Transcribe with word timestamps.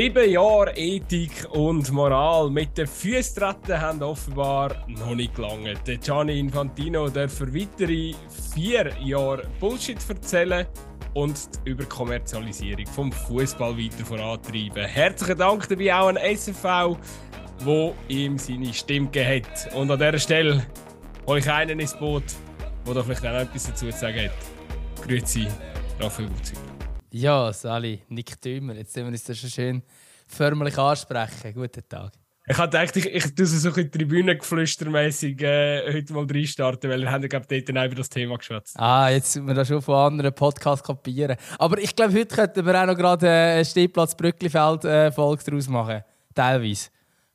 Sieben 0.00 0.30
Jahre 0.30 0.72
Ethik 0.76 1.46
und 1.50 1.92
Moral 1.92 2.48
mit 2.48 2.78
den 2.78 2.86
Füßen 2.86 3.42
haben 3.68 4.02
offenbar 4.02 4.74
noch 4.88 5.14
nicht 5.14 5.34
gelangt. 5.34 5.84
Gianni 6.02 6.40
Infantino 6.40 7.10
darf 7.10 7.34
für 7.34 7.54
weitere 7.54 8.14
vier 8.54 8.90
Jahre 9.04 9.42
Bullshit 9.60 9.98
erzählen 10.08 10.66
und 11.12 11.36
die 11.66 11.72
Überkommerzialisierung 11.72 12.86
vom 12.86 13.12
Fußball 13.12 13.76
weiter 13.76 14.06
vorantreiben. 14.06 14.86
Herzlichen 14.86 15.36
Dank 15.36 15.68
dabei 15.68 15.94
auch 15.94 16.08
an 16.08 16.16
SFV, 16.16 16.96
wo 17.58 17.94
ihm 18.08 18.38
seine 18.38 18.72
Stimme 18.72 19.10
gegeben 19.10 19.44
hat. 19.44 19.74
Und 19.74 19.90
an 19.90 19.98
dieser 19.98 20.18
Stelle 20.18 20.66
euch 21.26 21.46
einen 21.52 21.78
ins 21.78 21.94
Boot, 21.94 22.24
der 22.86 23.04
vielleicht 23.04 23.26
auch 23.26 23.38
etwas 23.38 23.66
dazu 23.66 23.90
zu 23.90 23.98
sagen 23.98 24.30
hat. 24.30 25.06
Grüezi, 25.06 25.46
Raphael 26.00 26.30
Gutzi. 26.30 26.54
Ja, 27.12 27.52
Sali, 27.52 28.02
Nick 28.08 28.40
Dümmer. 28.40 28.74
Jetzt 28.74 28.92
sind 28.92 29.04
wir 29.04 29.10
uns 29.10 29.24
das 29.24 29.38
schon 29.38 29.50
schön 29.50 29.82
förmlich 30.28 30.78
ansprechen. 30.78 31.52
Guten 31.54 31.82
Tag. 31.88 32.12
Ich 32.46 32.56
habe 32.56 32.70
gedacht, 32.70 32.96
ich, 32.96 33.06
ich 33.06 33.34
tue 33.34 33.46
so 33.46 33.68
ein 33.68 33.74
bisschen 33.74 33.90
tribünengeflüstermässig 33.92 35.40
äh, 35.42 35.92
heute 35.92 36.12
mal 36.12 36.24
reinstarten, 36.24 36.90
weil 36.90 37.00
wir 37.00 37.10
haben, 37.10 37.28
glaube 37.28 37.46
ich, 37.48 37.64
dort 37.64 37.86
über 37.86 37.94
das 37.94 38.08
Thema 38.08 38.36
geschwätzt. 38.38 38.78
Ah, 38.78 39.08
jetzt 39.08 39.36
müssen 39.36 39.48
wir 39.48 39.54
das 39.54 39.68
schon 39.68 39.82
von 39.82 39.94
anderen 39.94 40.32
Podcasts 40.32 40.84
kopieren. 40.84 41.36
Aber 41.58 41.78
ich 41.78 41.94
glaube, 41.94 42.14
heute 42.14 42.34
könnten 42.34 42.64
wir 42.64 42.80
auch 42.80 42.86
noch 42.86 42.96
gerade 42.96 43.28
eine 43.28 43.64
Stehplatz 43.64 44.16
Brücklifeld-Folge 44.16 45.44
daraus 45.44 45.68
machen. 45.68 46.02
Teilweise. 46.34 46.90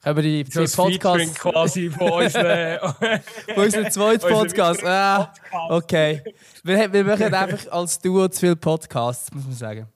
Wir 0.05 0.22
die, 0.22 0.44
die 0.44 0.68
Podcasts... 0.68 1.34
quasi 1.40 1.90
von 1.90 2.12
unseren... 2.12 2.77
unserem 3.55 3.91
zweiten 3.91 4.27
Podcast. 4.27 4.85
Ah, 4.85 5.34
okay. 5.70 6.21
Wir, 6.63 6.93
wir 6.93 7.04
machen 7.04 7.34
einfach 7.34 7.71
als 7.71 7.99
Duo 7.99 8.27
zu 8.27 8.40
viele 8.40 8.55
Podcasts, 8.55 9.34
muss 9.34 9.46
man 9.46 9.54
sagen. 9.54 9.88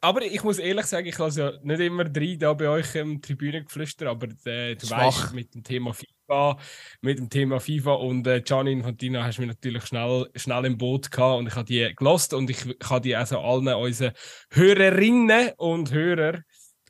Aber 0.00 0.22
ich 0.22 0.44
muss 0.44 0.60
ehrlich 0.60 0.86
sagen, 0.86 1.08
ich 1.08 1.18
lasse 1.18 1.40
ja 1.40 1.52
nicht 1.62 1.80
immer 1.80 2.04
drei 2.04 2.36
da 2.38 2.52
bei 2.52 2.68
euch 2.68 2.94
im 2.94 3.20
Tribünengeflüster, 3.20 4.06
aber 4.06 4.28
äh, 4.44 4.76
du 4.76 4.88
weißt, 4.88 5.34
mit 5.34 5.52
dem 5.52 5.64
Thema 5.64 5.92
FIFA, 5.92 6.56
mit 7.00 7.18
dem 7.18 7.28
Thema 7.28 7.58
FIFA 7.58 7.94
und 7.94 8.24
äh, 8.28 8.40
Gianni 8.40 8.70
Infantino 8.70 9.20
hast 9.20 9.38
du 9.38 9.42
mich 9.42 9.48
natürlich 9.48 9.84
schnell, 9.86 10.30
schnell 10.36 10.66
im 10.66 10.78
Boot 10.78 11.10
gehabt 11.10 11.40
und 11.40 11.48
ich 11.48 11.56
habe 11.56 11.64
die 11.64 11.92
gelost 11.96 12.32
und 12.32 12.48
ich, 12.48 12.64
ich 12.64 12.90
habe 12.90 13.00
die 13.00 13.16
also 13.16 13.40
allen 13.40 13.66
unseren 13.66 14.12
Hörerinnen 14.52 15.50
und 15.56 15.90
Hörern 15.90 16.44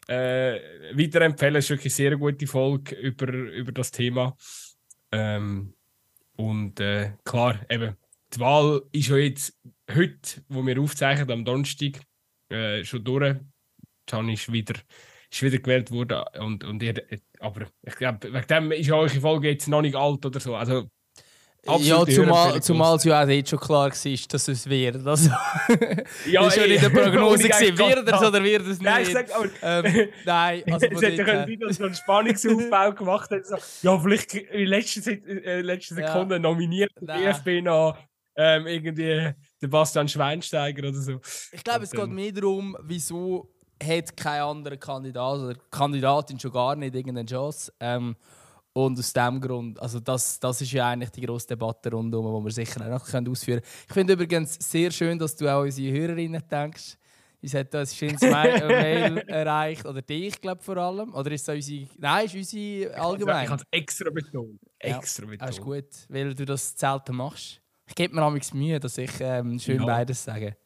äh, 0.08 0.60
weiterempfehlen. 0.94 1.56
Es 1.56 1.66
ist 1.66 1.70
wirklich 1.70 1.92
eine 1.92 2.10
sehr 2.10 2.16
gute 2.16 2.46
Folge 2.46 2.96
über, 2.96 3.32
über 3.32 3.72
das 3.72 3.90
Thema. 3.90 4.36
Ähm, 5.12 5.74
und 6.36 6.80
äh, 6.80 7.12
klar, 7.24 7.60
eben, 7.68 7.96
die 8.34 8.40
Wahl 8.40 8.82
ist 8.92 9.08
ja 9.08 9.16
jetzt 9.16 9.58
heute, 9.90 10.42
wo 10.48 10.64
wir 10.66 10.80
aufzeichnen, 10.80 11.30
am 11.30 11.44
Donnerstag, 11.44 12.00
äh, 12.48 12.84
schon 12.84 13.04
durch. 13.04 13.36
Can 14.06 14.28
ist 14.30 14.50
wieder, 14.50 14.74
ist 15.30 15.42
wieder 15.42 15.58
gewählt 15.58 15.90
worden. 15.90 16.22
Und, 16.40 16.64
und 16.64 16.82
ihr, 16.82 17.02
aber 17.40 17.66
ich 17.82 17.94
glaube, 17.96 18.32
wegen 18.32 18.46
dem 18.46 18.72
ist 18.72 18.86
ja 18.86 18.94
eure 18.94 19.20
Folge 19.20 19.50
jetzt 19.50 19.68
noch 19.68 19.82
nicht 19.82 19.96
alt 19.96 20.24
oder 20.24 20.40
so. 20.40 20.56
Also, 20.56 20.88
ja, 21.66 22.06
zumal, 22.06 22.62
zumal 22.62 22.96
es 22.96 23.04
ja 23.04 23.22
auch 23.22 23.28
jetzt 23.28 23.50
schon 23.50 23.58
klar 23.58 23.90
war, 23.90 24.28
dass 24.28 24.48
es 24.48 24.68
wird. 24.68 25.06
Also, 25.06 25.30
ja, 26.30 26.42
das 26.42 26.42
war 26.42 26.50
schon 26.50 26.70
in 26.70 26.80
der 26.80 26.88
Prognose. 26.88 27.44
wird 27.44 28.08
es 28.08 28.22
oder 28.22 28.44
wird 28.44 28.62
es 28.62 28.68
nicht? 28.68 28.82
Nein, 28.82 29.02
ich 29.02 29.12
sag, 29.12 29.34
aber, 29.34 29.48
ähm, 29.62 30.08
nein 30.24 30.62
also 30.72 30.86
es 30.86 31.02
hätte 31.02 31.24
können 31.24 31.46
sein, 31.46 31.58
dass 31.60 31.78
man 31.78 31.88
einen 31.88 31.96
Spannungsaufbau 31.96 32.92
gemacht 32.92 33.30
hat. 33.30 33.46
So, 33.46 33.56
ja, 33.82 33.98
vielleicht 33.98 34.34
in 34.34 34.66
letzter, 34.66 35.10
äh, 35.10 35.60
letzter 35.60 35.96
Sekunde 35.96 36.36
ja. 36.36 36.38
nominiert 36.38 36.92
der 37.00 37.32
DFB 37.32 37.62
noch 37.62 37.98
ähm, 38.36 38.66
irgendwie 38.66 39.34
der 39.60 39.68
Bastian 39.68 40.08
Schweinsteiger 40.08 40.88
oder 40.88 41.00
so. 41.00 41.20
Ich 41.52 41.64
glaube, 41.64 41.84
es 41.84 41.90
geht 41.90 42.08
mehr 42.08 42.32
darum, 42.32 42.76
wieso 42.82 43.50
hat 43.82 44.16
kein 44.16 44.42
anderer 44.42 44.76
Kandidat 44.76 45.38
oder 45.38 45.54
Kandidatin 45.70 46.38
schon 46.38 46.52
gar 46.52 46.76
nicht 46.76 46.94
irgendeine 46.94 47.26
Chance. 47.26 47.72
Ähm, 47.80 48.16
und 48.78 48.96
aus 48.96 49.12
dem 49.12 49.40
Grund, 49.40 49.80
also 49.80 49.98
das, 49.98 50.38
das 50.38 50.60
ist 50.60 50.70
ja 50.70 50.88
eigentlich 50.88 51.10
die 51.10 51.22
grosse 51.22 51.48
Debatte 51.48 51.90
rundum, 51.90 52.24
die 52.24 52.44
wir 52.44 52.52
sicher 52.52 52.88
noch 52.88 53.02
ausführen 53.02 53.60
können. 53.60 53.62
Ich 53.88 53.92
finde 53.92 54.12
übrigens 54.12 54.54
sehr 54.54 54.92
schön, 54.92 55.18
dass 55.18 55.34
du 55.34 55.52
auch 55.52 55.62
unsere 55.62 55.92
Hörerinnen 55.98 56.42
denkst. 56.48 56.96
Uns 57.42 57.54
hat 57.54 57.74
da 57.74 57.80
ein 57.80 57.86
schönes 57.88 58.20
Mail 58.22 59.18
erreicht. 59.26 59.84
Oder 59.84 60.00
dich, 60.00 60.40
glaube 60.40 60.62
vor 60.62 60.76
allem. 60.76 61.12
Oder 61.12 61.32
ist 61.32 61.48
es 61.48 61.54
unsere. 61.54 61.88
Nein, 61.98 62.26
ist 62.26 62.34
unsere 62.36 62.94
allgemein. 62.94 63.44
Ich 63.44 63.50
habe 63.50 63.62
es 63.62 63.78
extra 63.78 64.10
betont. 64.10 64.60
Extra 64.78 65.24
ja, 65.24 65.30
betont. 65.30 65.48
Das 65.48 65.58
ist 65.58 65.64
gut, 65.64 65.88
weil 66.08 66.34
du 66.34 66.44
das 66.44 66.74
selten 66.76 67.16
machst. 67.16 67.60
Ich 67.86 67.94
gebe 67.96 68.14
mir 68.14 68.22
amigs 68.22 68.52
Mühe, 68.52 68.78
dass 68.78 68.96
ich 68.98 69.10
ähm, 69.20 69.58
schön 69.58 69.80
ja. 69.80 69.86
beides 69.86 70.22
sage. 70.22 70.56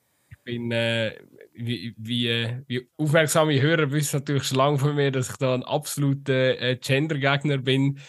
Bin, 0.44 0.72
äh, 0.72 1.16
wie, 1.54 1.94
wie, 1.97 2.62
wie, 2.66 2.88
aufmerksame 2.97 3.60
Hörer 3.60 3.91
wissen 3.92 4.16
natürlich 4.16 4.44
schon 4.44 4.58
lange 4.58 4.78
von 4.78 4.94
mir, 4.94 5.12
dass 5.12 5.30
ich 5.30 5.36
da 5.36 5.54
ein 5.54 5.62
absoluter 5.62 6.60
äh, 6.60 6.76
Gender-Gegner 6.76 7.58
bin. 7.58 8.00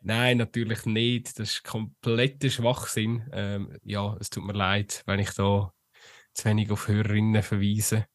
Nein, 0.00 0.38
natürlich 0.38 0.84
nicht. 0.84 1.38
Das 1.38 1.50
ist 1.50 1.64
kompletter 1.64 2.50
Schwachsinn. 2.50 3.28
Ähm, 3.32 3.76
ja, 3.82 4.16
es 4.20 4.30
tut 4.30 4.44
mir 4.44 4.52
leid, 4.52 5.02
wenn 5.06 5.18
ich 5.18 5.30
da 5.30 5.72
zu 6.34 6.44
wenig 6.44 6.70
auf 6.70 6.88
Hörerinnen 6.88 7.42
verweise. 7.42 8.06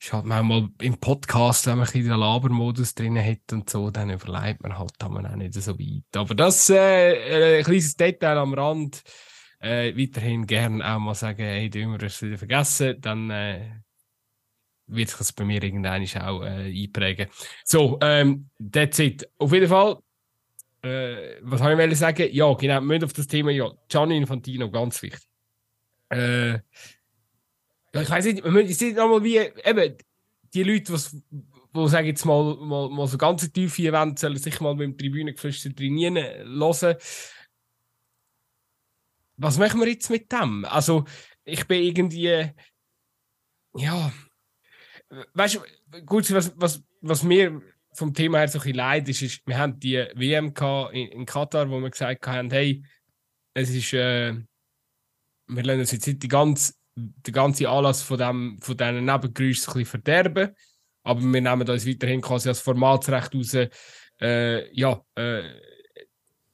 Ist 0.00 0.12
halt 0.12 0.24
manchmal 0.24 0.68
im 0.80 0.98
Podcast, 0.98 1.66
wenn 1.66 1.78
man 1.78 1.86
ein 1.86 1.92
den 1.92 2.18
Labermodus 2.18 2.94
drin 2.94 3.22
hat 3.22 3.52
und 3.52 3.70
so, 3.70 3.90
dann 3.90 4.10
überlebt 4.10 4.62
man 4.62 4.78
halt 4.78 4.92
auch 5.02 5.36
nicht 5.36 5.54
so 5.54 5.78
weit. 5.78 6.16
Aber 6.16 6.34
das 6.34 6.68
äh, 6.70 7.58
ein 7.58 7.64
kleines 7.64 7.96
Detail 7.96 8.38
am 8.38 8.54
Rand 8.54 9.02
äh, 9.64 9.96
weiterhin 9.96 10.46
gerne 10.46 10.84
auch 10.86 10.98
mal 10.98 11.14
sagen, 11.14 11.42
hey, 11.42 11.70
du 11.70 11.92
hast 11.92 12.16
es 12.16 12.22
wieder 12.22 12.38
vergessen, 12.38 13.00
dann 13.00 13.30
äh, 13.30 13.80
wird 14.86 15.08
sich 15.08 15.18
das 15.18 15.32
bei 15.32 15.44
mir 15.44 15.62
irgendwann 15.62 16.02
auch 16.02 16.42
äh, 16.42 16.82
einprägen. 16.82 17.28
So, 17.64 17.98
ähm, 18.02 18.50
that's 18.72 18.98
it. 18.98 19.28
Auf 19.38 19.52
jeden 19.52 19.68
Fall, 19.68 19.98
äh, 20.82 21.36
was 21.42 21.62
habe 21.62 21.84
ich 21.84 21.98
sagen? 21.98 22.28
Ja, 22.32 22.52
genau, 22.54 22.80
wir 22.82 23.04
auf 23.04 23.12
das 23.12 23.26
Thema, 23.26 23.50
ja, 23.50 23.70
Gianni 23.88 24.18
Infantino, 24.18 24.70
ganz 24.70 25.02
wichtig. 25.02 25.28
Äh, 26.10 26.52
ja, 26.52 28.02
ich 28.02 28.10
weiß 28.10 28.24
nicht, 28.26 28.44
wir 28.44 28.50
müssen 28.50 28.94
nochmal 28.94 29.24
wie, 29.24 29.38
eben, 29.38 29.96
die 30.52 30.62
Leute, 30.62 30.92
was 30.92 31.16
wo 31.74 31.88
sage 31.88 32.06
jetzt 32.06 32.24
mal, 32.24 32.56
mal, 32.56 32.88
mal 32.88 33.08
so 33.08 33.18
ganz 33.18 33.50
tiefe 33.52 33.82
Events 33.82 34.20
sollen 34.20 34.36
sich 34.36 34.60
mal 34.60 34.74
mit 34.76 34.84
dem 34.84 34.96
Tribünengeflüster 34.96 35.74
trainieren 35.74 36.16
hören 36.16 36.96
was 39.36 39.58
machen 39.58 39.80
wir 39.80 39.88
jetzt 39.88 40.10
mit 40.10 40.30
dem? 40.30 40.64
Also, 40.64 41.04
ich 41.44 41.66
bin 41.66 41.82
irgendwie, 41.82 42.50
ja, 43.76 44.12
weißt 45.34 45.56
du, 45.56 46.04
gut, 46.04 46.30
was, 46.32 46.52
was, 46.56 46.82
was 47.00 47.22
mir 47.22 47.60
vom 47.94 48.12
Thema 48.12 48.38
her 48.38 48.48
so 48.48 48.58
ein 48.58 48.62
bisschen 48.62 48.76
leid 48.76 49.08
ist, 49.08 49.22
ist, 49.22 49.46
wir 49.46 49.58
haben 49.58 49.78
die 49.78 49.96
WM 50.14 50.52
in, 50.92 51.08
in 51.08 51.26
Katar, 51.26 51.70
wo 51.70 51.80
wir 51.80 51.90
gesagt 51.90 52.26
haben, 52.26 52.50
hey, 52.50 52.82
es 53.54 53.70
ist, 53.70 53.92
äh, 53.92 54.34
wir 55.46 55.62
lassen 55.62 55.80
uns 55.80 55.92
jetzt 55.92 56.06
nicht 56.06 56.22
die 56.22 56.28
ganze, 56.28 56.74
den 56.96 57.34
ganzen 57.34 57.66
Anlass 57.66 58.02
von, 58.02 58.18
dem, 58.18 58.58
von 58.60 58.76
diesen 58.76 59.04
Nebengeräuschen 59.04 59.68
ein 59.68 59.78
bisschen 59.78 59.84
verderben, 59.86 60.54
aber 61.04 61.20
wir 61.20 61.40
nehmen 61.40 61.68
uns 61.68 61.86
weiterhin 61.86 62.20
quasi 62.20 62.48
als 62.48 62.60
Formatsrecht 62.60 63.34
raus, 63.34 63.56
äh, 64.20 64.72
ja, 64.72 65.00
äh, 65.16 65.73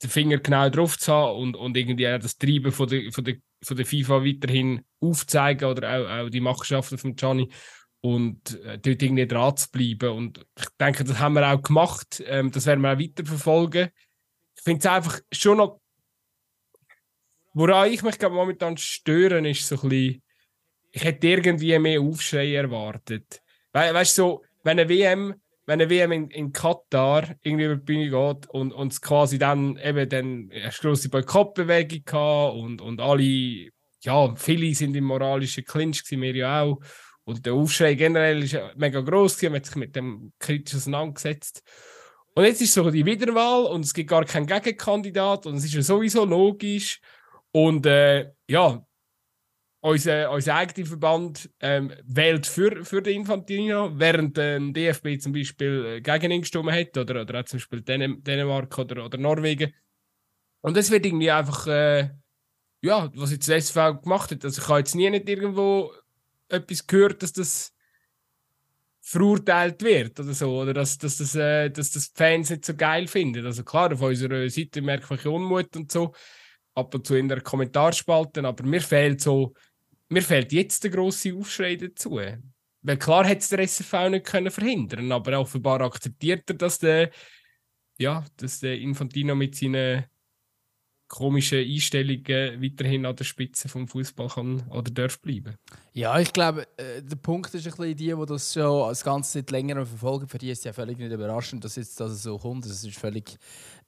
den 0.03 0.11
Finger 0.11 0.39
genau 0.39 0.69
drauf 0.71 0.99
zu 0.99 1.13
haben 1.13 1.39
und, 1.39 1.57
und 1.57 1.77
irgendwie 1.77 2.05
das 2.05 2.37
Treiben 2.37 2.73
von 2.73 2.89
der, 2.89 3.13
von, 3.13 3.25
der, 3.25 3.37
von 3.63 3.77
der 3.77 3.87
FIFA 3.87 4.25
weiterhin 4.25 4.83
aufzeigen 5.01 5.69
oder 5.69 5.91
auch, 5.91 6.27
auch 6.27 6.31
die 6.31 6.41
Machenschaften 6.41 6.99
von 6.99 7.17
Gianni 7.17 7.51
und 8.01 8.59
äh, 8.65 8.79
dort 8.79 9.03
irgendwie 9.03 9.27
dran 9.27 9.57
zu 9.57 9.71
bleiben. 9.71 10.17
Und 10.17 10.47
ich 10.59 10.69
denke, 10.81 11.05
das 11.05 11.19
haben 11.19 11.35
wir 11.35 11.47
auch 11.47 11.63
gemacht. 11.63 12.23
Ähm, 12.27 12.51
das 12.51 12.67
werden 12.67 12.81
wir 12.81 12.93
auch 12.93 12.99
weiter 12.99 13.25
verfolgen. 13.25 13.91
Ich 14.57 14.63
finde 14.63 14.81
es 14.81 14.87
einfach 14.87 15.21
schon 15.33 15.59
noch. 15.59 15.81
Woran 17.53 17.91
ich 17.91 18.03
mich 18.03 18.19
glaub, 18.19 18.33
momentan 18.33 18.77
stören, 18.77 19.45
ist 19.45 19.67
so 19.67 19.75
ein 19.83 19.89
bisschen, 19.89 20.23
ich 20.93 21.05
hätte 21.05 21.27
irgendwie 21.27 21.79
mehr 21.79 22.01
Aufschrei 22.01 22.55
erwartet. 22.55 23.43
We 23.73 23.93
weißt 23.93 24.19
du, 24.19 24.23
so, 24.23 24.45
wenn 24.63 24.79
eine 24.79 24.89
WM 24.89 25.40
wenn 25.71 25.81
eine 25.81 25.89
WM 25.89 26.11
in, 26.11 26.31
in 26.31 26.53
Katar 26.53 27.37
irgendwie 27.43 27.67
über 27.67 27.77
die 27.77 27.85
Bühne 27.85 28.11
geht 28.11 28.51
und, 28.51 28.73
es 28.91 29.01
quasi 29.01 29.39
dann 29.39 29.77
eben 29.77 30.09
dann 30.09 30.51
eine 30.53 30.73
große 30.73 31.09
Boykottbewegung 31.11 32.05
gehabt 32.05 32.57
und, 32.57 32.83
und 32.83 33.01
alle, 33.01 33.71
ja, 34.03 34.35
viele 34.35 34.75
sind 34.75 34.97
im 34.97 35.05
moralischen 35.05 35.65
Clinch, 35.65 36.03
gewesen, 36.03 36.23
wir 36.23 36.35
ja 36.35 36.63
auch. 36.63 36.81
Und 37.23 37.47
der 37.47 37.55
Aufschrei 37.55 37.95
generell 37.95 38.43
ist 38.43 38.59
mega 38.75 39.01
groß, 39.01 39.41
man 39.43 39.55
hat 39.55 39.67
sich 39.67 39.77
mit 39.77 39.95
dem 39.95 40.33
kritisch 40.41 40.75
auseinandergesetzt. 40.75 41.63
Und 42.35 42.47
jetzt 42.47 42.63
ist 42.63 42.75
so 42.75 42.91
die 42.91 43.07
Wiederwahl 43.07 43.67
und 43.67 43.85
es 43.85 43.95
gibt 43.95 44.11
gar 44.11 44.25
keinen 44.25 44.49
Gegenkandidat 44.49 45.47
und 45.47 45.55
es 45.55 45.65
ist 45.67 45.75
ja 45.75 45.83
sowieso 45.83 46.25
logisch. 46.25 47.01
Und 47.53 47.87
äh, 47.87 48.33
ja, 48.49 48.85
unser, 49.81 50.31
unser 50.31 50.55
eigener 50.57 50.87
Verband 50.87 51.51
ähm, 51.61 51.93
wählt 52.05 52.47
für, 52.47 52.85
für 52.85 53.03
den 53.03 53.21
Infantino, 53.21 53.91
während 53.99 54.37
ähm, 54.39 54.75
DFB 54.75 55.19
zum 55.19 55.33
Beispiel 55.33 55.85
äh, 55.87 56.01
gegen 56.01 56.31
ihn 56.31 56.43
gestimmt 56.43 56.71
hat 56.71 56.97
oder, 56.99 57.23
oder 57.23 57.41
auch 57.41 57.45
zum 57.45 57.59
Beispiel 57.59 57.81
Dän 57.81 58.23
Dänemark 58.23 58.77
oder, 58.79 59.05
oder 59.05 59.19
Norwegen. 59.19 59.73
Und 60.61 60.77
das 60.77 60.91
wird 60.91 61.07
irgendwie 61.07 61.31
einfach, 61.31 61.67
äh, 61.67 62.11
ja, 62.83 63.11
was 63.15 63.33
jetzt 63.33 63.49
das 63.49 63.69
SV 63.69 64.01
gemacht 64.03 64.31
hat. 64.31 64.45
Also 64.45 64.61
ich 64.61 64.69
habe 64.69 64.81
jetzt 64.81 64.95
nie 64.95 65.09
nicht 65.09 65.29
irgendwo 65.29 65.93
etwas 66.49 66.87
gehört, 66.87 67.23
dass 67.23 67.33
das 67.33 67.73
verurteilt 69.01 69.83
wird 69.83 70.21
oder 70.21 70.35
so, 70.35 70.61
oder 70.61 70.75
dass, 70.75 70.99
dass, 70.99 71.17
das, 71.17 71.35
äh, 71.35 71.71
dass 71.71 71.91
das 71.91 72.13
die 72.13 72.19
Fans 72.19 72.51
nicht 72.51 72.67
so 72.67 72.75
geil 72.75 73.07
finden. 73.07 73.47
Also 73.47 73.65
klar, 73.65 73.93
auf 73.93 74.03
unserer 74.03 74.49
Seite 74.51 74.83
merkt 74.83 75.09
man 75.09 75.19
Unmut 75.21 75.75
und 75.75 75.91
so, 75.91 76.13
ab 76.75 76.95
und 76.95 77.07
zu 77.07 77.15
in 77.15 77.29
der 77.29 77.41
Kommentarspalte, 77.41 78.45
aber 78.45 78.65
mir 78.65 78.83
fehlt 78.83 79.21
so, 79.23 79.55
mir 80.11 80.23
fehlt 80.23 80.53
jetzt 80.53 80.85
der 80.85 80.91
grosse 80.91 81.35
Aufschrei 81.35 81.77
dazu. 81.77 82.21
Weil 82.83 82.97
klar 82.97 83.27
hätte 83.27 83.41
es 83.41 83.49
der 83.49 83.61
SFV 83.61 84.11
nicht 84.11 84.27
können 84.27 84.51
verhindern 84.51 85.13
aber 85.13 85.39
offenbar 85.39 85.81
akzeptiert 85.83 86.49
er, 86.49 86.57
dass 86.57 86.79
der, 86.79 87.11
ja, 87.99 88.25
dass 88.37 88.61
der 88.61 88.79
Infantino 88.79 89.35
mit 89.35 89.55
seinen 89.55 90.05
komischen 91.11 91.59
Einstellungen 91.59 92.63
weiterhin 92.63 93.05
an 93.05 93.17
der 93.17 93.25
Spitze 93.25 93.69
vom 93.69 93.89
Fußball 93.89 94.29
kann 94.29 94.63
oder 94.71 94.91
darf 94.93 95.21
bleiben. 95.21 95.57
Ja, 95.93 96.19
ich 96.21 96.33
glaube, 96.33 96.67
äh, 96.77 97.03
der 97.03 97.17
Punkt 97.17 97.53
ist 97.53 97.67
ein 97.67 97.73
bisschen 97.73 97.97
die, 97.97 98.15
die 98.15 98.27
das 98.27 98.55
schon 98.55 98.85
als 98.85 99.03
ganze 99.03 99.33
Zeit 99.33 99.51
länger 99.51 99.85
verfolgen. 99.85 100.29
Für 100.29 100.39
die 100.39 100.51
ist 100.51 100.59
es 100.59 100.65
ja 100.65 100.73
völlig 100.73 100.99
nicht 100.99 101.11
überraschend, 101.11 101.65
dass 101.65 101.77
jetzt 101.77 101.99
das 101.99 102.23
so 102.23 102.39
kommt. 102.39 102.65
Das 102.65 102.85
ist 102.85 102.97
völlig 102.97 103.37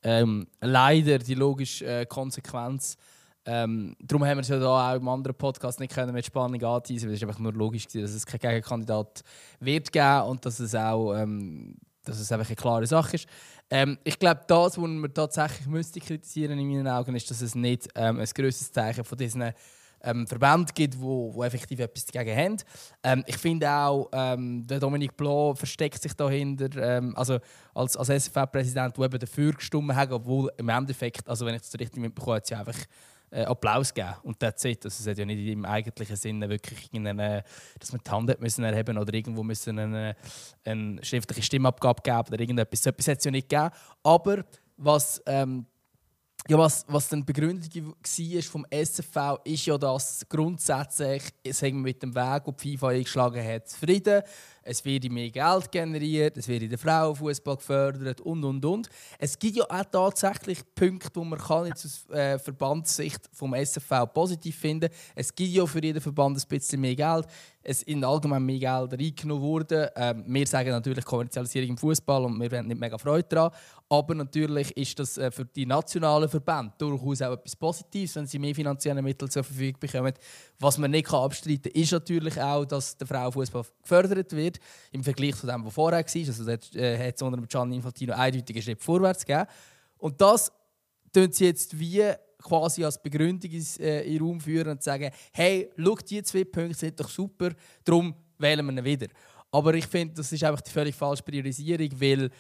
ähm, 0.02 0.48
leider 0.60 1.18
die 1.20 1.34
logische 1.34 1.86
äh, 1.86 2.06
Konsequenz. 2.06 2.98
Ähm, 3.44 3.96
darum 4.00 4.24
haben 4.24 4.38
wir 4.38 4.42
es 4.42 4.48
ja 4.48 4.58
da 4.58 4.92
auch 4.92 4.96
im 4.96 5.08
anderen 5.08 5.36
Podcast 5.36 5.80
nicht 5.80 5.92
können 5.92 6.12
mit 6.12 6.24
Spannung 6.24 6.62
anteisen, 6.62 7.08
weil 7.08 7.16
es 7.16 7.22
einfach 7.22 7.38
nur 7.38 7.52
logisch 7.52 7.86
war, 7.92 8.02
dass 8.02 8.12
es 8.12 8.24
keinen 8.24 8.40
Gegenkandidat 8.40 9.22
wird 9.58 9.90
geben 9.90 10.22
und 10.22 10.46
dass 10.46 10.60
es 10.60 10.74
auch 10.74 11.14
ähm, 11.14 11.76
dass 12.04 12.18
es 12.18 12.32
einfach 12.32 12.48
eine 12.48 12.56
klare 12.56 12.86
Sache 12.86 13.16
ist. 13.16 13.26
Ähm, 13.70 13.98
ich 14.04 14.18
glaube, 14.18 14.42
das, 14.46 14.76
was 14.76 14.78
man 14.78 15.14
tatsächlich 15.14 15.66
müsste 15.66 16.00
kritisieren 16.00 16.58
in 16.58 16.68
meinen 16.68 16.88
Augen, 16.88 17.14
ist, 17.14 17.30
dass 17.30 17.40
es 17.40 17.54
nicht 17.54 17.88
ähm, 17.94 18.18
ein 18.18 18.26
größeres 18.26 18.72
Zeichen 18.72 19.04
von 19.04 19.16
diesen 19.16 19.52
ähm, 20.04 20.26
Verbänden 20.26 20.66
gibt, 20.74 21.00
wo, 21.00 21.32
wo 21.32 21.44
effektiv 21.44 21.78
etwas 21.78 22.04
dagegen 22.06 22.36
haben. 22.36 22.56
Ähm, 23.02 23.24
ich 23.26 23.36
finde 23.36 23.70
auch, 23.70 24.08
ähm, 24.12 24.66
der 24.66 24.80
Dominique 24.80 25.16
Blanc 25.16 25.56
versteckt 25.56 26.02
sich 26.02 26.14
dahinter, 26.14 26.68
ähm, 26.76 27.16
also 27.16 27.38
als, 27.74 27.96
als 27.96 28.08
SFV-Präsident, 28.08 28.96
der 28.96 29.04
eben 29.04 29.18
dafür 29.18 29.52
gestimmt 29.52 29.94
hat, 29.94 30.10
obwohl 30.10 30.50
im 30.56 30.68
Endeffekt, 30.68 31.28
also 31.28 31.46
wenn 31.46 31.54
ich 31.54 31.62
das 31.62 31.78
richtig 31.78 32.02
mitbekomme, 32.02 32.36
hat 32.36 32.46
sie 32.46 32.54
einfach 32.54 32.76
äh, 33.32 33.44
Applaus 33.44 33.92
geben. 33.92 34.14
Und 34.22 34.38
that's 34.38 34.64
it. 34.64 34.84
Also 34.84 35.02
es 35.02 35.06
hat 35.06 35.18
ja 35.18 35.24
nicht 35.24 35.46
im 35.46 35.64
eigentlichen 35.64 36.16
Sinne 36.16 36.48
wirklich 36.48 36.90
dass 36.92 37.92
man 37.92 38.00
die 38.06 38.10
Hand 38.10 38.40
müssen 38.40 38.64
erheben 38.64 38.98
oder 38.98 39.12
irgendwo 39.12 39.42
müssen 39.42 39.78
eine, 39.78 40.14
eine 40.64 41.04
schriftliche 41.04 41.42
Stimmabgabe 41.42 42.02
geben 42.02 42.28
oder 42.28 42.40
irgendetwas. 42.40 42.82
So 42.82 42.90
etwas 42.90 43.08
hat 43.08 43.18
es 43.18 43.24
ja 43.24 43.30
nicht 43.30 43.48
gegeben. 43.48 43.70
Aber 44.02 44.44
was 44.76 45.22
ähm, 45.26 45.66
ja, 46.48 46.58
was, 46.58 46.84
was 46.88 47.08
dann 47.08 47.24
Begründung 47.24 47.94
war 47.94 48.42
vom 48.42 48.66
SFV, 48.68 49.38
ist 49.44 49.66
ja, 49.66 49.78
dass 49.78 50.26
grundsätzlich 50.28 51.22
sagen 51.50 51.76
wir, 51.76 51.82
mit 51.82 52.02
dem 52.02 52.14
Weg, 52.14 52.44
den 52.44 52.56
die 52.56 52.76
FIFA 52.76 52.88
eingeschlagen 52.88 53.46
hat, 53.46 53.68
zufrieden. 53.68 54.22
Es 54.62 54.84
wird 54.84 55.10
mehr 55.10 55.30
Geld 55.30 55.70
generiert, 55.70 56.36
es 56.36 56.48
wird 56.48 56.62
in 56.62 56.70
der 56.70 56.78
Frauenfußball 56.78 57.56
gefördert 57.56 58.20
und 58.20 58.44
und 58.44 58.64
und. 58.64 58.88
Es 59.18 59.38
gibt 59.38 59.56
ja 59.56 59.64
auch 59.64 59.84
tatsächlich 59.90 60.60
Punkte, 60.74 61.10
wo 61.14 61.24
man 61.24 61.38
kann 61.38 61.66
jetzt 61.66 61.84
aus 61.84 62.08
äh, 62.10 62.38
Verbandssicht 62.38 63.28
vom 63.32 63.54
SFV 63.54 64.06
positiv 64.12 64.56
finden. 64.56 64.90
Es 65.14 65.34
gibt 65.34 65.50
ja 65.50 65.66
für 65.66 65.82
jeden 65.82 66.00
Verband 66.00 66.36
ein 66.36 66.48
bisschen 66.48 66.80
mehr 66.80 66.96
Geld 66.96 67.26
es 67.62 67.82
in 67.82 68.04
allgemein 68.04 68.44
mehr 68.44 68.58
Geld 68.58 68.92
eingenommen 68.92 69.42
wurde. 69.42 69.92
Ähm, 69.96 70.24
wir 70.26 70.46
sagen 70.46 70.70
natürlich 70.70 71.04
Kommerzialisierung 71.04 71.70
im 71.70 71.78
Fußball 71.78 72.24
und 72.24 72.40
wir 72.40 72.58
haben 72.58 72.66
nicht 72.66 72.80
mega 72.80 72.98
Freude 72.98 73.28
daran. 73.28 73.52
Aber 73.88 74.14
natürlich 74.14 74.76
ist 74.76 74.98
das 74.98 75.18
äh, 75.18 75.30
für 75.30 75.44
die 75.44 75.66
nationalen 75.66 76.28
Verbände 76.28 76.72
durchaus 76.78 77.22
auch 77.22 77.34
etwas 77.34 77.54
Positives, 77.54 78.16
wenn 78.16 78.26
sie 78.26 78.38
mehr 78.38 78.54
finanzielle 78.54 79.02
Mittel 79.02 79.30
zur 79.30 79.44
Verfügung 79.44 79.78
bekommen. 79.78 80.14
Was 80.58 80.78
man 80.78 80.90
nicht 80.90 81.12
abstreiten 81.12 81.72
kann, 81.72 81.82
ist 81.82 81.92
natürlich 81.92 82.40
auch, 82.40 82.64
dass 82.64 82.96
der 82.96 83.06
Frauenfußball 83.06 83.64
gefördert 83.82 84.32
wird 84.32 84.51
im 84.90 85.02
Vergleich 85.02 85.36
zu 85.36 85.46
dem, 85.46 85.64
was 85.64 85.74
vorher 85.74 86.00
war. 86.00 86.04
Also 86.04 86.44
dort 86.44 86.74
äh, 86.74 86.98
hat 86.98 87.16
es 87.16 87.22
unter 87.22 87.46
Gianni 87.46 87.76
Infantino 87.76 88.14
eindeutigen 88.14 88.62
Schritt 88.62 88.80
vorwärts 88.80 89.24
gegeben. 89.24 89.48
Und 89.98 90.20
das 90.20 90.52
tun 91.12 91.30
sie 91.30 91.46
jetzt 91.46 91.78
wie 91.78 92.02
quasi 92.38 92.84
als 92.84 93.00
Begründung 93.00 93.50
äh, 93.50 94.02
in 94.04 94.12
den 94.12 94.22
Raum 94.22 94.40
führen 94.40 94.68
und 94.68 94.82
sagen, 94.82 95.10
hey, 95.32 95.70
schau, 95.76 95.94
die 95.96 96.22
zwei 96.22 96.44
Punkte 96.44 96.74
sind 96.74 96.98
doch 96.98 97.08
super, 97.08 97.50
darum 97.84 98.14
wählen 98.38 98.66
wir 98.66 98.72
ihn 98.72 98.84
wieder. 98.84 99.06
Aber 99.50 99.74
ich 99.74 99.86
finde, 99.86 100.14
das 100.14 100.32
ist 100.32 100.42
einfach 100.42 100.62
die 100.62 100.70
völlig 100.70 100.94
falsche 100.94 101.22
Priorisierung, 101.22 101.88
weil 102.00 102.30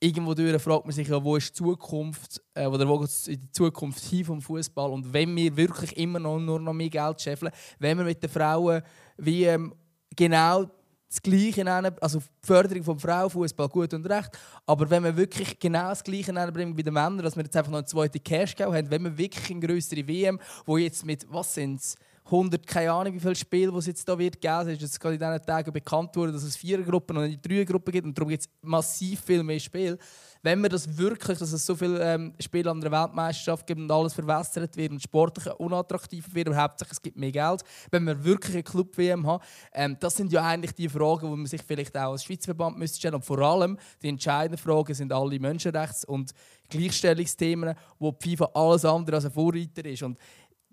irgendwo 0.00 0.34
fragt 0.58 0.84
man 0.84 0.92
sich 0.92 1.08
ja, 1.08 1.22
wo 1.22 1.36
ist 1.36 1.50
die 1.50 1.62
Zukunft 1.62 2.42
äh, 2.54 2.66
oder 2.66 2.86
wo 2.88 2.98
geht 2.98 3.26
die 3.26 3.50
Zukunft 3.50 4.02
hin 4.04 4.24
vom 4.24 4.40
Fußball 4.40 4.90
und 4.90 5.12
wenn 5.12 5.34
wir 5.34 5.56
wirklich 5.56 5.96
immer 5.96 6.18
noch 6.18 6.38
nur 6.38 6.60
noch 6.60 6.72
mehr 6.72 6.90
Geld 6.90 7.20
scheffeln, 7.20 7.52
wenn 7.78 7.96
wir 7.98 8.04
mit 8.04 8.22
den 8.22 8.30
Frauen 8.30 8.82
wie 9.16 9.44
ähm, 9.44 9.74
genau 10.14 10.66
das 11.14 11.22
Gleiche 11.22 11.64
nennen, 11.64 11.94
also 12.00 12.18
die 12.18 12.46
Förderung 12.46 12.82
vom 12.82 12.98
Frauenfußball 12.98 13.68
gut 13.68 13.94
und 13.94 14.04
recht, 14.06 14.30
aber 14.66 14.88
wenn 14.90 15.04
wir 15.04 15.16
wirklich 15.16 15.58
genau 15.58 15.90
das 15.90 16.02
Gleiche 16.02 16.32
nennen 16.32 16.76
wie 16.76 16.82
den 16.82 16.92
Männern, 16.92 17.18
dass 17.18 17.36
wir 17.36 17.44
jetzt 17.44 17.56
einfach 17.56 17.70
noch 17.70 17.78
eine 17.78 17.86
zweite 17.86 18.18
Cash 18.18 18.56
haben, 18.60 18.90
wenn 18.90 19.04
wir 19.04 19.16
wirklich 19.16 19.50
eine 19.50 19.60
größere 19.60 20.06
WM, 20.06 20.40
wo 20.66 20.76
jetzt 20.76 21.06
mit 21.06 21.26
was 21.30 21.54
sind 21.54 21.80
100, 22.26 22.66
keine 22.66 22.90
Ahnung, 22.90 23.14
wie 23.14 23.20
viele 23.20 23.34
Spiele 23.34 23.76
es 23.76 23.86
jetzt 23.86 24.08
da 24.08 24.18
wird 24.18 24.40
geben. 24.40 24.60
Es 24.60 24.68
ist 24.68 24.80
jetzt 24.80 25.00
gerade 25.00 25.16
in 25.16 25.20
diesen 25.20 25.46
Tagen 25.46 25.72
bekannt 25.72 26.16
worden, 26.16 26.32
dass 26.32 26.42
es 26.42 26.56
vier 26.56 26.82
Gruppen 26.82 27.18
und 27.18 27.26
nicht 27.26 27.46
drei 27.46 27.64
Gruppen 27.64 27.92
gibt 27.92 28.06
und 28.06 28.16
darum 28.16 28.30
gibt 28.30 28.44
es 28.44 28.48
massiv 28.62 29.20
viel 29.20 29.42
mehr 29.42 29.60
Spiele 29.60 29.98
wenn 30.44 30.60
wir 30.62 30.68
das 30.68 30.98
wirklich, 30.98 31.38
dass 31.38 31.52
es 31.52 31.64
so 31.64 31.74
viele 31.74 32.04
ähm, 32.04 32.34
Spiele 32.38 32.70
an 32.70 32.78
der 32.78 32.92
Weltmeisterschaft 32.92 33.66
gibt 33.66 33.80
und 33.80 33.90
alles 33.90 34.12
verwässert 34.12 34.76
wird 34.76 34.92
und 34.92 35.02
sportlich 35.02 35.46
unattraktiver 35.54 36.34
wird 36.34 36.48
und 36.48 36.56
hauptsächlich 36.56 36.98
es 36.98 37.02
gibt 37.02 37.16
mehr 37.16 37.32
Geld, 37.32 37.62
wenn 37.90 38.04
wir 38.04 38.22
wirklich 38.22 38.54
eine 38.54 38.62
Club-WM 38.62 39.26
haben, 39.26 39.42
ähm, 39.72 39.96
das 39.98 40.16
sind 40.16 40.30
ja 40.32 40.44
eigentlich 40.44 40.74
die 40.74 40.90
Fragen, 40.90 41.30
die 41.30 41.36
man 41.36 41.46
sich 41.46 41.62
vielleicht 41.62 41.96
auch 41.96 42.12
als 42.12 42.24
Schweizer 42.24 42.44
Verband 42.44 42.78
müsste 42.78 42.98
stellen 42.98 43.14
und 43.14 43.24
vor 43.24 43.38
allem 43.38 43.78
die 44.02 44.08
entscheidenden 44.08 44.58
Fragen 44.58 44.92
sind 44.92 45.14
alle 45.14 45.38
Menschenrechts- 45.38 46.04
und 46.04 46.32
Gleichstellungsthemen, 46.68 47.74
wo 47.98 48.12
die 48.12 48.36
FIFA 48.36 48.50
alles 48.52 48.84
andere 48.84 49.16
als 49.16 49.24
ein 49.24 49.32
Vorreiter 49.32 49.84
ist. 49.86 50.02
Und 50.02 50.18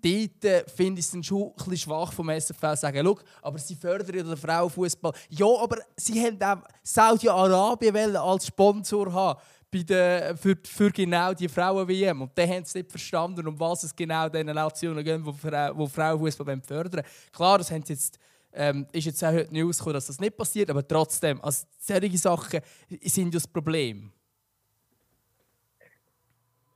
dort 0.02 0.44
äh, 0.44 0.64
finde 0.68 1.00
ich 1.00 1.06
es 1.06 1.26
schon 1.26 1.44
ein 1.44 1.54
bisschen 1.54 1.76
schwach 1.78 2.12
vom 2.12 2.28
SFL 2.28 2.76
sagen, 2.76 3.08
aber 3.40 3.58
sie 3.58 3.74
fördern 3.74 4.16
ja 4.16 4.22
den 4.22 4.36
Frauenfußball. 4.36 5.12
Ja, 5.30 5.46
aber 5.46 5.78
sie 5.96 6.20
haben 6.22 6.42
auch 6.42 6.62
Saudi-Arabien 6.82 8.16
als 8.16 8.46
Sponsor 8.46 9.10
haben 9.10 9.40
bei 9.72 9.82
der, 9.82 10.36
für, 10.36 10.56
für 10.62 10.90
genau 10.90 11.32
die 11.32 11.48
Frauen-WM. 11.48 12.22
Und 12.22 12.36
dann 12.36 12.48
haben 12.48 12.64
sie 12.64 12.78
nicht 12.78 12.90
verstanden, 12.90 13.46
um 13.46 13.58
was 13.58 13.84
es 13.84 13.96
genau 13.96 14.28
diesen 14.28 14.46
Nationen 14.46 15.02
geht, 15.02 15.24
wo, 15.24 15.32
wo 15.74 15.86
Frauenfußball 15.86 16.60
fördern 16.62 17.02
Klar, 17.32 17.58
das 17.58 17.70
haben 17.70 17.82
sie 17.82 17.94
jetzt, 17.94 18.18
ähm, 18.52 18.86
ist 18.92 19.06
jetzt 19.06 19.24
auch 19.24 19.32
heute 19.32 19.52
News 19.52 19.78
gekommen, 19.78 19.94
dass 19.94 20.06
das 20.06 20.20
nicht 20.20 20.36
passiert, 20.36 20.68
aber 20.70 20.86
trotzdem, 20.86 21.40
also 21.42 21.66
solche 21.78 22.18
Sachen 22.18 22.60
sind 23.02 23.34
das 23.34 23.48
Problem 23.48 24.12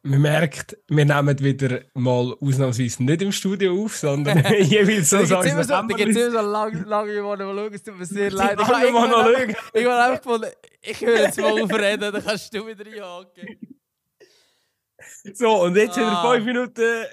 man 0.06 0.22
merkt, 0.22 0.76
wir 0.88 1.04
nehmen 1.04 1.38
wieder 1.40 1.80
mal 1.94 2.36
ausnahmsweise 2.40 3.02
nicht 3.02 3.22
im 3.22 3.32
Studio 3.32 3.84
auf, 3.84 3.96
sondern 3.96 4.38
jeweils 4.62 5.10
so 5.10 5.24
sagen 5.24 5.56
wir. 5.56 5.64
Da 5.64 5.82
gibt 5.82 6.10
es 6.10 6.16
immer 6.16 6.30
so 6.30 6.50
lange, 6.50 6.82
lange 6.82 7.12
wir 7.12 7.22
schauen, 7.22 7.74
es 7.74 7.82
tut 7.82 7.98
mir 7.98 8.06
sehr 8.06 8.30
leid. 8.32 8.58
Ich 8.60 8.68
noch 8.68 9.10
schauen. 9.10 9.56
Ich 9.72 9.88
einfach 9.88 10.24
mal, 10.24 10.52
ich 10.80 11.00
höre 11.00 11.20
jetzt 11.20 11.40
mal 11.40 11.62
aufreden, 11.62 12.12
dann 12.12 12.24
kannst 12.24 12.54
du 12.54 12.66
wieder 12.66 12.86
reinhaken. 12.86 13.58
So, 15.34 15.62
und 15.62 15.76
jetzt 15.76 15.98
ah. 15.98 16.24
in 16.24 16.34
fünf 16.34 16.46
Minuten. 16.46 17.04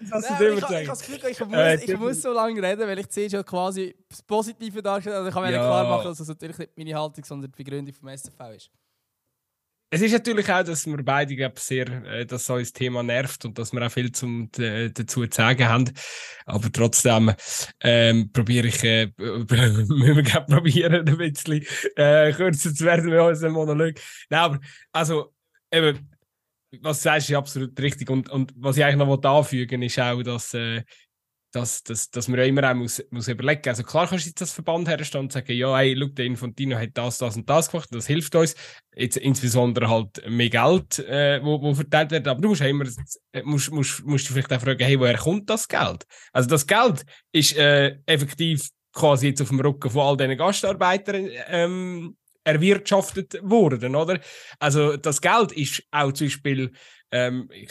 Du 0.00 0.16
ich, 0.16 0.80
ich, 0.80 0.86
das 0.86 1.00
Gefühl, 1.00 1.28
ich, 1.28 1.40
muss, 1.40 1.56
äh, 1.56 1.74
ich 1.84 1.98
muss 1.98 2.22
so 2.22 2.32
lange 2.32 2.62
reden, 2.62 2.86
weil 2.86 3.00
ich 3.00 3.10
sehe 3.10 3.28
schon 3.28 3.44
quasi 3.44 3.96
das 4.08 4.22
Positive 4.22 4.80
darstellen. 4.80 5.16
Also 5.16 5.28
ich 5.28 5.34
kann 5.34 5.42
mir 5.42 5.50
ja. 5.50 5.58
klar 5.58 5.88
machen, 5.88 6.04
dass 6.04 6.18
das 6.18 6.28
natürlich 6.28 6.56
nicht 6.56 6.78
meine 6.78 6.94
Haltung, 6.94 7.24
sondern 7.24 7.50
die 7.50 7.64
Begründung 7.64 7.92
vom 7.92 8.08
SFV 8.08 8.40
ist 8.54 8.70
es 9.90 10.02
ist 10.02 10.12
natürlich 10.12 10.50
auch, 10.52 10.62
dass 10.62 10.86
wir 10.86 11.02
beide 11.02 11.34
glaub, 11.34 11.58
sehr, 11.58 11.88
äh, 12.04 12.26
dass 12.26 12.46
so 12.46 12.58
das 12.58 12.72
Thema 12.72 13.02
nervt 13.02 13.44
und 13.44 13.58
dass 13.58 13.72
wir 13.72 13.86
auch 13.86 13.90
viel 13.90 14.12
zum, 14.12 14.50
äh, 14.58 14.90
dazu 14.90 15.26
zu 15.26 15.34
sagen 15.34 15.66
haben. 15.66 15.90
Aber 16.44 16.70
trotzdem 16.70 17.32
ähm, 17.80 18.30
probiere 18.30 18.66
ich, 18.66 18.84
äh, 18.84 19.10
müssen 19.16 20.16
wir 20.16 20.22
glaub, 20.22 20.46
probieren, 20.46 21.08
ein 21.08 21.16
bisschen 21.16 21.64
äh, 21.96 22.32
kürzer 22.32 22.74
zu 22.74 22.84
werden 22.84 23.08
mit 23.08 23.18
unserem 23.18 23.54
Monolog. 23.54 23.94
Nein, 24.28 24.40
aber 24.40 24.60
also 24.92 25.32
eben, 25.72 26.10
was 26.82 26.98
du 26.98 27.02
sagst, 27.04 27.30
ist 27.30 27.36
absolut 27.36 27.80
richtig. 27.80 28.10
Und, 28.10 28.28
und 28.28 28.52
was 28.56 28.76
ich 28.76 28.84
eigentlich 28.84 28.98
noch 28.98 29.24
anfügen 29.24 29.80
will, 29.80 29.86
ist 29.86 29.98
auch, 29.98 30.22
dass 30.22 30.52
äh, 30.52 30.82
dass, 31.52 31.82
dass, 31.82 32.10
dass 32.10 32.28
man 32.28 32.40
ja 32.40 32.46
immer 32.46 32.70
auch 32.70 32.74
muss, 32.74 33.02
muss 33.10 33.28
überlegen 33.28 33.68
Also 33.68 33.82
klar 33.82 34.06
kannst 34.06 34.26
du 34.26 34.28
jetzt 34.28 34.40
das 34.40 34.52
Verband 34.52 34.88
herstellen 34.88 35.24
und 35.24 35.32
sagen, 35.32 35.52
ja, 35.52 35.76
hey, 35.76 35.96
schau, 35.98 36.06
der 36.08 36.26
Infantino 36.26 36.76
hat 36.76 36.90
das, 36.94 37.18
das 37.18 37.36
und 37.36 37.48
das 37.48 37.70
gemacht, 37.70 37.88
das 37.92 38.06
hilft 38.06 38.34
uns. 38.34 38.54
Jetzt 38.94 39.16
insbesondere 39.16 39.88
halt 39.88 40.28
mehr 40.28 40.50
Geld, 40.50 40.98
äh, 41.00 41.42
wo, 41.42 41.60
wo 41.62 41.74
verteilt 41.74 42.10
wird. 42.10 42.28
Aber 42.28 42.40
du 42.40 42.48
musst 42.48 42.60
ja 42.60 42.66
immer, 42.66 42.84
musst, 43.44 43.72
musst, 43.72 44.04
musst 44.04 44.28
du 44.28 44.32
vielleicht 44.32 44.52
auch 44.52 44.60
fragen, 44.60 44.84
hey, 44.84 44.98
woher 45.00 45.16
kommt 45.16 45.48
das 45.48 45.66
Geld? 45.68 46.06
Also 46.32 46.48
das 46.48 46.66
Geld 46.66 47.04
ist 47.32 47.56
äh, 47.56 47.96
effektiv 48.06 48.68
quasi 48.92 49.28
jetzt 49.28 49.40
auf 49.40 49.48
dem 49.48 49.60
Rücken 49.60 49.90
von 49.90 50.02
all 50.02 50.16
diesen 50.16 50.36
Gastarbeitern 50.36 51.28
ähm, 51.46 52.16
erwirtschaftet 52.44 53.38
worden, 53.42 53.94
oder? 53.94 54.20
Also 54.58 54.96
das 54.96 55.20
Geld 55.20 55.52
ist 55.52 55.82
auch 55.90 56.12
zum 56.12 56.26
Beispiel, 56.26 56.72
ähm, 57.10 57.48
ich 57.52 57.70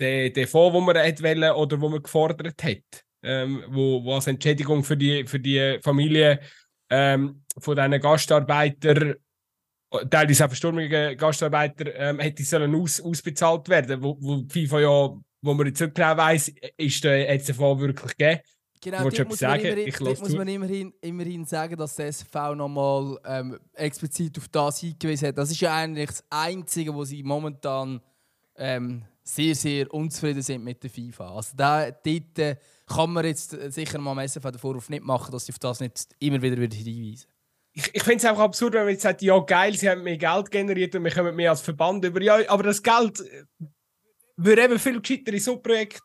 der, 0.00 0.30
der 0.30 0.48
Fonds, 0.48 0.76
den 0.76 0.84
man 0.84 0.96
hat 0.96 1.22
wollen, 1.22 1.52
oder 1.52 1.80
wo 1.80 1.88
man 1.88 2.02
gefordert 2.02 2.62
hat, 2.62 3.04
ähm, 3.22 3.64
wo, 3.68 4.02
wo 4.02 4.14
als 4.14 4.26
Entschädigung 4.26 4.82
für 4.82 4.96
die, 4.96 5.26
für 5.26 5.38
die 5.38 5.78
Familie 5.82 6.40
ähm, 6.90 7.44
von 7.58 7.76
diesen 7.76 8.00
Gastarbeitern, 8.00 9.14
teilweise 10.08 10.44
auch 10.44 10.48
verstorbenen 10.48 11.16
Gastarbeiter, 11.16 11.94
ähm, 11.94 12.18
hätte 12.18 12.42
sollen 12.42 12.74
aus, 12.74 13.00
ausbezahlt 13.00 13.68
werden, 13.68 14.02
wo, 14.02 14.16
wo 14.20 14.44
FIFA 14.48 14.80
ja, 14.80 15.10
wo 15.42 15.54
man 15.54 15.66
jetzt 15.66 15.80
nicht 15.80 15.94
genau 15.94 16.16
weiss, 16.16 16.52
ist 16.76 17.04
der, 17.04 17.32
hat 17.32 17.40
es 17.40 17.46
den 17.46 17.54
Fall 17.54 17.78
wirklich 17.78 18.16
gegeben. 18.16 18.40
Genau, 18.82 19.10
dort 19.10 19.28
muss, 19.28 19.38
sagen? 19.38 19.62
Man, 19.62 19.78
immerhin, 19.78 20.04
dort 20.04 20.20
muss 20.20 20.32
man 20.36 20.48
immerhin, 20.48 20.94
immerhin 21.02 21.44
sagen, 21.44 21.76
dass 21.76 21.96
der 21.96 22.06
SV 22.06 22.54
nochmal 22.54 23.18
ähm, 23.26 23.58
explizit 23.74 24.38
auf 24.38 24.48
das 24.48 24.80
hingewiesen 24.80 25.28
hat. 25.28 25.38
Das 25.38 25.50
ist 25.50 25.60
ja 25.60 25.74
eigentlich 25.76 26.08
das 26.08 26.24
Einzige, 26.30 26.94
wo 26.94 27.04
sie 27.04 27.22
momentan 27.22 28.00
ähm, 28.56 29.04
sehr, 29.34 29.54
sehr 29.54 29.92
unzufrieden 29.92 30.42
sind 30.42 30.64
mit 30.64 30.82
der 30.82 30.90
FIFA. 30.90 31.34
Also 31.34 31.52
da, 31.56 31.90
dort 31.90 32.38
äh, 32.38 32.56
kann 32.86 33.12
man 33.12 33.24
jetzt 33.24 33.50
sicher 33.72 33.98
mal 33.98 34.12
am 34.12 34.18
SFV 34.18 34.50
den 34.50 34.58
Vorwurf 34.58 34.88
nicht 34.90 35.04
machen, 35.04 35.30
dass 35.32 35.46
sie 35.46 35.52
auf 35.52 35.58
das 35.58 35.80
nicht 35.80 36.08
immer 36.18 36.42
wieder, 36.42 36.56
hinweisen. 36.56 37.26
Ich, 37.72 37.94
ich 37.94 38.02
finde 38.02 38.16
es 38.16 38.24
einfach 38.24 38.42
absurd, 38.42 38.74
wenn 38.74 38.82
man 38.82 38.90
jetzt 38.90 39.02
sagt, 39.02 39.22
ja 39.22 39.38
geil, 39.38 39.76
sie 39.76 39.88
haben 39.88 40.02
mehr 40.02 40.16
Geld 40.16 40.50
generiert 40.50 40.94
und 40.96 41.04
wir 41.04 41.12
kommen 41.12 41.36
mehr 41.36 41.50
als 41.50 41.60
Verband 41.60 42.04
über. 42.04 42.20
Ja, 42.20 42.38
aber 42.48 42.64
das 42.64 42.82
Geld 42.82 43.20
äh, 43.20 43.44
würde 44.36 44.64
eben 44.64 44.78
viel 44.78 45.00
gescheiter 45.00 45.32
in 45.32 45.40
so 45.40 45.58
Projekte 45.58 46.00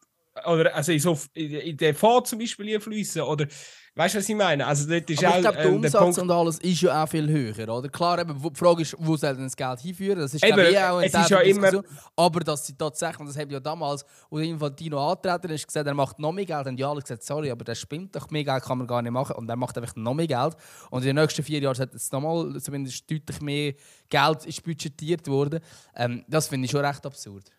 oder 0.45 0.75
also 0.75 0.91
in, 0.91 0.99
so, 0.99 1.17
in, 1.33 1.77
den 1.77 1.95
Fonds 1.95 2.29
zum 2.29 2.39
Beispiel 2.39 2.79
fließen 2.79 3.21
oder 3.21 3.47
weißt 3.95 4.15
du, 4.15 4.19
was 4.19 4.29
ich 4.29 4.35
meine? 4.35 4.65
Also 4.65 4.89
dort 4.89 5.09
ist 5.09 5.23
aber 5.23 5.33
auch, 5.33 5.35
ich 5.37 5.41
glaube, 5.41 5.57
der 5.57 5.65
ähm, 5.65 5.75
Umsatz 5.75 6.15
der 6.15 6.23
und 6.23 6.31
alles 6.31 6.59
ist 6.59 6.81
ja 6.81 7.03
auch 7.03 7.09
viel 7.09 7.29
höher, 7.29 7.69
oder? 7.69 7.89
Klar, 7.89 8.19
eben, 8.19 8.41
die 8.41 8.59
Frage 8.59 8.81
ist, 8.81 8.95
wo 8.99 9.15
soll 9.15 9.35
denn 9.35 9.43
das 9.45 9.55
Geld 9.55 9.79
hinführen? 9.79 10.19
Das 10.19 10.33
ist 10.33 10.43
eben, 10.43 10.59
ich, 10.59 10.77
auch 10.77 10.97
eine 10.97 11.05
es 11.05 11.29
ja 11.29 11.39
immer... 11.39 11.83
Aber 12.15 12.39
dass 12.41 12.65
sie 12.67 12.75
tatsächlich, 12.75 13.27
das 13.27 13.37
haben 13.37 13.49
ja 13.49 13.59
damals, 13.59 14.05
wo 14.29 14.37
Infantino 14.39 15.11
antreten 15.11 15.49
ist, 15.51 15.65
gesagt, 15.65 15.87
er 15.87 15.93
macht 15.93 16.19
noch 16.19 16.31
mehr 16.31 16.45
Geld, 16.45 16.67
und 16.67 16.79
ja 16.79 16.89
alle 16.89 17.01
gesagt, 17.01 17.23
sorry, 17.23 17.49
aber 17.51 17.63
das 17.63 17.79
spinnt 17.79 18.15
doch, 18.15 18.29
mehr 18.29 18.43
Geld 18.43 18.63
kann 18.63 18.77
man 18.77 18.87
gar 18.87 19.01
nicht 19.01 19.11
machen 19.11 19.35
und 19.35 19.49
er 19.49 19.55
macht 19.55 19.77
einfach 19.77 19.95
noch 19.95 20.13
mehr 20.13 20.27
Geld. 20.27 20.55
Und 20.89 21.01
in 21.03 21.07
den 21.07 21.15
nächsten 21.15 21.43
vier 21.43 21.59
Jahren 21.59 21.77
hat 21.77 21.93
es 21.93 22.11
nochmal 22.11 22.59
zumindest 22.59 23.09
deutlich 23.09 23.41
mehr 23.41 23.73
Geld 24.09 24.45
ist 24.45 24.63
budgetiert 24.63 25.27
worden. 25.27 25.59
Ähm, 25.95 26.23
das 26.27 26.47
finde 26.47 26.65
ich 26.65 26.71
schon 26.71 26.85
recht 26.85 27.05
absurd. 27.05 27.51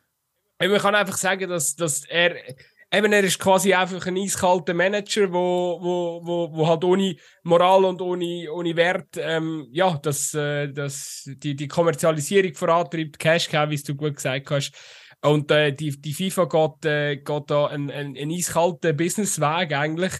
Man 0.59 0.79
kann 0.79 0.95
einfach 0.95 1.17
sagen, 1.17 1.49
dass, 1.49 1.77
dass 1.77 2.05
er. 2.05 2.37
Eben, 2.93 3.13
er 3.13 3.25
ist 3.25 3.41
quasi 3.41 3.75
einfach 3.75 4.07
ein 4.07 4.17
eiskalter 4.17 4.73
Manager, 4.73 5.33
wo, 5.33 5.79
wo, 5.81 6.21
wo, 6.25 6.57
wo 6.57 6.69
halt 6.69 6.85
ohne 6.85 7.17
Moral 7.43 7.85
und 7.85 8.01
ohne, 8.01 8.51
ohne 8.53 8.77
Wert 8.77 9.17
ähm, 9.17 9.67
ja, 9.73 9.99
das, 10.01 10.33
äh, 10.35 10.73
das, 10.73 11.25
die, 11.27 11.57
die 11.57 11.67
Kommerzialisierung 11.67 12.55
vorantreibt, 12.55 13.19
Cash 13.19 13.49
Cow, 13.49 13.69
wie 13.69 13.77
du 13.77 13.97
gut 13.97 14.15
gesagt 14.15 14.51
hast. 14.51 14.73
Und 15.21 15.51
äh, 15.51 15.73
die, 15.73 16.01
die 16.01 16.15
FIFA 16.15 16.45
geht, 16.45 16.85
äh, 16.85 17.17
geht 17.17 17.51
da 17.51 17.67
einen, 17.67 17.91
einen, 17.91 18.17
einen 18.17 18.31
eiskalten 18.31 18.97
Businessweg 18.97 19.73
eigentlich. 19.73 20.13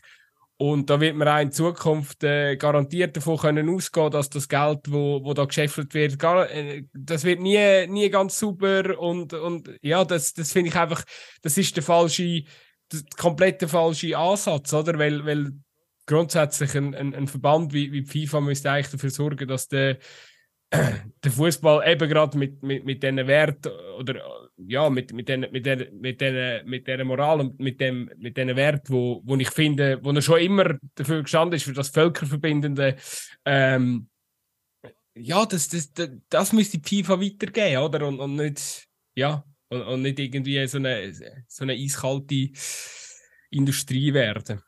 Und 0.59 0.89
da 0.89 1.01
wird 1.01 1.17
man 1.17 1.29
auch 1.29 1.41
in 1.41 1.53
Zukunft 1.53 2.25
äh, 2.25 2.57
garantiert 2.57 3.17
davon 3.17 3.37
können 3.37 3.69
ausgehen, 3.69 4.11
dass 4.11 4.31
das 4.31 4.49
Geld, 4.49 4.91
wo, 4.91 5.23
wo 5.23 5.35
da 5.35 5.45
geschäffelt 5.45 5.93
wird, 5.93 6.19
gar, 6.19 6.51
äh, 6.51 6.85
das 6.95 7.25
wird 7.25 7.41
nie, 7.41 7.87
nie 7.89 8.09
ganz 8.09 8.39
super 8.39 8.99
und, 8.99 9.35
und 9.35 9.71
ja, 9.83 10.05
das, 10.05 10.33
das 10.33 10.53
finde 10.53 10.71
ich 10.71 10.77
einfach, 10.77 11.05
das 11.43 11.59
ist 11.59 11.77
der 11.77 11.83
falsche, 11.83 12.45
der 12.91 13.01
komplette 13.19 13.69
falsche 13.69 14.17
Ansatz, 14.17 14.73
oder? 14.73 14.99
Weil, 14.99 15.27
weil 15.27 15.53
grundsätzlich 16.07 16.75
ein, 16.75 16.95
ein, 16.95 17.15
ein 17.15 17.29
Verband 17.29 17.75
wie, 17.75 17.93
wie 17.93 18.07
FIFA 18.07 18.41
müsste 18.41 18.71
eigentlich 18.71 18.93
dafür 18.93 19.11
sorgen, 19.11 19.49
dass 19.49 19.69
der 19.69 19.99
der 20.71 21.33
Fußball 21.33 21.89
eben 21.89 22.09
gerade 22.09 22.37
mit, 22.37 22.63
mit, 22.63 22.85
mit 22.85 23.03
diesen 23.03 23.27
Wert 23.27 23.67
oder 23.99 24.46
ja, 24.59 24.89
mit, 24.89 25.13
mit, 25.13 25.29
den, 25.29 25.47
mit, 25.53 25.67
der, 25.67 25.91
mit, 25.93 26.21
den, 26.21 26.67
mit 26.69 26.87
dieser 26.87 27.05
Moral 27.05 27.41
und 27.41 27.61
mit 27.61 27.81
dem 27.81 28.11
mit 28.17 28.37
diesen 28.37 28.57
Wert, 28.57 28.91
wo, 28.91 29.21
wo 29.25 29.37
ich 29.37 29.51
finde, 29.51 30.03
wo 30.03 30.13
er 30.13 30.23
schon 30.23 30.41
immer 30.41 30.79
dafür 30.95 31.23
gestanden 31.23 31.57
ist, 31.57 31.65
für 31.65 31.73
das 31.73 31.91
Völkerverbindende, 31.91 32.97
ähm, 33.45 34.09
ja, 35.15 35.47
das, 35.47 35.69
das, 35.69 35.93
das, 35.93 36.11
das 36.29 36.53
müsste 36.53 36.79
die 36.79 37.03
FIFA 37.03 37.21
weitergeben, 37.21 37.83
oder? 37.83 38.07
Und, 38.07 38.21
und 38.21 38.37
nicht, 38.37 38.87
ja, 39.15 39.45
und, 39.69 39.83
und 39.83 40.03
nicht 40.03 40.19
irgendwie 40.19 40.67
so 40.67 40.79
eine, 40.79 41.13
so 41.49 41.65
eine 41.65 41.73
eiskalte 41.73 42.51
Industrie 43.51 44.13
werden. 44.13 44.63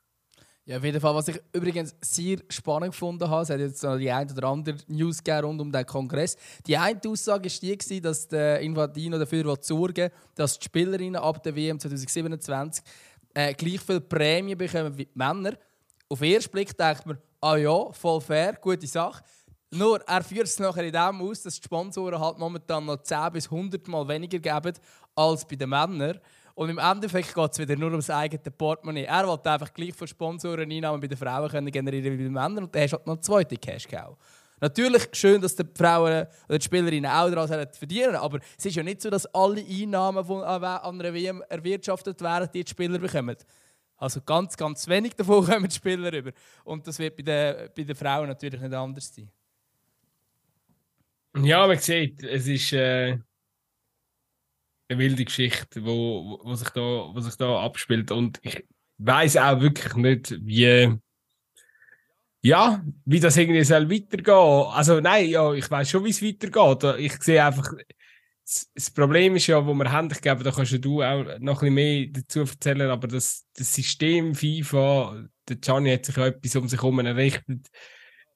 Ja, 0.68 0.76
auf 0.76 0.84
jeden 0.84 1.00
Fall. 1.00 1.14
Was 1.14 1.28
ich 1.28 1.40
übrigens 1.54 1.96
sehr 2.02 2.40
spannend 2.50 2.92
gefunden 2.92 3.26
habe, 3.26 3.42
es 3.42 3.48
hat 3.48 3.58
jetzt 3.58 3.82
noch 3.82 3.96
die 3.96 4.10
eine 4.10 4.30
oder 4.30 4.48
andere 4.48 4.76
News 4.87 5.22
rund 5.26 5.62
um 5.62 5.72
den 5.72 5.87
Kongress. 5.87 6.37
Die 6.66 6.76
eine 6.76 7.00
Aussage 7.06 7.48
war 7.48 7.76
die, 7.88 8.00
dass 8.02 8.28
der 8.28 8.60
Infantino 8.60 9.18
dafür 9.18 9.56
sorgen 9.62 10.10
dass 10.34 10.58
die 10.58 10.66
Spielerinnen 10.66 11.16
ab 11.16 11.42
der 11.42 11.56
WM 11.56 11.80
2027 11.80 12.84
äh, 13.32 13.54
gleich 13.54 13.80
viel 13.80 14.02
Prämie 14.02 14.54
bekommen 14.54 14.94
wie 14.98 15.06
die 15.06 15.10
Männer. 15.14 15.54
Auf 16.06 16.18
den 16.18 16.34
ersten 16.34 16.50
Blick 16.50 16.76
denkt 16.76 17.06
man, 17.06 17.16
ah 17.40 17.56
ja, 17.56 17.90
voll 17.92 18.20
fair, 18.20 18.58
gute 18.60 18.87
Sache. 18.87 19.22
Nur, 19.70 20.06
er 20.06 20.22
führt 20.22 20.48
es 20.48 20.58
nachher 20.58 20.84
in 20.84 20.92
dem 20.92 21.22
aus, 21.22 21.44
dass 21.44 21.54
die 21.54 21.64
Sponsoren 21.64 22.20
halt 22.20 22.37
momentan 22.37 22.84
noch 22.84 23.02
10 23.02 23.32
bis 23.32 23.50
100 23.50 23.88
Mal 23.88 24.06
weniger 24.06 24.38
geben 24.38 24.76
als 25.14 25.46
bei 25.46 25.56
den 25.56 25.70
Männern. 25.70 26.20
Und 26.59 26.71
im 26.71 26.79
Endeffekt 26.79 27.37
geht 27.37 27.53
es 27.53 27.59
wieder 27.61 27.77
nur 27.77 27.93
ums 27.93 28.11
eigene 28.11 28.50
Portemonnaie. 28.50 29.05
Er 29.05 29.29
wollte 29.29 29.49
einfach 29.49 29.73
gleich 29.73 29.95
von 29.95 30.09
Sponsoren 30.09 30.69
Einnahmen 30.69 31.00
bei 31.00 31.07
den 31.07 31.17
Frauen 31.17 31.49
können 31.49 31.71
generieren 31.71 32.15
wie 32.15 32.17
bei 32.17 32.23
den 32.25 32.33
Männern 32.33 32.65
und 32.65 32.77
hast 32.77 32.95
du 32.95 32.97
halt 32.97 33.07
noch 33.07 33.15
eine 33.15 33.21
zweite 33.21 33.57
Cash-Cow. 33.57 34.17
Natürlich 34.61 35.09
schön, 35.12 35.41
dass 35.41 35.55
die 35.55 35.62
Frauen 35.73 36.27
oder 36.49 36.59
die 36.59 36.65
Spielerinnen 36.65 37.09
auch 37.09 37.31
daran 37.31 37.69
verdienen, 37.71 38.17
aber 38.17 38.41
es 38.59 38.67
ist 38.67 38.75
ja 38.75 38.83
nicht 38.83 39.00
so, 39.00 39.09
dass 39.09 39.27
alle 39.27 39.65
Einnahmen 39.65 40.25
von, 40.25 40.43
einer 40.43 41.15
WM 41.15 41.45
erwirtschaftet 41.49 42.21
werden, 42.23 42.49
die 42.53 42.65
die 42.65 42.71
Spieler 42.71 42.99
bekommen. 42.99 43.37
Also 43.97 44.21
ganz, 44.23 44.57
ganz 44.57 44.88
wenig 44.88 45.15
davon 45.15 45.47
kommen 45.47 45.69
die 45.69 45.77
Spieler 45.77 46.12
rüber. 46.12 46.33
Und 46.65 46.85
das 46.88 46.99
wird 46.99 47.17
bei 47.19 47.23
den, 47.23 47.69
bei 47.73 47.85
den 47.85 47.95
Frauen 47.95 48.27
natürlich 48.27 48.61
nicht 48.61 48.75
anders 48.75 49.15
sein. 49.15 49.31
Ja, 51.41 51.69
man 51.69 51.79
sieht, 51.79 52.21
es 52.25 52.49
ist... 52.49 52.73
Äh 52.73 53.19
eine 54.88 54.99
wilde 54.99 55.25
Geschichte, 55.25 55.85
wo, 55.85 56.40
wo, 56.42 56.54
sich 56.54 56.71
da, 56.71 56.80
wo 56.80 57.21
sich 57.21 57.37
da 57.37 57.61
abspielt. 57.61 58.11
Und 58.11 58.40
ich 58.42 58.64
weiß 58.99 59.37
auch 59.37 59.61
wirklich 59.61 59.95
nicht, 59.95 60.35
wie, 60.45 60.97
ja, 62.42 62.83
wie 63.04 63.21
das 63.21 63.37
irgendwie 63.37 63.64
soll 63.64 63.90
weitergehen. 63.90 64.73
Also 64.73 65.00
nein, 65.00 65.28
ja, 65.28 65.52
ich 65.52 65.71
weiß 65.71 65.90
schon, 65.90 66.04
wie 66.04 66.11
es 66.11 66.23
weitergeht. 66.23 66.99
Ich 66.99 67.23
sehe 67.23 67.45
einfach, 67.45 67.71
das 68.75 68.90
Problem 68.90 69.37
ist 69.37 69.47
ja, 69.47 69.64
wo 69.64 69.75
wir 69.75 69.92
haben, 69.92 70.09
ich 70.11 70.23
glaube, 70.23 70.42
da 70.42 70.50
kannst 70.50 70.83
du 70.83 71.02
auch 71.02 71.38
noch 71.38 71.62
ein 71.62 71.75
mehr 71.75 72.07
dazu 72.09 72.40
erzählen, 72.40 72.90
aber 72.90 73.07
das, 73.07 73.47
das 73.54 73.75
System 73.75 74.35
FIFA, 74.35 75.26
der 75.49 75.57
Gianni 75.57 75.92
hat 75.92 76.07
sich 76.07 76.16
ja 76.16 76.26
etwas 76.28 76.57
um 76.57 76.66
sich 76.66 76.80
herum 76.80 76.99
errichtet, 77.00 77.68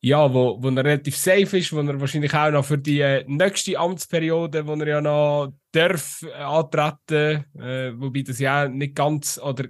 ja, 0.04 0.34
wo, 0.34 0.60
wo 0.60 0.68
er 0.68 0.84
relativ 0.84 1.16
safe 1.16 1.58
ist, 1.58 1.72
wo 1.72 1.80
er 1.80 2.00
wahrscheinlich 2.00 2.34
auch 2.34 2.50
noch 2.50 2.64
für 2.64 2.76
die 2.76 3.00
äh, 3.00 3.24
nächste 3.28 3.78
Amtsperiode, 3.78 4.66
wo 4.66 4.74
er 4.74 4.88
ja 4.88 5.00
noch 5.00 5.52
darf 5.70 6.22
äh, 6.22 6.32
antreten, 6.32 7.44
äh, 7.56 7.92
wobei 7.94 8.22
das 8.22 8.40
ja 8.40 8.68
nicht 8.68 8.96
ganz 8.96 9.38
oder 9.38 9.66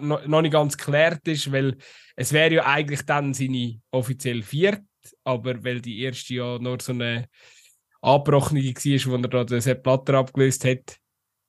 noch 0.00 0.42
nicht 0.42 0.52
ganz 0.52 0.76
geklärt 0.76 1.28
ist, 1.28 1.52
weil 1.52 1.76
es 2.16 2.32
wäre 2.32 2.54
ja 2.54 2.66
eigentlich 2.66 3.02
dann 3.02 3.32
seine 3.34 3.80
offiziell 3.92 4.42
vierte, 4.42 4.82
aber 5.22 5.62
weil 5.62 5.80
die 5.80 6.02
erste 6.02 6.34
ja 6.34 6.58
nur 6.58 6.78
so 6.80 6.90
eine 6.90 7.28
Abbrochung 8.00 8.58
war, 8.58 9.12
wo 9.12 9.16
er 9.22 9.28
da 9.28 9.44
den 9.44 9.60
Sepp 9.60 9.84
Blatter 9.84 10.14
abgelöst 10.14 10.64
hat, 10.64 10.98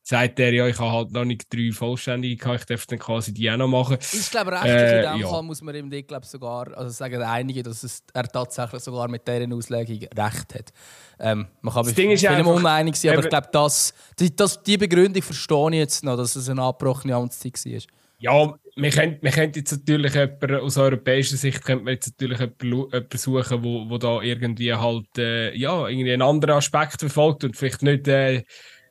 sagt 0.09 0.39
er, 0.39 0.51
ja, 0.51 0.67
ich 0.67 0.79
habe 0.79 0.91
halt 0.91 1.11
noch 1.11 1.23
nicht 1.23 1.53
drei 1.53 1.71
vollständige 1.71 2.35
gehabt, 2.35 2.61
ich 2.61 2.65
darf 2.65 2.87
dann 2.87 2.97
quasi 2.97 3.31
die 3.31 3.49
auch 3.51 3.57
noch 3.57 3.67
machen. 3.67 3.97
Ich 4.01 4.31
glaube, 4.31 4.51
rechtlich 4.51 4.73
äh, 4.73 5.05
in 5.05 5.11
dem 5.11 5.21
ja. 5.21 5.27
Fall 5.27 5.43
muss 5.43 5.61
man 5.61 5.75
ihm 5.75 5.89
glaub, 6.07 6.25
sogar, 6.25 6.75
also 6.75 6.89
sagen 6.89 7.21
einige, 7.21 7.61
dass 7.61 7.83
es, 7.83 8.01
er 8.11 8.23
tatsächlich 8.23 8.81
sogar 8.81 9.07
mit 9.07 9.27
dieser 9.27 9.55
Auslegung 9.55 9.99
recht 9.99 10.55
hat. 10.55 10.73
Ähm, 11.19 11.47
man 11.61 11.73
kann 11.73 11.85
das 11.85 11.93
Ding 11.93 12.09
ist 12.09 12.25
einfach, 12.25 12.51
uneinig 12.51 12.95
sein, 12.95 13.11
aber 13.11 13.23
ich 13.23 13.29
glaube, 13.29 13.49
das, 13.51 13.93
die, 14.19 14.35
das, 14.35 14.63
die 14.63 14.77
Begründung 14.77 15.21
verstehe 15.21 15.69
ich 15.69 15.75
jetzt 15.75 16.03
noch, 16.03 16.17
dass 16.17 16.35
es 16.35 16.49
eine 16.49 16.63
abgebrochene 16.63 17.15
Amtszeit 17.15 17.63
war. 17.65 17.81
Ja, 18.17 18.53
wir 18.75 18.89
könnten 18.89 19.29
könnt 19.29 19.55
jetzt 19.57 19.71
natürlich 19.71 20.15
jemanden, 20.15 20.55
aus 20.55 20.77
europäischer 20.77 21.37
Sicht 21.37 21.63
könnte 21.63 21.85
man 21.85 21.93
jetzt 21.93 22.07
natürlich 22.07 22.39
jemanden, 22.39 23.17
suchen, 23.17 23.63
wo, 23.63 23.87
wo 23.87 23.97
da 23.99 24.21
irgendwie 24.21 24.73
halt 24.73 25.17
äh, 25.19 25.55
ja, 25.55 25.87
irgendwie 25.87 26.13
einen 26.13 26.23
anderen 26.23 26.55
Aspekt 26.55 26.99
verfolgt 26.99 27.43
und 27.43 27.55
vielleicht 27.55 27.83
nicht 27.83 28.07
äh, 28.07 28.43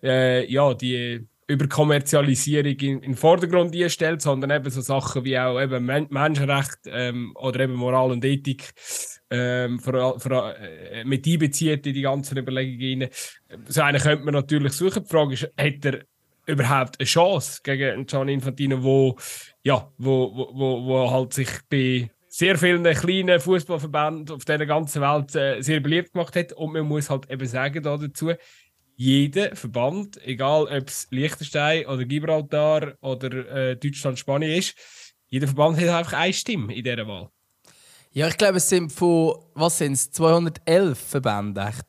äh, 0.03 0.51
ja, 0.51 0.75
die 0.75 1.27
Überkommerzialisierung 1.49 2.73
in, 2.73 2.97
in 2.97 3.01
den 3.01 3.17
Vordergrund 3.17 3.75
stellt, 3.91 4.21
sondern 4.21 4.51
eben 4.51 4.71
so 4.71 4.83
Sachen 4.83 5.25
wie 5.25 5.39
auch 5.39 5.61
eben 5.61 5.85
Men 5.85 6.07
Menschenrecht 6.11 6.79
ähm, 6.87 7.33
oder 7.37 7.61
eben 7.61 7.75
Moral 7.75 8.11
und 8.11 8.25
Ethik 8.25 8.71
ähm, 9.31 9.81
vor, 9.81 10.21
vor, 10.21 10.55
äh, 10.57 11.05
mit 11.05 11.27
einbezieht 11.27 11.87
in 11.87 11.95
die 11.95 12.03
ganzen 12.03 12.37
Überlegungen. 12.37 13.09
So 13.67 13.81
einen 13.81 14.01
könnte 14.01 14.25
man 14.25 14.35
natürlich 14.35 14.75
suchen. 14.75 15.05
Die 15.05 15.09
Frage 15.09 15.35
ist, 15.35 15.51
hat 15.59 15.85
er 15.85 16.05
überhaupt 16.47 16.99
eine 16.99 17.07
Chance 17.07 17.61
gegen 17.63 18.07
Gian 18.07 18.29
Infantino, 18.29 18.83
wo, 18.83 19.17
ja, 19.63 19.91
wo, 19.99 20.35
wo, 20.35 20.51
wo, 20.55 20.87
wo 20.87 21.11
halt 21.11 21.33
sich 21.33 21.49
bei 21.71 22.11
sehr 22.29 22.59
vielen 22.59 22.85
kleinen 22.85 23.41
Fußballverbänden 23.41 24.35
auf 24.35 24.45
der 24.45 24.65
ganzen 24.67 25.03
Welt 25.03 25.35
äh, 25.35 25.61
sehr 25.63 25.81
beliebt 25.81 26.13
gemacht 26.13 26.37
hat. 26.37 26.53
Und 26.53 26.73
man 26.73 26.87
muss 26.87 27.11
halt 27.11 27.31
eben 27.31 27.47
sagen 27.47 27.83
da 27.83 27.97
dazu, 27.97 28.33
jeder 28.99 29.55
Verband, 29.55 30.21
egal 30.27 30.65
ob 30.65 30.89
es 30.89 31.07
Liechtenstein 31.11 31.87
oder 31.87 32.05
Gibraltar 32.05 32.95
oder 33.01 33.71
äh, 33.71 33.77
Deutschland, 33.77 34.19
Spanien 34.19 34.59
ist, 34.59 34.75
jeder 35.29 35.47
Verband 35.47 35.79
hat 35.79 35.89
einfach 35.89 36.15
eine 36.15 36.33
Stimme 36.33 36.75
in 36.75 36.83
dieser 36.83 37.07
Wahl. 37.07 37.31
Ja, 38.11 38.27
ich 38.27 38.37
glaube, 38.37 38.57
es 38.57 38.69
sind 38.69 38.91
von, 38.91 39.39
was 39.55 39.79
sind 39.79 39.93
es, 39.93 40.11
211 40.11 40.99
Verbände 40.99 41.61
echt. 41.61 41.85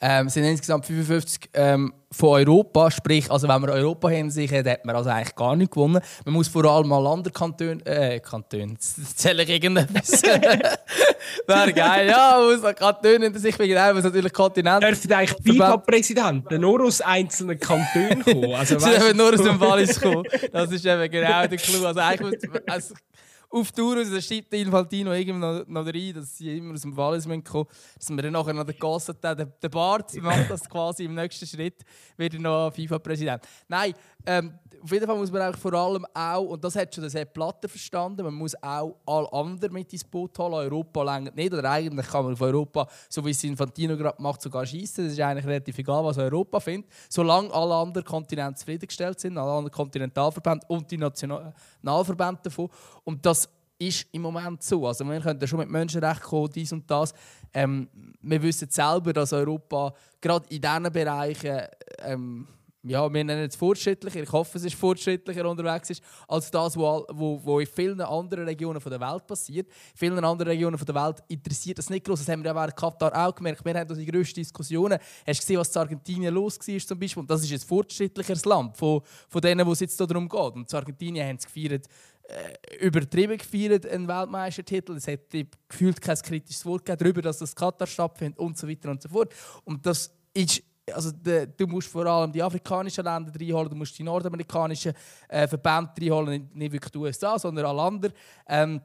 Ähm, 0.00 0.28
sind 0.28 0.44
insgesamt 0.44 0.86
55 0.86 1.50
ähm, 1.54 1.94
von 2.10 2.30
Europa. 2.30 2.90
Sprich, 2.90 3.30
also 3.30 3.48
wenn 3.48 3.60
man 3.60 3.70
Europa 3.70 4.08
hinsicht, 4.08 4.52
hat 4.52 4.84
man 4.84 4.96
also 4.96 5.10
eigentlich 5.10 5.34
gar 5.34 5.56
nicht 5.56 5.72
gewonnen. 5.72 6.00
Man 6.24 6.34
muss 6.34 6.48
vor 6.48 6.64
allem 6.64 6.88
mal 6.88 7.06
andere 7.06 7.32
Kantone, 7.32 7.84
äh, 7.86 8.20
Kantone, 8.20 8.76
zähle 8.78 9.42
ich 9.44 9.50
irgendetwas. 9.50 10.22
Wäre 11.46 11.72
geil, 11.72 12.08
ja, 12.08 12.38
man 12.38 12.60
muss 12.60 12.74
Kantone 12.74 13.24
hinter 13.24 13.38
sich 13.38 13.58
wegen 13.58 13.76
was 13.76 14.04
natürlich 14.04 14.32
Kontinent. 14.32 14.82
Dürfen 14.82 15.12
eigentlich 15.12 15.38
FIFA-Präsidenten 15.42 16.60
nur 16.60 16.84
aus 16.84 17.00
einzelnen 17.00 17.58
Kantonen 17.58 18.22
kommen? 18.24 18.54
Also, 18.54 18.76
weißt, 18.80 19.14
nur 19.14 19.32
aus 19.32 19.42
dem 19.42 19.58
Wallis 19.60 20.00
kommen. 20.00 20.24
Das 20.52 20.70
ist 20.70 20.84
eben 20.84 21.10
genau 21.10 21.46
der 21.46 21.58
Clou. 21.58 21.86
Also 21.86 22.00
eigentlich, 22.00 22.50
also, 22.66 22.94
auf 23.54 23.70
Tour 23.72 23.96
raus, 23.96 24.08
da 24.10 24.20
schreibt 24.20 24.52
Infantino 24.52 25.12
irgendwie 25.12 25.38
noch, 25.38 25.66
noch 25.66 25.86
rein, 25.86 26.12
dass 26.14 26.36
sie 26.36 26.58
immer 26.58 26.74
aus 26.74 26.82
dem 26.82 26.96
Wallis 26.96 27.24
kommen 27.24 27.42
müssen, 27.44 27.68
dass 27.98 28.10
wir 28.10 28.22
dann 28.22 28.32
nachher 28.32 28.52
noch 28.52 28.64
den 28.64 28.78
Gossett, 28.78 29.22
der, 29.22 29.34
der 29.34 29.68
Bart 29.68 30.12
macht 30.20 30.50
das 30.50 30.68
quasi 30.68 31.04
im 31.04 31.14
nächsten 31.14 31.46
Schritt, 31.46 31.82
wird 32.16 32.34
er 32.34 32.40
noch 32.40 32.72
FIFA-Präsident. 32.74 33.42
Nein, 33.68 33.94
ähm, 34.26 34.58
auf 34.84 34.92
jeden 34.92 35.06
Fall 35.06 35.16
muss 35.16 35.32
man 35.32 35.40
eigentlich 35.40 35.62
vor 35.62 35.72
allem 35.72 36.04
auch, 36.12 36.42
und 36.42 36.62
das 36.62 36.76
hat 36.76 36.94
schon 36.94 37.02
der 37.02 37.10
Sepp 37.10 37.32
Platter 37.32 37.70
verstanden, 37.70 38.22
man 38.22 38.34
muss 38.34 38.54
auch 38.62 38.94
alle 39.06 39.32
anderen 39.32 39.72
mit 39.72 39.90
ins 39.94 40.04
Boot 40.04 40.38
holen. 40.38 40.52
Europa 40.52 41.02
längert 41.02 41.34
nicht, 41.34 41.54
oder 41.54 41.70
eigentlich 41.70 42.06
kann 42.06 42.24
man 42.24 42.34
auf 42.34 42.40
Europa, 42.42 42.86
so 43.08 43.24
wie 43.24 43.30
es 43.30 43.42
Infantino 43.44 43.96
gerade 43.96 44.20
macht, 44.20 44.42
sogar 44.42 44.66
schießen. 44.66 45.04
Das 45.04 45.14
ist 45.14 45.20
eigentlich 45.20 45.46
relativ 45.46 45.78
egal, 45.78 46.04
was 46.04 46.18
Europa 46.18 46.60
findet. 46.60 46.90
Solange 47.08 47.50
alle 47.54 47.74
anderen 47.74 48.04
Kontinente 48.04 48.56
zufriedengestellt 48.56 49.18
sind, 49.18 49.38
alle 49.38 49.52
anderen 49.52 49.72
Kontinentalverbände 49.72 50.66
und 50.68 50.90
die 50.90 50.98
Nationalverbände 50.98 52.42
davon. 52.42 52.68
Und 53.04 53.24
das 53.24 53.48
ist 53.78 54.06
im 54.12 54.20
Moment 54.20 54.62
so. 54.62 54.86
Also 54.86 55.02
wir 55.06 55.18
können 55.18 55.46
schon 55.46 55.60
mit 55.60 55.70
Menschenrechten 55.70 56.28
kommen, 56.28 56.50
dies 56.54 56.72
und 56.72 56.90
das. 56.90 57.14
Ähm, 57.54 57.88
wir 58.20 58.42
wissen 58.42 58.68
selber, 58.68 59.14
dass 59.14 59.32
Europa 59.32 59.94
gerade 60.20 60.46
in 60.50 60.60
diesen 60.60 60.92
Bereichen 60.92 61.62
ähm, 62.00 62.48
ja, 62.86 63.12
wir 63.12 63.24
nennen 63.24 63.48
es 63.48 63.56
fortschrittlicher, 63.56 64.22
ich 64.22 64.32
hoffe, 64.32 64.58
es 64.58 64.64
ist 64.64 64.74
fortschrittlicher 64.74 65.48
unterwegs 65.48 65.90
ist, 65.90 66.02
als 66.28 66.50
das, 66.50 66.76
was 66.76 67.04
wo, 67.10 67.40
wo 67.42 67.58
in 67.58 67.66
vielen 67.66 68.00
anderen 68.00 68.44
Regionen 68.44 68.78
der 68.78 69.00
Welt 69.00 69.26
passiert. 69.26 69.66
In 69.68 69.96
vielen 69.96 70.24
anderen 70.24 70.50
Regionen 70.50 70.78
der 70.78 70.94
Welt 70.94 71.22
interessiert 71.28 71.78
das 71.78 71.88
nicht 71.88 72.04
groß. 72.04 72.20
Das 72.20 72.28
haben 72.28 72.44
wir 72.44 72.50
ja 72.50 72.54
während 72.54 72.76
Katar 72.76 73.26
auch 73.26 73.34
gemerkt. 73.34 73.64
Wir 73.64 73.74
haben 73.74 73.94
die 73.96 74.06
grössten 74.06 74.40
Diskussionen. 74.40 74.98
Hast 75.26 75.40
du 75.40 75.42
gesehen, 75.42 75.58
was 75.58 75.74
in 75.74 75.80
Argentinien 75.80 76.34
los 76.34 76.58
war 76.58 76.78
zum 76.78 76.98
Beispiel? 76.98 77.20
Und 77.20 77.30
das 77.30 77.42
ist 77.42 77.52
ein 77.52 77.66
fortschrittlicheres 77.66 78.44
Land 78.44 78.76
von, 78.76 79.00
von 79.28 79.40
denen, 79.40 79.66
wo 79.66 79.72
es 79.72 79.80
jetzt 79.80 79.98
darum 79.98 80.28
geht. 80.28 80.54
Und 80.54 80.70
in 80.70 80.76
Argentinien 80.76 81.26
haben 81.26 81.38
sie 81.38 81.46
gefeiert, 81.46 81.86
äh, 82.24 82.76
übertrieben 82.84 83.38
gefeiert, 83.38 83.86
einen 83.86 84.06
Weltmeistertitel. 84.06 84.92
Es 84.96 85.08
hat 85.08 85.20
gefühlt 85.68 86.00
kein 86.00 86.16
kritisches 86.16 86.66
Wort 86.66 86.88
darüber, 86.88 87.22
dass 87.22 87.38
das 87.38 87.54
Katar 87.54 87.86
stattfindet 87.86 88.38
und 88.38 88.58
so 88.58 88.68
weiter 88.68 88.90
und 88.90 89.00
so 89.00 89.08
fort. 89.08 89.32
Und 89.64 89.86
das 89.86 90.12
ist 90.34 90.62
also 90.92 91.10
de, 91.10 91.46
du 91.56 91.66
musst 91.66 91.88
vor 91.88 92.04
allem 92.06 92.32
die 92.32 92.42
afrikanischen 92.42 93.04
Länder 93.04 93.32
reinholen, 93.38 93.70
du 93.70 93.76
musst 93.76 93.98
die 93.98 94.02
nordamerikanischen 94.02 94.92
äh, 95.28 95.48
Verbände 95.48 95.92
reinholen, 96.00 96.50
nicht, 96.52 96.72
wirklich 96.72 96.92
die 96.92 96.98
USA, 96.98 97.38
sondern 97.38 97.66
alle 97.66 97.82
anderen. 97.82 98.14
Ähm, 98.46 98.80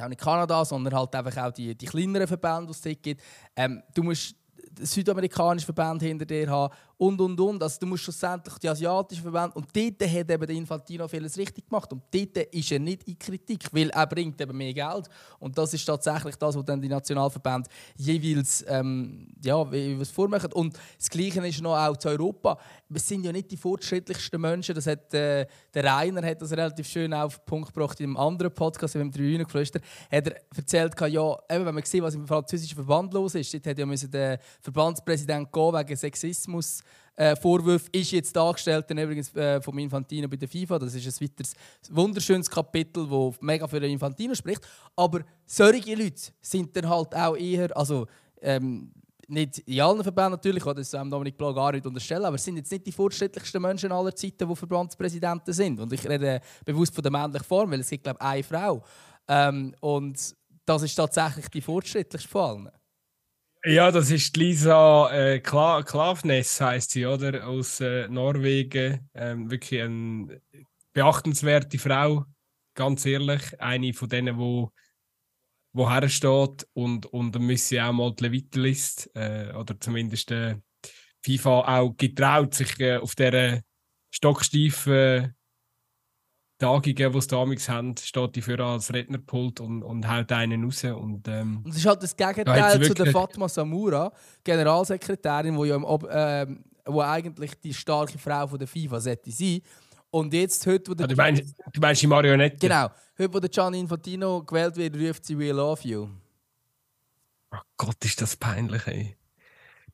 auch 0.00 0.08
nicht 0.08 0.20
Kanada, 0.20 0.64
sondern 0.64 0.94
halt 0.94 1.14
einfach 1.14 1.44
auch 1.44 1.52
die, 1.52 1.74
die 1.74 1.86
kleineren 1.86 2.26
Verbände, 2.26 2.72
die 2.72 2.90
es 2.90 3.02
gibt. 3.02 3.22
Ähm, 3.54 3.82
du 3.94 4.02
musst 4.02 4.34
südamerikanische 4.80 5.66
Verbände 5.66 6.06
hinter 6.06 6.26
dir 6.26 6.50
haben 6.50 6.74
und 6.98 7.20
und 7.20 7.38
und. 7.38 7.62
Also 7.62 7.78
du 7.80 7.86
musst 7.86 8.04
schlussendlich 8.04 8.56
die 8.58 8.68
asiatischen 8.68 9.22
Verbände 9.22 9.54
und 9.54 9.66
dort 9.74 10.10
hat 10.10 10.30
eben 10.30 10.46
der 10.46 10.56
Infantino 10.56 11.06
vieles 11.08 11.36
richtig 11.36 11.68
gemacht 11.68 11.92
und 11.92 12.02
dort 12.10 12.36
ist 12.54 12.72
er 12.72 12.78
nicht 12.78 13.04
in 13.04 13.18
Kritik, 13.18 13.68
weil 13.72 13.90
er 13.90 14.06
bringt 14.06 14.40
eben 14.40 14.56
mehr 14.56 14.72
Geld 14.72 15.08
und 15.38 15.56
das 15.56 15.74
ist 15.74 15.84
tatsächlich 15.84 16.36
das, 16.36 16.56
was 16.56 16.64
dann 16.64 16.80
die 16.80 16.88
Nationalverbände 16.88 17.68
jeweils 17.96 18.64
ähm, 18.68 19.28
ja, 19.42 19.56
was 19.70 20.10
vormachen. 20.10 20.52
Und 20.52 20.78
das 20.98 21.10
Gleiche 21.10 21.46
ist 21.46 21.60
noch 21.60 21.76
auch 21.76 21.96
zu 21.96 22.08
Europa. 22.08 22.58
Wir 22.88 23.00
sind 23.00 23.24
ja 23.24 23.32
nicht 23.32 23.50
die 23.50 23.56
fortschrittlichsten 23.56 24.40
Menschen. 24.40 24.74
Das 24.74 24.86
hat, 24.86 25.12
äh, 25.14 25.46
der 25.74 25.84
Rainer 25.84 26.26
hat 26.26 26.40
das 26.40 26.52
relativ 26.52 26.86
schön 26.88 27.12
auf 27.12 27.38
den 27.38 27.44
Punkt 27.44 27.74
gebracht 27.74 28.00
in 28.00 28.06
einem 28.06 28.16
anderen 28.16 28.52
Podcast, 28.52 28.96
im 28.96 29.12
Tribünengeflüster, 29.12 29.80
hat 30.10 30.28
er 30.28 30.36
erzählt, 30.56 30.94
ja, 31.00 31.36
eben, 31.50 31.66
wenn 31.66 31.74
man 31.74 31.84
sieht, 31.84 32.02
was 32.02 32.14
im 32.14 32.26
französischen 32.26 32.74
Verband 32.74 33.12
los 33.12 33.34
ist, 33.34 33.52
dort 33.52 33.66
hat 33.66 33.78
ja 33.78 33.86
der 33.86 34.38
Verbandspräsident 34.60 35.52
gehen 35.52 35.74
wegen 35.74 35.96
Sexismus 35.96 36.80
äh, 37.16 37.34
Vorwurf 37.34 37.88
ist 37.92 38.12
jetzt 38.12 38.36
dargestellt, 38.36 38.90
übrigens 38.90 39.34
äh, 39.34 39.60
vom 39.60 39.78
Infantino 39.78 40.28
bei 40.28 40.36
der 40.36 40.48
FIFA. 40.48 40.78
Das 40.78 40.94
ist 40.94 41.06
ein 41.06 41.28
weiteres 41.28 41.54
wunderschönes 41.90 42.50
Kapitel, 42.50 43.08
das 43.08 43.40
mega 43.40 43.66
für 43.66 43.80
den 43.80 43.92
Infantino 43.92 44.34
spricht. 44.34 44.60
Aber 44.94 45.20
solche 45.46 45.94
Leute 45.94 46.32
sind 46.40 46.76
dann 46.76 46.88
halt 46.88 47.14
auch 47.14 47.36
eher, 47.36 47.74
also 47.76 48.06
ähm, 48.42 48.92
nicht 49.28 49.58
in 49.60 49.80
allen 49.80 50.02
Verbänden 50.02 50.32
natürlich, 50.32 50.62
das 50.62 50.94
ähm, 50.94 51.10
Dominik 51.10 51.36
Blau 51.36 51.52
gar 51.52 51.72
nicht 51.72 51.86
unterstellen, 51.86 52.24
aber 52.24 52.36
es 52.36 52.44
sind 52.44 52.56
jetzt 52.56 52.70
nicht 52.70 52.86
die 52.86 52.92
fortschrittlichsten 52.92 53.60
Menschen 53.60 53.90
aller 53.90 54.14
Zeiten, 54.14 54.48
die 54.48 54.56
Verbandspräsidenten 54.56 55.52
sind. 55.52 55.80
Und 55.80 55.92
ich 55.92 56.08
rede 56.08 56.40
bewusst 56.64 56.94
von 56.94 57.02
der 57.02 57.10
männlichen 57.10 57.46
Form, 57.46 57.70
weil 57.70 57.80
es 57.80 57.90
gibt, 57.90 58.04
glaube 58.04 58.18
ich, 58.20 58.26
eine 58.26 58.42
Frau. 58.42 58.82
Ähm, 59.26 59.74
und 59.80 60.36
das 60.64 60.82
ist 60.82 60.94
tatsächlich 60.94 61.48
die 61.48 61.60
fortschrittlichste 61.60 62.28
von 62.28 62.42
allen. 62.42 62.70
Ja, 63.64 63.90
das 63.90 64.10
ist 64.10 64.36
Lisa 64.36 65.10
äh, 65.12 65.40
Kla 65.40 65.82
Klavnes, 65.82 66.60
heißt 66.60 66.90
sie, 66.92 67.06
oder? 67.06 67.46
Aus 67.48 67.80
äh, 67.80 68.06
Norwegen. 68.08 69.08
Ähm, 69.14 69.50
wirklich 69.50 69.82
eine 69.82 70.40
beachtenswerte 70.92 71.78
Frau, 71.78 72.24
ganz 72.74 73.04
ehrlich. 73.06 73.60
Eine 73.60 73.92
von 73.92 74.08
denen, 74.08 74.38
wo 74.38 74.70
wo 75.72 75.90
hersteht 75.90 76.66
und 76.72 77.06
und 77.06 77.34
dann 77.34 77.42
müssen 77.42 77.66
sie 77.68 77.80
auch 77.80 77.92
mal 77.92 78.12
die 78.14 78.24
Levitelist 78.24 79.10
äh, 79.14 79.52
oder 79.52 79.78
zumindest 79.78 80.30
äh, 80.30 80.56
FIFA 81.24 81.80
auch 81.80 81.96
getraut, 81.96 82.54
sich 82.54 82.80
äh, 82.80 82.98
auf 82.98 83.14
dieser 83.14 83.60
stocksteifen 84.10 85.35
Tagungen, 86.58 87.12
die 87.12 87.20
sie 87.20 87.28
damals 87.28 87.68
haben, 87.68 87.94
steht 87.96 88.36
die 88.36 88.42
für 88.42 88.58
als 88.58 88.92
Rednerpult 88.92 89.60
und, 89.60 89.82
und 89.82 90.08
haut 90.10 90.32
einen 90.32 90.64
raus. 90.64 90.84
Und, 90.84 91.28
ähm, 91.28 91.58
und 91.58 91.68
das 91.68 91.76
ist 91.76 91.86
halt 91.86 92.02
das 92.02 92.16
Gegenteil 92.16 92.82
zu 92.82 92.94
der 92.94 93.12
Fatma 93.12 93.48
Samura, 93.48 94.10
Generalsekretärin, 94.42 95.56
wo, 95.56 95.64
ja, 95.64 95.76
ähm, 95.76 96.64
wo 96.86 97.00
eigentlich 97.02 97.60
die 97.60 97.74
starke 97.74 98.18
Frau 98.18 98.46
von 98.46 98.58
der 98.58 98.68
FIFA 98.68 99.00
sollte 99.00 99.30
sein. 99.30 99.60
Und 100.10 100.32
jetzt, 100.32 100.66
heute, 100.66 100.90
wo 100.90 100.94
der... 100.94 101.04
Ah, 101.04 101.08
du, 101.08 101.16
meinst, 101.16 101.54
du 101.72 101.80
meinst 101.80 102.00
die 102.00 102.06
Marionette? 102.06 102.56
Genau. 102.56 102.88
Heute, 103.18 103.34
wo 103.34 103.38
der 103.38 103.50
Gianni 103.50 103.80
Infantino 103.80 104.42
gewählt 104.42 104.76
wird, 104.76 104.96
ruft 104.96 105.26
sie 105.26 105.38
«We 105.38 105.52
love 105.52 105.86
you». 105.86 106.08
Oh 107.52 107.58
Gott, 107.76 108.02
ist 108.04 108.22
das 108.22 108.36
peinlich, 108.36 108.86
ey. 108.86 109.16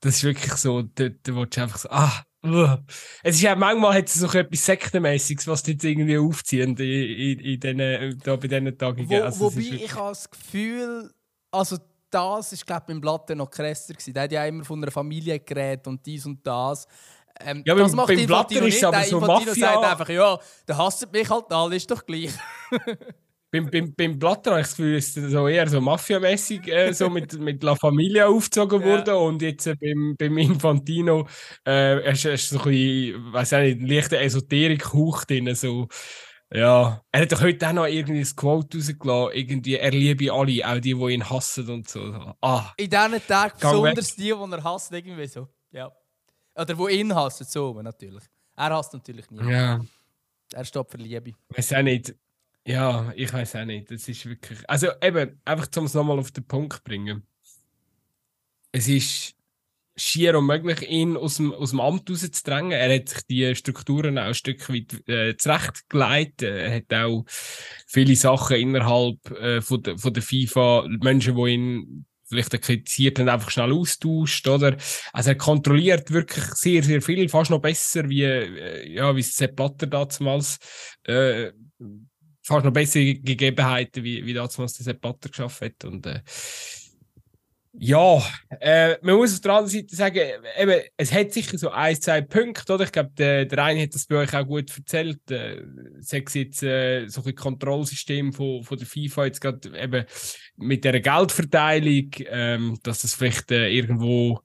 Das 0.01 0.17
ist 0.17 0.25
wirklich 0.25 0.53
so, 0.55 0.83
da, 0.83 1.09
da 1.09 1.35
willst 1.35 1.57
du 1.57 1.63
einfach 1.63 1.79
so... 1.79 1.89
Ah, 1.91 2.25
es 2.43 3.37
ist 3.37 3.43
ja 3.43 3.55
manchmal 3.55 3.99
hat 3.99 4.09
es 4.09 4.15
so 4.15 4.27
etwas 4.27 4.67
Sektenmäßiges, 4.67 5.47
was 5.47 5.63
die 5.63 5.73
jetzt 5.73 5.85
irgendwie 5.85 6.19
aufziehen 6.19 6.77
in, 6.77 7.39
in, 7.39 7.39
in 7.39 7.61
den, 7.61 8.19
da 8.19 8.37
bei 8.37 8.49
diesen 8.49 8.77
Tagen. 8.77 9.09
Wo, 9.09 9.15
also, 9.17 9.41
wobei 9.41 9.61
ich 9.61 9.95
habe 9.95 10.09
das 10.09 10.29
Gefühl, 10.29 11.13
also 11.53 11.79
das 12.11 12.53
ist 12.53 12.67
glaube 12.67 12.85
beim 12.89 13.01
Blatter 13.01 13.35
noch 13.35 13.51
krasser 13.51 13.95
gewesen. 13.95 14.13
Der 14.13 14.25
hat 14.25 14.33
ja 14.33 14.45
immer 14.45 14.65
von 14.65 14.83
einer 14.83 14.91
Familie 14.91 15.39
geredet 15.39 15.87
und 15.87 16.05
dies 16.05 16.27
und 16.27 16.45
das. 16.45 16.87
Ähm, 17.41 17.63
ja, 17.65 17.75
das 17.75 17.93
beim, 17.93 17.97
macht 17.97 18.09
beim 18.09 18.27
Blatter 18.27 18.63
ist 18.67 18.77
es 18.77 18.85
aber 18.85 19.05
so 19.05 19.21
Mafia. 19.21 19.55
sagt 19.55 19.85
einfach, 19.85 20.09
ja, 20.09 20.39
der 20.67 20.77
hasst 20.77 21.11
mich 21.13 21.31
halt 21.31 21.51
alle, 21.51 21.77
ist 21.77 21.91
doch 21.91 22.05
gleich. 22.05 22.33
beim, 23.53 23.71
beim, 23.71 23.95
beim 23.95 24.19
Blatter 24.19 24.53
habe 24.53 24.61
ich 24.63 24.67
das 24.67 24.77
Gefühl, 24.77 24.97
ist 24.97 25.15
so 25.15 25.47
eher 25.47 25.69
so 25.69 25.81
mafiamäßig 25.81 26.67
äh, 26.69 26.93
so 26.93 27.11
mit, 27.11 27.33
mit 27.39 27.63
La 27.63 27.75
Familia 27.77 28.27
aufgezogen 28.27 28.81
ja. 28.81 28.87
worden 28.87 29.15
und 29.15 29.43
jetzt 29.43 29.67
äh, 29.67 29.77
beim, 29.79 30.17
beim 30.19 30.39
Infantino 30.39 31.29
äh, 31.65 32.01
hast 32.11 32.25
du 32.25 32.37
so 32.37 32.59
ein 32.61 32.65
bisschen, 32.65 33.33
weiß 33.33 33.53
nicht, 33.53 33.81
einen 33.81 33.87
leichten 33.87 34.15
Esoterik-Hauch 34.15 35.25
drin, 35.25 35.55
so 35.55 35.87
ja, 36.55 37.03
er 37.11 37.23
hat 37.23 37.33
doch 37.33 37.41
heute 37.41 37.67
auch 37.69 37.73
noch 37.73 37.87
irgendwie 37.87 38.21
ein 38.21 38.37
Quote 38.37 38.79
rausgelassen, 38.79 39.33
irgendwie, 39.35 39.77
er 39.77 39.91
liebe 39.91 40.33
alle, 40.33 40.67
auch 40.67 40.81
die, 40.81 40.95
die 40.95 41.13
ihn 41.13 41.29
hassen 41.29 41.69
und 41.71 41.89
so. 41.89 42.35
Ah, 42.43 42.73
In 42.77 42.91
diesen 42.91 43.27
Tagen 43.27 43.55
besonders 43.59 44.17
die, 44.17 44.23
die 44.23 44.31
er 44.31 44.65
hasst, 44.65 44.93
irgendwie 44.93 45.27
so. 45.27 45.49
Ja. 45.71 45.91
Oder 46.55 46.75
die 46.75 46.95
ihn 46.95 47.15
hassen, 47.15 47.47
so 47.49 47.81
natürlich. 47.81 48.25
Er 48.55 48.71
hasst 48.71 48.93
natürlich 48.93 49.31
nie. 49.31 49.51
Ja. 49.51 49.81
Er 50.53 50.65
steht 50.65 50.91
für 50.91 50.99
Liebe. 50.99 51.31
Ich 51.31 51.59
weiß 51.59 51.73
auch 51.73 51.83
nicht. 51.83 52.15
Ja, 52.65 53.13
ich 53.17 53.33
weiß 53.33 53.57
auch 53.57 53.65
nicht. 53.65 53.91
Das 53.91 54.09
ist 54.09 54.27
wirklich. 54.27 54.59
Also 54.69 54.89
eben, 55.03 55.41
einfach 55.45 55.69
um 55.77 55.85
es 55.85 55.95
nochmal 55.95 56.19
auf 56.19 56.31
den 56.31 56.47
Punkt 56.47 56.75
zu 56.75 56.83
bringen. 56.85 57.27
Es 58.71 58.89
ist 58.89 59.35
schier 59.97 60.39
unmöglich, 60.39 60.89
ihn 60.89 61.17
aus 61.17 61.37
dem, 61.37 61.53
aus 61.53 61.71
dem 61.71 61.81
Amt 61.81 62.09
rauszudrängen. 62.09 62.73
Er 62.73 62.95
hat 62.95 63.09
sich 63.09 63.27
die 63.27 63.55
Strukturen 63.55 64.19
auch 64.19 64.29
ein 64.29 64.35
Stück 64.35 64.69
weit 64.71 65.07
äh, 65.09 65.37
zurechtgelegt. 65.37 66.43
Er 66.43 66.77
hat 66.77 66.93
auch 66.95 67.25
viele 67.87 68.17
Sachen 68.17 68.57
innerhalb 68.57 69.31
äh, 69.33 69.61
von, 69.61 69.83
der, 69.83 69.99
von 69.99 70.15
der 70.15 70.23
FIFA, 70.23 70.87
Menschen, 71.03 71.37
die 71.37 71.51
ihn 71.51 72.07
vielleicht 72.27 72.63
kritisiert 72.63 73.19
haben, 73.19 73.29
einfach 73.29 73.51
schnell 73.51 73.73
austauscht, 73.73 74.49
oder? 74.49 74.77
Also 75.13 75.31
er 75.31 75.37
kontrolliert 75.37 76.11
wirklich 76.11 76.45
sehr, 76.55 76.83
sehr 76.83 77.03
viel, 77.03 77.29
fast 77.29 77.51
noch 77.51 77.61
besser, 77.61 78.09
wie, 78.09 78.23
äh, 78.25 78.89
ja, 78.91 79.15
wie 79.15 79.23
Sepp 79.23 79.57
Blatter 79.57 79.87
damals, 79.87 80.59
äh, 81.05 81.53
fast 82.43 82.65
noch 82.65 82.73
bessere 82.73 83.15
Gegebenheiten, 83.15 84.03
wie, 84.03 84.25
wie 84.25 84.35
damals 84.35 84.57
der 84.57 84.69
Sepp 84.69 85.01
Butter 85.01 85.29
geschafft 85.29 85.63
hat. 85.63 85.85
Und 85.85 86.07
äh, 86.07 86.21
ja, 87.75 88.23
äh, 88.61 88.97
man 89.01 89.17
muss 89.17 89.33
auf 89.33 89.41
der 89.41 89.53
anderen 89.53 89.71
Seite 89.71 89.97
sagen, 89.97 90.21
eben, 90.59 90.83
es 90.99 91.11
hat 91.11 91.33
sicher 91.33 91.57
so 91.57 91.71
ein, 91.71 91.99
zwei 91.99 92.21
Punkte, 92.21 92.75
oder? 92.75 92.85
Ich 92.85 92.93
glaube, 92.93 93.13
der, 93.17 93.47
der 93.47 93.65
eine 93.65 93.83
hat 93.83 93.95
das 93.95 94.07
bei 94.07 94.17
euch 94.17 94.35
auch 94.35 94.47
gut 94.47 94.77
erzählt. 94.77 95.31
Äh, 95.31 95.63
sechs 95.99 96.35
jetzt 96.35 96.63
äh, 96.63 97.07
so 97.07 97.23
ein 97.25 97.35
Kontrollsystem 97.35 98.35
von, 98.35 98.63
von 98.63 98.77
der 98.77 98.87
FIFA 98.87 99.25
jetzt 99.25 99.41
gerade 99.41 99.79
eben 99.79 100.05
mit 100.57 100.85
der 100.85 101.01
Geldverteilung, 101.01 102.11
ähm, 102.27 102.79
dass 102.83 103.03
das 103.03 103.15
vielleicht 103.15 103.51
äh, 103.51 103.69
irgendwo 103.71 104.41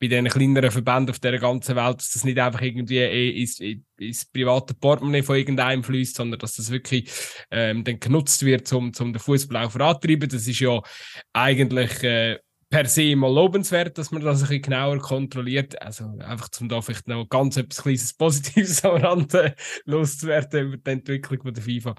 bei 0.00 0.08
den 0.08 0.28
kleineren 0.28 0.70
Verbänden 0.70 1.10
auf 1.10 1.18
der 1.18 1.38
ganzen 1.38 1.76
Welt, 1.76 1.98
dass 1.98 2.12
das 2.12 2.24
nicht 2.24 2.38
einfach 2.38 2.62
irgendwie 2.62 3.40
ins, 3.40 3.60
ins 3.98 4.24
private 4.24 4.74
Portemonnaie 4.74 5.22
von 5.22 5.36
irgendeinem 5.36 5.84
fließt, 5.84 6.16
sondern 6.16 6.40
dass 6.40 6.56
das 6.56 6.70
wirklich 6.70 7.10
ähm, 7.50 7.84
dann 7.84 8.00
genutzt 8.00 8.44
wird, 8.44 8.72
um, 8.72 8.92
um 8.98 9.12
den 9.12 9.20
Fußball 9.20 9.64
auch 9.64 9.72
vorantreiben. 9.72 10.28
Das 10.28 10.46
ist 10.46 10.60
ja 10.60 10.80
eigentlich 11.34 12.02
äh, 12.02 12.38
per 12.70 12.86
se 12.86 13.16
mal 13.16 13.32
lobenswert, 13.32 13.98
dass 13.98 14.12
man 14.12 14.22
das 14.22 14.42
ein 14.42 14.48
bisschen 14.48 14.62
genauer 14.62 14.98
kontrolliert. 14.98 15.80
Also 15.82 16.04
einfach 16.20 16.48
zum 16.48 16.68
da 16.68 16.80
vielleicht 16.80 17.08
noch 17.08 17.28
ganz 17.28 17.56
etwas 17.56 17.82
kleines 17.82 18.14
Positives 18.14 18.84
am 18.84 19.02
Rand 19.02 19.34
äh, 19.34 19.54
loszuwerden 19.84 20.68
über 20.68 20.76
die 20.76 20.90
Entwicklung 20.90 21.42
von 21.42 21.52
der 21.52 21.62
FIFA. 21.62 21.94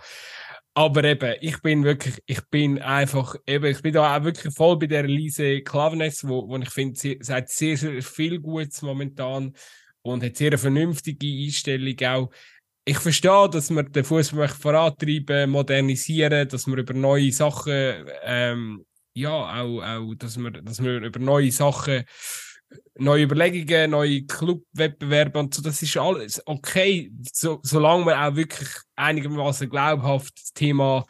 Aber 0.73 1.03
eben, 1.03 1.35
ich 1.41 1.61
bin 1.61 1.83
wirklich, 1.83 2.21
ich 2.25 2.41
bin 2.49 2.81
einfach, 2.81 3.35
eben, 3.45 3.65
ich 3.65 3.81
bin 3.81 3.93
da 3.93 4.15
auch 4.15 4.23
wirklich 4.23 4.53
voll 4.53 4.77
bei 4.77 4.87
der 4.87 5.03
Lise 5.03 5.61
Klavenes, 5.61 6.25
wo, 6.25 6.47
wo 6.47 6.57
ich 6.57 6.69
finde, 6.69 6.97
sie, 6.97 7.17
sie 7.19 7.33
hat 7.33 7.49
sehr, 7.49 7.75
sehr 7.75 8.01
viel 8.01 8.39
Gutes 8.39 8.81
momentan 8.81 9.53
und 10.01 10.23
hat 10.23 10.37
sehr 10.37 10.47
eine 10.47 10.57
vernünftige 10.57 11.27
Einstellung 11.27 11.95
auch. 12.05 12.31
Ich 12.85 12.97
verstehe, 12.99 13.49
dass 13.49 13.69
man 13.69 13.91
den 13.91 14.05
Fußball 14.05 14.47
vorantreiben, 14.47 15.49
modernisieren, 15.49 16.47
dass 16.47 16.67
man 16.67 16.79
über 16.79 16.93
neue 16.93 17.31
Sachen 17.31 18.05
ähm, 18.23 18.85
ja, 19.13 19.29
auch, 19.61 19.81
auch 19.81 20.15
dass, 20.15 20.37
wir, 20.37 20.51
dass 20.51 20.81
wir 20.81 21.01
über 21.01 21.19
neue 21.19 21.51
Sachen, 21.51 22.03
neue 22.95 23.23
Überlegungen, 23.23 23.91
neue 23.91 24.23
Clubwettbewerbe 24.23 25.39
und 25.39 25.53
so, 25.53 25.61
das 25.61 25.81
ist 25.81 25.97
alles 25.97 26.41
okay, 26.45 27.11
so, 27.33 27.59
solange 27.63 28.05
man 28.05 28.15
auch 28.15 28.35
wirklich 28.35 28.69
einigermaßen 28.95 29.69
glaubhaft 29.69 30.33
das 30.37 30.53
Thema, 30.53 31.05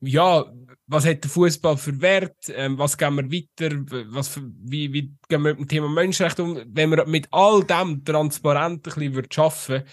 ja, 0.00 0.46
was 0.86 1.06
hat 1.06 1.22
der 1.22 1.30
Fußball 1.30 1.76
für 1.76 2.00
Wert, 2.00 2.36
ähm, 2.48 2.78
was 2.78 2.96
gehen 2.96 3.14
wir 3.16 3.30
weiter, 3.30 3.76
was 4.12 4.28
für, 4.28 4.42
wie, 4.42 4.92
wie 4.92 5.14
gehen 5.28 5.42
wir 5.42 5.50
mit 5.50 5.58
dem 5.58 5.68
Thema 5.68 5.88
Menschenrechte 5.88 6.42
um, 6.42 6.62
wenn 6.66 6.90
wir 6.90 7.06
mit 7.06 7.28
all 7.30 7.62
dem 7.64 8.04
transparent 8.04 8.86
ein 8.86 9.10
bisschen 9.10 9.14
arbeiten 9.36 9.68
würden, 9.68 9.84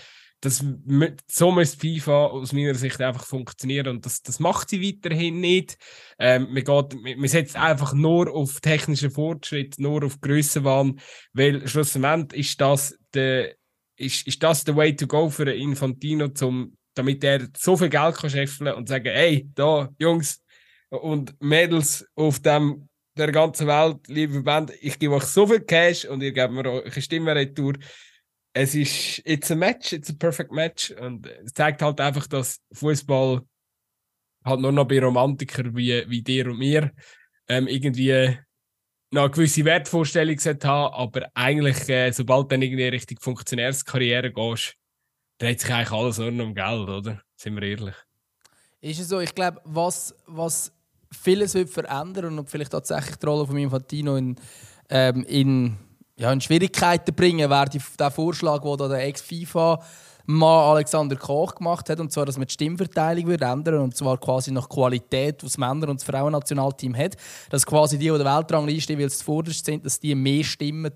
das, 0.41 0.63
so 1.27 1.51
muss 1.51 1.75
FIFA 1.75 2.27
aus 2.27 2.53
meiner 2.53 2.75
Sicht 2.75 3.01
einfach 3.01 3.25
funktionieren 3.25 3.87
und 3.87 4.05
das, 4.05 4.21
das 4.21 4.39
macht 4.39 4.69
sie 4.69 4.81
weiterhin 4.81 5.39
nicht. 5.39 5.77
Ähm, 6.19 6.53
man, 6.53 6.63
geht, 6.63 7.17
man 7.17 7.27
setzt 7.27 7.55
einfach 7.55 7.93
nur 7.93 8.31
auf 8.31 8.61
technischen 8.61 9.09
Fortschritt, 9.09 9.79
nur 9.79 10.03
auf 10.03 10.21
Grössenwahn, 10.21 10.99
weil 11.33 11.67
schlussendlich 11.67 12.41
ist 12.41 12.61
das 12.61 12.97
der 13.13 13.55
ist, 13.97 14.27
ist 14.27 14.43
das 14.43 14.63
der 14.63 14.75
Way 14.75 14.95
to 14.95 15.07
go 15.07 15.29
für 15.29 15.51
Infantino, 15.51 16.27
zum, 16.29 16.77
damit 16.93 17.23
er 17.23 17.47
so 17.57 17.75
viel 17.75 17.89
Geld 17.89 18.15
kann 18.15 18.29
scheffeln 18.29 18.73
und 18.73 18.87
sagen, 18.87 19.11
hey, 19.11 19.49
da, 19.55 19.89
Jungs 19.97 20.43
und 20.89 21.35
Mädels 21.41 22.05
auf 22.15 22.39
dem 22.39 22.87
der 23.17 23.31
ganzen 23.31 23.65
Welt, 23.65 24.07
liebe 24.07 24.43
Band, 24.43 24.71
ich 24.79 24.99
gebe 24.99 25.15
euch 25.15 25.23
so 25.23 25.47
viel 25.47 25.61
Cash 25.61 26.05
und 26.05 26.21
ihr 26.21 26.31
gebt 26.31 26.53
mir 26.53 26.65
eure 26.65 27.01
Stimme 27.01 27.33
retour 27.33 27.73
es 28.57 28.73
ist 28.73 29.21
it's 29.25 29.51
a 29.51 29.55
match, 29.55 29.93
it's 29.93 30.09
a 30.09 30.13
perfect 30.13 30.51
match 30.51 30.91
und 30.91 31.27
es 31.27 31.53
zeigt 31.53 31.81
halt 31.81 32.01
einfach, 32.01 32.25
dass 32.27 32.59
Fußball 32.73 33.41
halt 34.43 34.59
nur 34.59 34.71
noch 34.71 34.87
bei 34.87 34.99
Romantikern 34.99 35.75
wie, 35.75 36.03
wie 36.09 36.23
dir 36.23 36.47
und 36.47 36.57
mir 36.57 36.91
ähm, 37.47 37.67
irgendwie 37.67 38.37
noch 39.11 39.23
eine 39.23 39.31
gewisse 39.31 39.63
Wertvorstellung 39.63 40.37
haben, 40.37 40.93
aber 40.93 41.29
eigentlich, 41.33 41.87
äh, 41.87 42.11
sobald 42.11 42.51
dann 42.51 42.61
irgendwie 42.61 42.87
Richtung 42.87 43.19
Funktionärskarriere 43.21 44.33
gehst, 44.33 44.73
dreht 45.37 45.61
sich 45.61 45.71
eigentlich 45.71 45.91
alles 45.91 46.17
nur 46.17 46.31
noch 46.31 46.45
um 46.45 46.55
Geld, 46.55 46.89
oder? 46.89 47.21
Sind 47.35 47.55
wir 47.55 47.63
ehrlich. 47.63 47.95
Ist 48.81 48.99
es 48.99 49.09
so, 49.09 49.19
ich 49.19 49.33
glaube, 49.35 49.61
was, 49.65 50.15
was 50.25 50.73
vieles 51.11 51.53
wird 51.53 51.69
verändern 51.69 52.39
und 52.39 52.49
vielleicht 52.49 52.71
tatsächlich 52.71 53.17
die 53.17 53.25
Rolle 53.25 53.45
von 53.45 53.57
Infantino 53.57 54.17
in, 54.17 54.35
ähm, 54.89 55.23
in 55.25 55.77
ja, 56.17 56.31
in 56.31 56.41
Schwierigkeiten 56.41 57.13
bringen, 57.13 57.49
wäre 57.49 57.69
der 57.99 58.11
Vorschlag, 58.11 58.61
den 58.61 58.89
der 58.89 59.05
Ex-FIFA 59.05 59.79
Mann 60.29 60.75
Alexander 60.75 61.15
Koch 61.15 61.55
gemacht 61.55 61.89
hat, 61.89 62.01
und 62.01 62.11
zwar, 62.11 62.25
dass 62.25 62.37
man 62.37 62.47
die 62.47 62.53
Stimmverteilung 62.53 63.27
würde 63.27 63.45
ändern 63.45 63.79
und 63.79 63.95
zwar 63.95 64.17
quasi 64.17 64.51
nach 64.51 64.67
Qualität, 64.67 65.41
was 65.41 65.53
das 65.53 65.57
Männer- 65.57 65.87
und 65.87 66.01
das 66.01 66.03
Frauennationalteam 66.03 66.97
hat. 66.97 67.15
Dass 67.49 67.65
quasi 67.65 67.97
die, 67.97 68.09
die 68.09 68.17
der 68.17 68.25
Weltrangliste 68.25 68.97
weil 68.97 69.09
sie 69.09 69.19
zuvorderst 69.19 69.65
sind, 69.65 69.85
dass 69.85 70.01
die 70.01 70.13
mehr 70.15 70.43
Stimmen, 70.43 70.91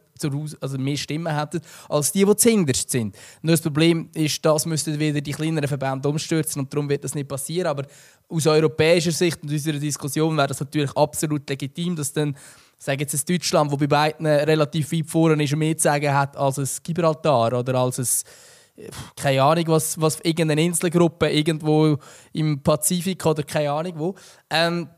also 0.59 0.77
mehr 0.77 0.97
Stimmen 0.97 1.33
hätten, 1.33 1.61
als 1.87 2.11
die, 2.11 2.25
die 2.25 2.35
zuhinterst 2.35 2.89
sind. 2.89 3.15
Nur 3.41 3.53
das 3.53 3.61
Problem 3.61 4.09
ist, 4.13 4.43
das 4.43 4.65
müssten 4.65 4.99
wieder 4.99 5.21
die 5.21 5.31
kleineren 5.31 5.69
Verbände 5.69 6.09
umstürzen 6.09 6.61
und 6.61 6.73
darum 6.73 6.89
wird 6.89 7.05
das 7.05 7.15
nicht 7.15 7.29
passieren. 7.29 7.67
Aber 7.67 7.85
aus 8.27 8.45
europäischer 8.45 9.13
Sicht 9.13 9.41
und 9.43 9.49
unserer 9.49 9.79
Diskussion 9.79 10.35
wäre 10.35 10.47
das 10.47 10.59
natürlich 10.59 10.91
absolut 10.97 11.49
legitim, 11.49 11.95
dass 11.95 12.11
dann 12.11 12.35
sage 12.83 13.01
jetzt 13.01 13.13
ein 13.13 13.21
Deutschland, 13.27 13.71
wo 13.71 13.77
bei 13.77 13.87
beiden 13.87 14.25
relativ 14.25 14.91
weit 14.91 15.07
vorne 15.07 15.43
ist 15.43 15.53
und 15.53 15.59
mehr 15.59 15.77
zu 15.77 15.83
sagen 15.83 16.11
hat 16.13 16.35
als 16.35 16.57
ein 16.57 16.67
Gibraltar 16.81 17.53
oder 17.59 17.75
als 17.75 17.99
ein, 17.99 18.87
keine 19.15 19.43
Ahnung, 19.43 19.65
was, 19.67 20.01
was 20.01 20.19
irgendeine 20.21 20.63
Inselgruppe 20.63 21.29
irgendwo 21.29 21.97
im 22.33 22.61
Pazifik 22.63 23.23
oder 23.25 23.43
keine 23.43 23.71
Ahnung 23.71 23.93
wo. 23.97 24.15
Ähm, 24.49 24.89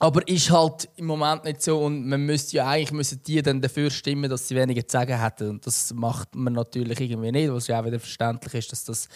aber 0.00 0.26
ist 0.28 0.50
halt 0.50 0.90
im 0.96 1.06
Moment 1.06 1.44
nicht 1.44 1.62
so 1.62 1.82
und 1.82 2.06
man 2.06 2.26
müsste 2.26 2.58
ja 2.58 2.68
eigentlich 2.68 2.92
müssen 2.92 3.22
die 3.26 3.40
dann 3.40 3.62
dafür 3.62 3.90
stimmen, 3.90 4.28
dass 4.28 4.46
sie 4.46 4.56
weniger 4.56 4.86
zu 4.86 4.92
sagen 4.92 5.18
hätten 5.18 5.48
und 5.48 5.66
das 5.66 5.94
macht 5.94 6.34
man 6.34 6.52
natürlich 6.52 7.00
irgendwie 7.00 7.32
nicht, 7.32 7.50
was 7.50 7.68
ja 7.68 7.80
auch 7.80 7.86
wieder 7.86 8.00
verständlich 8.00 8.52
ist, 8.54 8.72
dass 8.72 8.84
das 8.84 9.08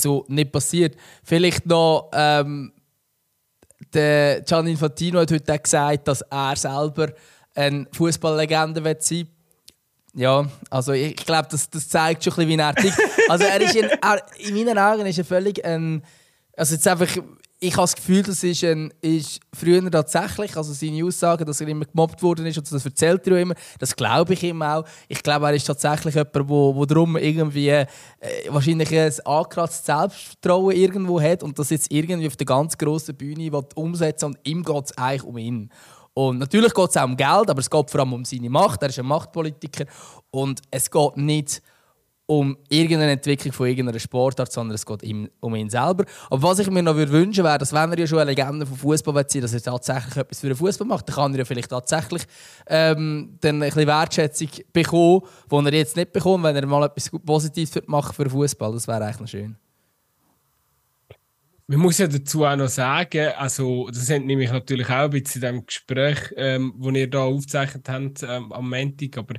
so 0.00 0.24
nicht 0.28 0.52
passiert. 0.52 0.96
Vielleicht 1.24 1.66
noch 1.66 2.10
ähm, 2.14 2.72
der 3.92 4.42
Gian 4.42 4.66
Infantino 4.66 5.20
hat 5.20 5.30
heute 5.30 5.58
gesagt, 5.58 6.08
dass 6.08 6.22
er 6.22 6.56
selber 6.56 7.12
eine 7.54 7.86
Fußballlegende 7.92 8.96
sein. 9.00 9.28
Ja, 10.14 10.46
also 10.70 10.92
ich, 10.92 11.18
ich 11.18 11.26
glaube, 11.26 11.48
das, 11.50 11.68
das 11.70 11.88
zeigt 11.88 12.24
schon 12.24 12.32
ein 12.32 12.36
bisschen, 12.36 12.58
wie 12.58 12.62
er 12.62 12.74
tickt. 12.74 12.98
Also 13.28 13.44
er 13.44 13.60
ist 13.60 13.76
in, 13.76 13.84
er, 13.84 14.22
in 14.38 14.54
meinen 14.54 14.78
Augen 14.78 15.06
ist 15.06 15.18
er 15.18 15.24
völlig 15.24 15.64
ein, 15.64 16.02
also 16.56 16.74
jetzt 16.74 16.88
einfach 16.88 17.08
ich 17.60 17.72
habe 17.72 17.82
das 17.82 17.96
Gefühl, 17.96 18.22
das 18.22 18.44
ist, 18.44 18.62
ein, 18.62 18.92
ist 19.00 19.40
früher 19.52 19.90
tatsächlich, 19.90 20.56
also 20.56 20.72
seine 20.72 21.04
Aussagen, 21.04 21.44
dass 21.44 21.60
er 21.60 21.66
immer 21.66 21.86
gemobbt 21.86 22.22
worden 22.22 22.46
ist 22.46 22.56
und 22.56 22.70
das 22.70 22.84
erzählt 22.84 23.26
er 23.26 23.38
immer, 23.38 23.54
das 23.80 23.96
glaube 23.96 24.34
ich 24.34 24.44
ihm 24.44 24.62
auch. 24.62 24.84
Ich 25.08 25.22
glaube, 25.22 25.46
er 25.46 25.54
ist 25.54 25.66
tatsächlich 25.66 26.14
jemand, 26.14 26.48
wo, 26.48 26.76
wo 26.76 26.86
darum 26.86 27.16
irgendwie 27.16 27.70
äh, 27.70 27.86
wahrscheinlich 28.48 28.92
ein 28.92 29.12
angekratztes 29.24 29.86
Selbstvertrauen 29.86 30.76
irgendwo 30.76 31.20
hat 31.20 31.42
und 31.42 31.58
das 31.58 31.70
jetzt 31.70 31.90
irgendwie 31.90 32.28
auf 32.28 32.36
der 32.36 32.46
ganz 32.46 32.78
grossen 32.78 33.16
Bühne 33.16 33.50
umsetzen 33.74 34.26
und 34.26 34.38
ihm 34.44 34.62
geht 34.62 34.84
es 34.84 34.96
eigentlich 34.96 35.24
um 35.24 35.36
ihn. 35.36 35.70
Und 36.14 36.38
natürlich 36.38 36.74
geht 36.74 36.90
es 36.90 36.96
auch 36.96 37.04
um 37.04 37.16
Geld, 37.16 37.50
aber 37.50 37.58
es 37.58 37.70
geht 37.70 37.90
vor 37.90 38.00
allem 38.00 38.12
um 38.12 38.24
seine 38.24 38.50
Macht. 38.50 38.82
Er 38.82 38.88
ist 38.88 38.98
ein 38.98 39.06
Machtpolitiker 39.06 39.84
und 40.30 40.62
es 40.70 40.90
geht 40.90 41.16
nicht 41.16 41.60
um 41.60 41.77
irgendeine 42.68 43.12
Entwicklung 43.12 43.52
von 43.54 43.66
irgendeiner 43.66 43.98
Sportart, 43.98 44.52
sondern 44.52 44.74
es 44.74 44.84
geht 44.84 45.02
ihm, 45.02 45.30
um 45.40 45.54
ihn 45.54 45.70
selber. 45.70 46.04
Aber 46.28 46.42
was 46.42 46.58
ich 46.58 46.70
mir 46.70 46.82
noch 46.82 46.94
wünschen 46.94 47.42
wäre, 47.42 47.56
dass 47.56 47.72
wenn 47.72 47.90
er 47.90 47.98
ja 47.98 48.06
schon 48.06 48.18
eine 48.18 48.30
Legende 48.30 48.66
von 48.66 48.76
Fußball 48.76 49.14
wird 49.14 49.34
dass 49.42 49.54
er 49.54 49.62
tatsächlich 49.62 50.16
etwas 50.16 50.40
für 50.40 50.48
den 50.48 50.56
Fußball 50.56 50.86
macht, 50.86 51.08
dann 51.08 51.16
kann 51.16 51.32
er 51.32 51.38
ja 51.38 51.44
vielleicht 51.46 51.70
tatsächlich 51.70 52.22
ähm, 52.66 53.38
dann 53.40 53.62
ein 53.62 53.70
bisschen 53.70 53.86
Wertschätzung 53.86 54.48
bekommen, 54.72 55.22
die 55.50 55.56
er 55.56 55.72
jetzt 55.72 55.96
nicht 55.96 56.12
bekommt, 56.12 56.44
wenn 56.44 56.54
er 56.54 56.66
mal 56.66 56.84
etwas 56.84 57.10
Positives 57.10 57.82
machen 57.86 58.12
für 58.12 58.24
den 58.24 58.30
Fußball. 58.30 58.72
Das 58.72 58.86
wäre 58.86 59.04
eigentlich 59.04 59.30
schön. 59.30 59.56
Man 61.70 61.80
muss 61.80 61.98
ja 61.98 62.06
dazu 62.06 62.46
auch 62.46 62.56
noch 62.56 62.68
sagen, 62.68 63.32
also 63.36 63.88
das 63.88 64.06
sind 64.06 64.24
nämlich 64.24 64.50
natürlich 64.50 64.88
auch 64.88 65.04
ein 65.04 65.10
bisschen 65.10 65.42
in 65.42 65.54
dem 65.56 65.66
Gespräch, 65.66 66.32
ähm, 66.36 66.72
das 66.78 66.94
ihr 66.94 67.10
da 67.10 67.20
aufgezeichnet 67.20 67.86
habt 67.90 68.22
ähm, 68.22 68.52
am 68.52 68.70
Montag, 68.70 69.18
aber 69.18 69.34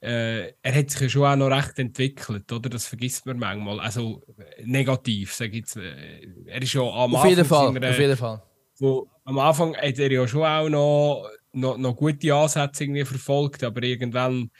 äh, 0.00 0.52
er 0.62 0.74
hat 0.74 0.90
sich 0.90 1.00
ja 1.00 1.08
schon 1.08 1.24
auch 1.24 1.36
noch 1.36 1.56
recht 1.56 1.78
entwickelt, 1.78 2.52
oder? 2.52 2.68
Das 2.68 2.86
vergisst 2.86 3.26
man 3.26 3.38
manchmal. 3.38 3.80
Also 3.80 4.22
negativ, 4.62 5.32
sage 5.32 5.52
ich 5.52 5.56
jetzt. 5.58 5.76
Äh, 5.76 6.28
er 6.46 6.62
ist 6.62 6.72
ja 6.74 6.82
am 6.82 7.14
auf 7.14 7.24
Jeden 7.24 7.44
Fall, 7.44 7.72
seiner, 7.72 7.90
auf 7.90 7.98
jeden 7.98 8.16
Fall. 8.16 8.42
Wo, 8.78 9.08
am 9.24 9.38
Anfang 9.38 9.74
hat 9.74 9.98
er 9.98 10.12
ja 10.12 10.28
schon 10.28 10.44
auch 10.44 10.68
noch, 10.68 11.30
noch, 11.52 11.78
noch 11.78 11.96
gute 11.96 12.34
Ansätze 12.34 12.84
irgendwie 12.84 13.04
verfolgt, 13.04 13.64
aber 13.64 13.82
irgendwann, 13.82 14.50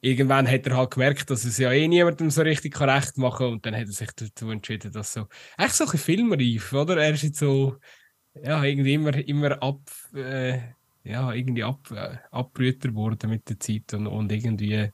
irgendwann 0.00 0.48
hat 0.48 0.66
er 0.66 0.76
halt 0.76 0.92
gemerkt, 0.92 1.28
dass 1.30 1.44
es 1.44 1.58
ja 1.58 1.72
eh 1.72 1.88
niemandem 1.88 2.30
so 2.30 2.42
richtig 2.42 2.80
recht 2.80 3.18
machen 3.18 3.38
kann 3.38 3.52
und 3.54 3.66
dann 3.66 3.74
hat 3.74 3.86
er 3.86 3.92
sich 3.92 4.10
dazu 4.14 4.50
entschieden, 4.50 4.92
dass 4.92 5.12
so, 5.12 5.26
echt 5.58 5.74
so 5.74 5.84
ein 5.84 5.98
filmreif, 5.98 6.72
oder? 6.72 6.96
Er 6.96 7.12
ist 7.12 7.24
jetzt 7.24 7.40
so, 7.40 7.76
ja, 8.40 8.62
irgendwie 8.62 8.94
immer, 8.94 9.14
immer 9.16 9.60
ab, 9.60 9.80
äh, 10.14 10.58
ja, 11.06 11.32
irgendwie 11.32 11.64
ab, 11.64 11.90
äh, 11.90 12.16
abbrüter 12.30 12.94
worden 12.94 13.30
mit 13.30 13.48
der 13.48 13.60
Zeit 13.60 13.94
und, 13.94 14.06
und 14.06 14.30
irgendwie 14.32 14.90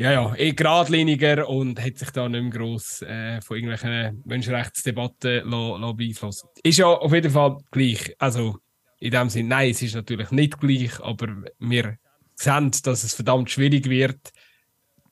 ja, 0.00 0.12
ja, 0.12 0.34
eh 0.36 0.52
geradliniger 0.52 1.48
und 1.48 1.84
hat 1.84 1.98
sich 1.98 2.10
da 2.10 2.28
nicht 2.28 2.40
mehr 2.40 2.50
gross 2.50 3.02
äh, 3.02 3.40
von 3.40 3.56
irgendwelchen 3.56 4.22
Menschenrechtsdebatten 4.24 5.50
beeinflussen 5.50 6.48
Ist 6.62 6.78
ja 6.78 6.86
auf 6.86 7.12
jeden 7.12 7.32
Fall 7.32 7.58
gleich. 7.72 8.14
Also 8.18 8.58
in 9.00 9.10
dem 9.10 9.28
Sinne, 9.28 9.48
nein, 9.48 9.70
es 9.70 9.82
ist 9.82 9.96
natürlich 9.96 10.30
nicht 10.30 10.60
gleich, 10.60 11.00
aber 11.00 11.42
wir 11.58 11.98
sehen, 12.36 12.70
dass 12.84 13.02
es 13.02 13.14
verdammt 13.14 13.50
schwierig 13.50 13.88
wird, 13.88 14.32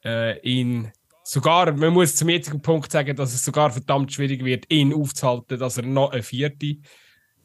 äh, 0.05 0.39
ihn 0.41 0.93
sogar, 1.25 1.73
man 1.73 1.93
muss 1.93 2.15
zum 2.15 2.29
jetzigen 2.29 2.63
Punkt 2.63 2.93
sagen, 2.93 3.17
dass 3.17 3.35
es 3.35 3.45
sogar 3.45 3.71
verdammt 3.71 4.13
schwierig 4.13 4.45
wird, 4.45 4.71
ihn 4.71 4.95
aufzuhalten, 4.95 5.59
dass 5.59 5.79
er 5.79 5.85
noch 5.85 6.13
eine 6.13 6.23
vierte 6.23 6.77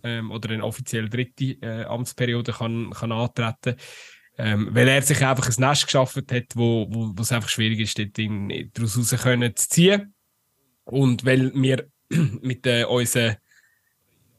ähm, 0.04 0.32
oder 0.32 0.50
eine 0.50 0.64
offiziell 0.64 1.10
dritte 1.10 1.58
äh, 1.62 1.84
Amtsperiode 1.86 2.54
kann, 2.54 2.92
kann 2.92 3.12
antreten. 3.12 3.76
Ähm, 4.38 4.70
weil 4.72 4.88
er 4.88 5.02
sich 5.02 5.24
einfach 5.26 5.50
ein 5.50 5.56
Nest 5.60 5.86
geschaffen 5.86 6.26
hat, 6.32 6.46
wo, 6.56 6.88
wo, 6.90 7.12
wo 7.16 7.22
es 7.22 7.32
einfach 7.32 7.50
schwierig 7.50 7.80
ist, 7.80 8.00
daraus 8.00 8.98
raus 8.98 9.22
können 9.22 9.56
zu 9.56 9.70
ziehen. 9.70 10.14
Und 10.86 11.26
weil 11.26 11.54
wir 11.54 11.88
mit 12.10 12.66
äh, 12.66 12.86
unseren, 12.86 13.36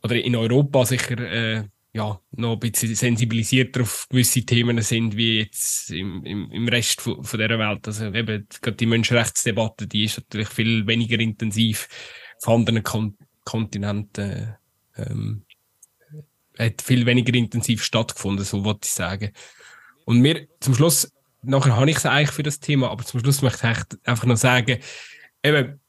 oder 0.03 0.17
in 0.17 0.35
Europa 0.35 0.87
sicher 0.87 1.19
äh, 1.19 1.65
ja, 1.95 2.19
noch 2.33 2.55
ein 2.55 2.59
bisschen 2.59 2.95
sensibilisierter 2.95 3.83
auf 3.83 4.07
gewisse 4.09 4.45
Themen 4.45 4.81
sind, 4.81 5.17
wie 5.17 5.41
jetzt 5.41 5.91
im, 5.91 6.25
im, 6.25 6.51
im 6.51 6.69
Rest 6.69 7.03
von, 7.03 7.23
von 7.23 7.39
dieser 7.39 7.59
Welt. 7.59 7.87
Also 7.87 8.07
eben 8.07 8.47
gerade 8.63 8.77
die 8.77 8.87
Menschenrechtsdebatte, 8.87 9.87
die 9.87 10.05
ist 10.05 10.17
natürlich 10.17 10.49
viel 10.49 10.87
weniger 10.87 11.19
intensiv 11.21 11.89
auf 12.43 12.49
anderen 12.49 12.83
Kon 12.83 13.17
Kontinenten. 13.45 14.57
Ähm, 14.97 15.45
hat 16.63 16.83
viel 16.83 17.07
weniger 17.07 17.35
intensiv 17.35 17.83
stattgefunden, 17.85 18.45
so 18.45 18.65
wollte 18.65 18.87
ich 18.87 18.93
sagen. 18.93 19.33
Und 20.05 20.21
mir 20.21 20.49
zum 20.61 20.75
Schluss, 20.75 21.13
nachher 21.43 21.77
habe 21.77 21.91
ich 21.91 21.97
es 21.97 22.07
eigentlich 22.07 22.31
für 22.31 22.43
das 22.43 22.61
Thema, 22.61 22.91
aber 22.91 23.05
zum 23.05 23.21
Schluss 23.21 23.43
möchte 23.43 23.69
ich 23.69 24.09
einfach 24.09 24.27
noch 24.27 24.37
sagen, 24.37 24.79
eben, 25.43 25.81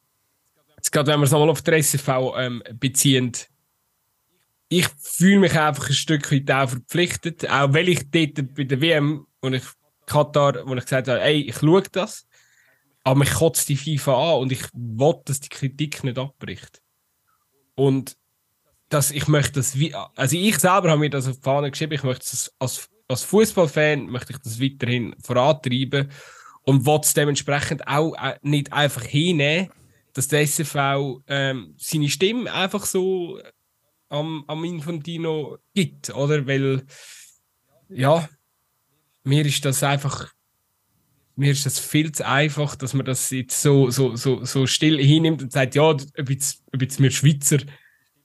jetzt 0.75 0.91
gerade 0.91 1.11
wenn 1.11 1.19
wir 1.19 1.25
es 1.25 1.31
nochmal 1.31 1.49
auf 1.49 1.61
die 1.61 1.71
SFV 1.71 2.35
ähm, 2.37 2.63
beziehen, 2.73 3.31
ich 4.69 4.87
fühle 4.99 5.39
mich 5.39 5.57
einfach 5.59 5.87
ein 5.87 5.93
Stück 5.93 6.31
weit 6.31 6.49
auch 6.51 6.69
verpflichtet, 6.69 7.49
auch 7.49 7.73
weil 7.73 7.89
ich 7.89 8.09
dort 8.09 8.55
bei 8.55 8.63
der 8.63 8.81
WM 8.81 9.27
und 9.39 9.53
ich 9.53 9.63
Katar, 10.05 10.65
wo 10.65 10.73
ich 10.75 10.83
gesagt 10.83 11.07
habe, 11.07 11.21
ey, 11.21 11.41
ich 11.41 11.57
schaue 11.57 11.83
das, 11.91 12.27
aber 13.03 13.19
mich 13.19 13.31
kotzt 13.31 13.69
die 13.69 13.77
FIFA 13.77 14.33
an 14.33 14.41
und 14.41 14.51
ich 14.51 14.63
will, 14.73 15.15
dass 15.25 15.39
die 15.39 15.49
Kritik 15.49 16.03
nicht 16.03 16.17
abbricht. 16.17 16.81
Und 17.75 18.15
dass 18.93 19.11
ich 19.11 19.27
möchte 19.27 19.53
das, 19.53 19.75
also 20.15 20.35
ich 20.37 20.59
selber 20.59 20.91
habe 20.91 20.99
mir 20.99 21.09
das 21.09 21.27
auf 21.27 21.37
die 21.37 21.41
Fahne 21.41 21.71
geschrieben, 21.71 21.93
ich 21.93 22.03
möchte 22.03 22.25
das 22.29 22.53
als 22.59 22.89
als 23.07 23.23
Fußballfan 23.23 24.07
möchte 24.07 24.33
ich 24.33 24.39
das 24.39 24.61
weiterhin 24.61 25.15
vorantreiben 25.21 26.09
und 26.63 26.85
will 26.85 26.99
es 27.01 27.13
dementsprechend 27.13 27.87
auch 27.87 28.15
äh, 28.15 28.37
nicht 28.41 28.71
einfach 28.71 29.03
hinnehmen, 29.03 29.69
dass 30.13 30.27
der 30.27 30.41
SFV 30.41 31.21
ähm, 31.27 31.75
seine 31.77 32.09
Stimme 32.09 32.51
einfach 32.51 32.85
so 32.85 33.39
am, 34.09 34.43
am 34.47 34.63
Infantino 34.63 35.57
gibt, 35.73 36.11
oder? 36.11 36.45
Weil, 36.47 36.85
ja, 37.89 38.27
mir 39.23 39.45
ist 39.45 39.65
das 39.65 39.83
einfach, 39.83 40.31
mir 41.35 41.51
ist 41.51 41.65
das 41.65 41.79
viel 41.79 42.11
zu 42.11 42.25
einfach, 42.25 42.75
dass 42.75 42.93
man 42.93 43.05
das 43.05 43.29
jetzt 43.31 43.61
so, 43.61 43.89
so, 43.89 44.15
so, 44.15 44.45
so 44.45 44.67
still 44.67 45.03
hinnimmt 45.03 45.41
und 45.41 45.51
sagt, 45.51 45.75
ja, 45.75 45.83
ob 45.83 46.29
jetzt, 46.29 46.63
ob 46.73 46.81
jetzt 46.81 47.01
wir 47.01 47.11
Schweizer 47.11 47.57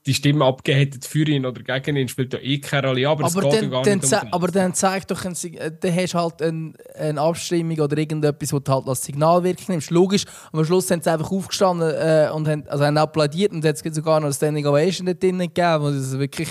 die 0.09 0.15
Stimme 0.15 0.43
abgegeben 0.43 0.79
hätten 0.79 1.01
für 1.03 1.23
ihn 1.27 1.45
oder 1.45 1.61
gegen 1.61 1.95
ihn, 1.95 2.07
spielt 2.07 2.33
ja 2.33 2.39
eh 2.39 2.57
keine 2.57 2.87
Rolle. 2.87 3.07
Aber, 3.07 3.25
aber, 3.25 3.41
dann, 3.41 3.69
gar 3.69 3.83
dann, 3.83 3.99
nicht 3.99 4.11
um 4.11 4.33
aber 4.33 4.47
dann 4.47 4.73
zeigt 4.73 5.11
doch, 5.11 5.23
ein, 5.23 5.35
äh, 5.53 5.71
dann 5.79 5.95
hast 5.95 6.13
du 6.15 6.17
halt 6.17 6.41
ein, 6.41 6.73
eine 6.95 7.21
Abstimmung 7.21 7.79
oder 7.79 7.95
irgendetwas, 7.95 8.51
wo 8.51 8.57
du 8.57 8.71
halt 8.71 8.87
als 8.87 9.03
Signalwirkung 9.03 9.65
nimmst. 9.67 9.91
Logisch, 9.91 10.25
am 10.51 10.65
Schluss 10.65 10.87
sind 10.87 11.03
sie 11.03 11.11
einfach 11.11 11.31
aufgestanden 11.31 11.91
äh, 11.91 12.29
und 12.33 12.47
haben, 12.47 12.67
also 12.67 12.85
haben 12.85 12.97
applaudiert 12.97 13.51
und 13.51 13.63
es 13.63 13.81
sogar 13.93 14.19
noch 14.19 14.25
eine 14.25 14.33
Standing 14.33 14.65
Ovation 14.65 15.05
dort 15.05 15.21
drin 15.21 15.37
gegeben, 15.37 15.83
wo, 15.83 15.91
das 15.91 16.17
wirklich, 16.17 16.49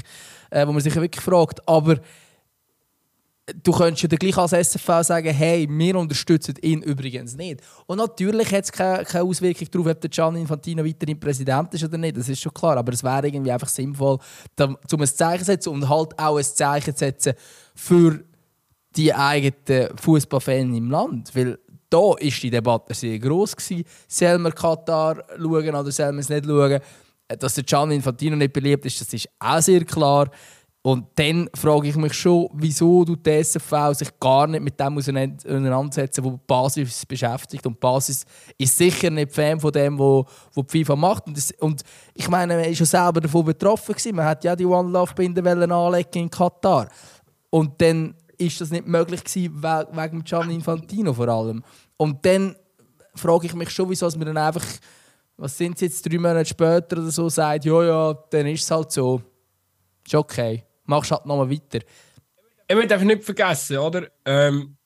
äh, 0.51 0.65
wo 0.65 0.71
man 0.71 0.81
sich 0.81 0.95
wirklich 0.95 1.25
fragt. 1.25 1.67
Aber 1.67 1.97
du 3.63 3.73
könntest 3.73 4.11
ja 4.11 4.19
gleich 4.19 4.37
als 4.37 4.53
SFV 4.53 5.03
sagen, 5.03 5.33
hey, 5.33 5.67
wir 5.69 5.97
unterstützen 5.97 6.55
ihn 6.61 6.83
übrigens 6.83 7.37
nicht. 7.37 7.61
Und 7.87 7.99
natürlich 7.99 8.53
hat 8.53 8.65
es 8.65 8.73
keine, 8.73 9.05
keine 9.05 9.25
Auswirkung 9.25 9.69
darauf, 9.71 9.87
ob 9.87 10.01
der 10.01 10.11
Gianni 10.11 10.41
Infantino 10.41 10.85
weiterhin 10.85 11.19
Präsident 11.19 11.73
ist 11.75 11.85
oder 11.85 11.99
nicht, 11.99 12.17
das 12.17 12.29
ist 12.29 12.41
schon 12.41 12.53
klar. 12.53 12.77
Aber 12.77 12.93
es 12.93 13.03
wäre 13.03 13.27
irgendwie 13.27 13.53
einfach 13.53 13.69
sinnvoll, 13.69 14.19
um 14.59 14.77
ein 15.01 15.07
Zeichen 15.07 15.41
zu 15.41 15.47
setzen 15.47 15.71
und 15.71 15.89
halt 15.89 16.19
auch 16.19 16.37
ein 16.37 16.45
Zeichen 16.45 16.95
zu 16.95 16.99
setzen 16.99 17.35
für 17.75 18.21
die 18.97 19.15
eigenen 19.15 19.97
Fußballfans 19.97 20.77
im 20.77 20.91
Land. 20.91 21.35
Weil 21.35 21.59
da 21.91 21.99
war 21.99 22.17
die 22.17 22.51
Debatte 22.51 22.95
sehr 22.95 23.19
groß 23.19 23.57
gewesen. 23.57 23.85
Soll 24.07 24.39
man 24.39 24.55
Katar 24.55 25.23
schauen 25.37 25.75
oder 25.75 25.91
soll 25.91 26.13
man 26.13 26.19
es 26.19 26.29
nicht 26.29 26.45
schauen? 26.45 26.81
Dass 27.39 27.55
der 27.55 27.65
Gianni 27.65 27.97
Infantino 27.97 28.37
nicht 28.37 28.53
beliebt 28.55 28.87
ist, 28.87 29.01
das 29.01 29.13
ist 29.13 29.29
auch 29.39 29.61
sehr 29.61 29.85
klar. 29.85 30.31
Und 30.89 31.05
dann 31.17 31.51
frage 31.55 31.89
ich 31.89 31.97
mich 31.97 32.15
schon, 32.15 32.49
wieso 32.55 33.05
du 33.05 33.15
die 33.15 33.45
SFV 33.45 33.93
sich 33.93 34.09
gar 34.19 34.47
nicht 34.47 34.63
mit 34.63 34.81
dem 34.81 34.97
auseinandersetzen, 34.97 36.25
wo 36.25 36.41
Basis 36.47 37.05
beschäftigt. 37.05 37.67
Und 37.67 37.79
Basis 37.79 38.25
ist 38.57 38.75
sicher 38.75 39.11
nicht 39.11 39.31
Fan 39.31 39.61
von 39.61 39.71
dem, 39.71 39.99
was 39.99 40.25
die 40.57 40.79
FIFA 40.79 40.97
macht. 40.97 41.27
Und, 41.27 41.37
das, 41.37 41.53
und 41.59 41.83
ich 42.15 42.27
meine, 42.31 42.57
man 42.57 42.65
war 42.65 42.75
schon 42.75 42.87
selber 42.87 43.21
davon 43.21 43.45
betroffen. 43.45 43.95
Gewesen. 43.95 44.17
Man 44.17 44.25
hat 44.25 44.43
ja 44.45 44.57
die 44.57 44.65
One 44.65 44.91
Love 44.91 45.13
Binde 45.13 45.43
anlegen 45.47 46.23
in 46.23 46.31
Katar. 46.31 46.89
Und 47.51 47.79
dann 47.83 48.15
ist 48.39 48.59
das 48.59 48.71
nicht 48.71 48.87
möglich 48.87 49.23
gewesen, 49.23 49.63
wegen 49.63 50.25
Gianni 50.25 50.55
Infantino 50.55 51.13
vor 51.13 51.29
allem. 51.29 51.63
Und 51.99 52.25
dann 52.25 52.57
frage 53.15 53.45
ich 53.45 53.55
mich 53.55 53.69
schon, 53.69 53.91
wieso 53.91 54.09
man 54.17 54.21
dann 54.29 54.39
einfach, 54.39 54.65
was 55.37 55.59
sind 55.59 55.75
es 55.75 55.83
jetzt, 55.83 56.11
drei 56.11 56.17
Monate 56.17 56.47
später 56.47 56.97
oder 56.97 57.11
so, 57.11 57.29
sagt, 57.29 57.67
ja, 57.67 57.83
ja, 57.85 58.15
dann 58.31 58.47
ist 58.47 58.63
es 58.63 58.71
halt 58.71 58.91
so. 58.91 59.21
Ist 60.07 60.15
okay 60.15 60.65
machst 60.89 61.11
halt 61.11 61.27
nochmal 61.27 61.51
weiter. 61.51 61.85
Ich 62.67 62.77
will 62.77 62.93
einfach 62.93 63.07
nicht 63.07 63.25
vergessen, 63.25 63.79
oder? 63.79 64.09
Ähm, 64.25 64.77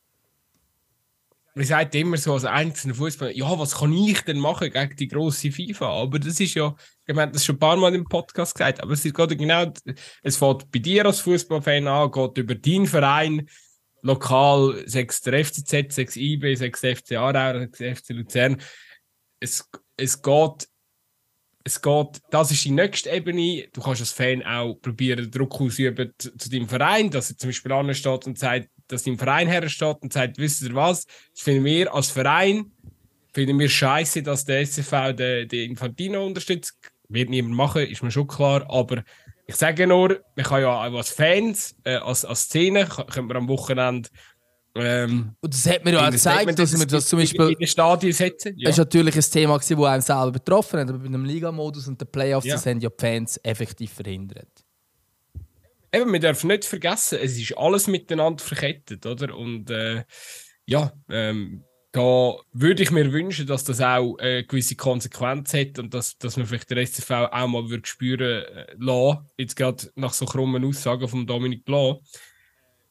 man 1.55 1.65
sagt 1.65 1.95
immer 1.95 2.17
so 2.17 2.33
als 2.33 2.45
einzelner 2.45 2.95
Fußballer, 2.95 3.33
ja, 3.33 3.59
was 3.59 3.77
kann 3.77 3.93
ich 3.93 4.23
denn 4.23 4.39
machen 4.39 4.71
gegen 4.71 4.97
die 4.97 5.09
grosse 5.09 5.53
FIFA? 5.53 6.03
Aber 6.03 6.19
das 6.19 6.41
ist 6.41 6.55
ja, 6.55 6.75
ich 7.07 7.15
meine, 7.15 7.33
das 7.33 7.45
schon 7.45 7.57
ein 7.57 7.59
paar 7.59 7.77
Mal 7.77 7.95
im 7.95 8.05
Podcast 8.05 8.55
gesagt, 8.55 8.83
aber 8.83 8.93
es 8.93 9.05
ist 9.05 9.15
gerade 9.15 9.37
genau, 9.37 9.71
es 10.23 10.37
fängt 10.37 10.71
bei 10.71 10.79
dir 10.79 11.05
als 11.05 11.21
Fußballfan 11.21 11.87
an, 11.87 12.11
geht 12.11 12.39
über 12.39 12.55
deinen 12.55 12.87
Verein, 12.87 13.49
lokal, 14.01 14.83
sechs 14.87 15.21
der 15.21 15.45
FCZ, 15.45 15.93
sechs 15.93 16.17
IB, 16.17 16.55
sechs 16.55 16.81
FC 16.81 17.13
Aarau, 17.13 17.67
sechs 17.71 18.01
FC 18.01 18.11
Luzern. 18.11 18.57
Es, 19.39 19.69
es 19.97 20.23
geht 20.23 20.69
es 21.65 21.81
geht, 21.81 22.21
das 22.31 22.51
ist 22.51 22.65
die 22.65 22.71
nächste 22.71 23.11
Ebene. 23.11 23.69
Du 23.73 23.81
kannst 23.81 24.01
als 24.01 24.13
Fan 24.13 24.43
auch 24.43 24.75
probieren, 24.75 25.31
Druck 25.31 25.61
ausüben 25.61 26.13
zu, 26.19 26.51
deinem 26.51 26.69
Verein, 26.69 27.11
dass 27.11 27.31
er 27.31 27.39
zum 27.39 27.49
Beispiel 27.51 27.73
ansteht 27.73 28.27
und 28.27 28.39
sagt, 28.39 28.69
dass 28.89 29.05
dein 29.05 29.19
Verein 29.19 29.49
hersteht 29.49 29.99
und 30.01 30.13
sagt, 30.13 30.39
wisst 30.39 30.63
ihr 30.63 30.75
was, 30.75 31.07
das 31.07 31.43
finden 31.43 31.65
wir 31.65 31.95
als 31.95 32.11
Verein, 32.11 32.73
finden 33.33 33.59
wir 33.59 33.69
scheiße, 33.69 34.23
dass 34.23 34.45
der 34.45 34.67
SCV 34.67 35.13
den, 35.13 35.49
den 35.49 35.71
Infantino 35.71 36.27
unterstützt. 36.27 36.79
Wird 37.09 37.31
niemand 37.31 37.55
machen, 37.55 37.87
ist 37.87 38.03
mir 38.03 38.11
schon 38.11 38.27
klar, 38.27 38.65
aber 38.69 39.05
ich 39.47 39.57
sage 39.57 39.87
nur, 39.87 40.21
man 40.35 40.45
kann 40.45 40.63
ja 40.63 40.69
auch 40.69 40.97
als 40.97 41.11
Fans, 41.11 41.77
äh, 41.85 41.97
als, 41.97 42.25
als 42.25 42.43
Szene, 42.43 42.87
können 42.87 43.29
wir 43.29 43.37
am 43.37 43.49
Wochenende 43.49 44.09
ähm, 44.75 45.35
und 45.41 45.53
das 45.53 45.69
hat 45.69 45.85
mir 45.85 45.93
ja 45.93 46.07
auch 46.07 46.11
gezeigt, 46.11 46.59
dass 46.59 46.79
wir 46.79 46.87
das 46.87 47.07
zum 47.07 47.19
Beispiel. 47.19 47.51
In 47.51 47.59
den 47.59 47.67
Stadien 47.67 48.13
setzen. 48.13 48.55
Ja. 48.57 48.71
Das 48.71 48.79
war 48.79 48.87
natürlich 48.87 49.17
ein 49.17 49.23
Thema, 49.23 49.59
das 49.59 49.71
einem 49.71 50.01
selber 50.01 50.33
betroffen 50.33 50.81
hat. 50.81 50.89
Aber 50.89 50.99
bei 50.99 51.09
dem 51.09 51.25
Liga-Modus 51.25 51.89
und 51.89 52.01
den 52.01 52.09
Playoffs, 52.09 52.47
ja. 52.47 52.55
das 52.55 52.65
haben 52.65 52.81
ja 52.81 52.89
die 52.89 52.97
Fans 52.99 53.39
effektiv 53.43 53.93
verhindert. 53.93 54.49
Eben, 55.95 56.11
wir 56.11 56.21
dürfen 56.21 56.49
nicht 56.49 56.65
vergessen, 56.65 57.19
es 57.21 57.37
ist 57.37 57.57
alles 57.59 57.87
miteinander 57.87 58.43
verkettet, 58.43 59.05
oder? 59.05 59.37
Und 59.37 59.69
äh, 59.71 60.05
ja, 60.65 60.91
ähm, 61.11 61.65
da 61.93 62.37
würde 62.53 62.83
ich 62.83 62.91
mir 62.91 63.13
wünschen, 63.13 63.47
dass 63.47 63.65
das 63.65 63.83
auch 63.83 64.17
äh, 64.19 64.45
gewisse 64.45 64.77
Konsequenz 64.77 65.53
hat 65.53 65.79
und 65.79 65.93
dass, 65.93 66.17
dass 66.17 66.39
man 66.39 66.47
vielleicht 66.47 66.71
der 66.71 66.87
SCV 66.87 67.29
auch 67.31 67.47
mal 67.47 67.69
würde 67.69 67.87
spüren 67.87 68.45
äh, 68.45 68.67
lassen, 68.79 69.27
jetzt 69.37 69.57
gerade 69.57 69.91
nach 69.95 70.15
so 70.15 70.25
krummen 70.25 70.65
Aussagen 70.65 71.07
von 71.09 71.27
Dominik 71.27 71.67
Blanc, 71.67 72.01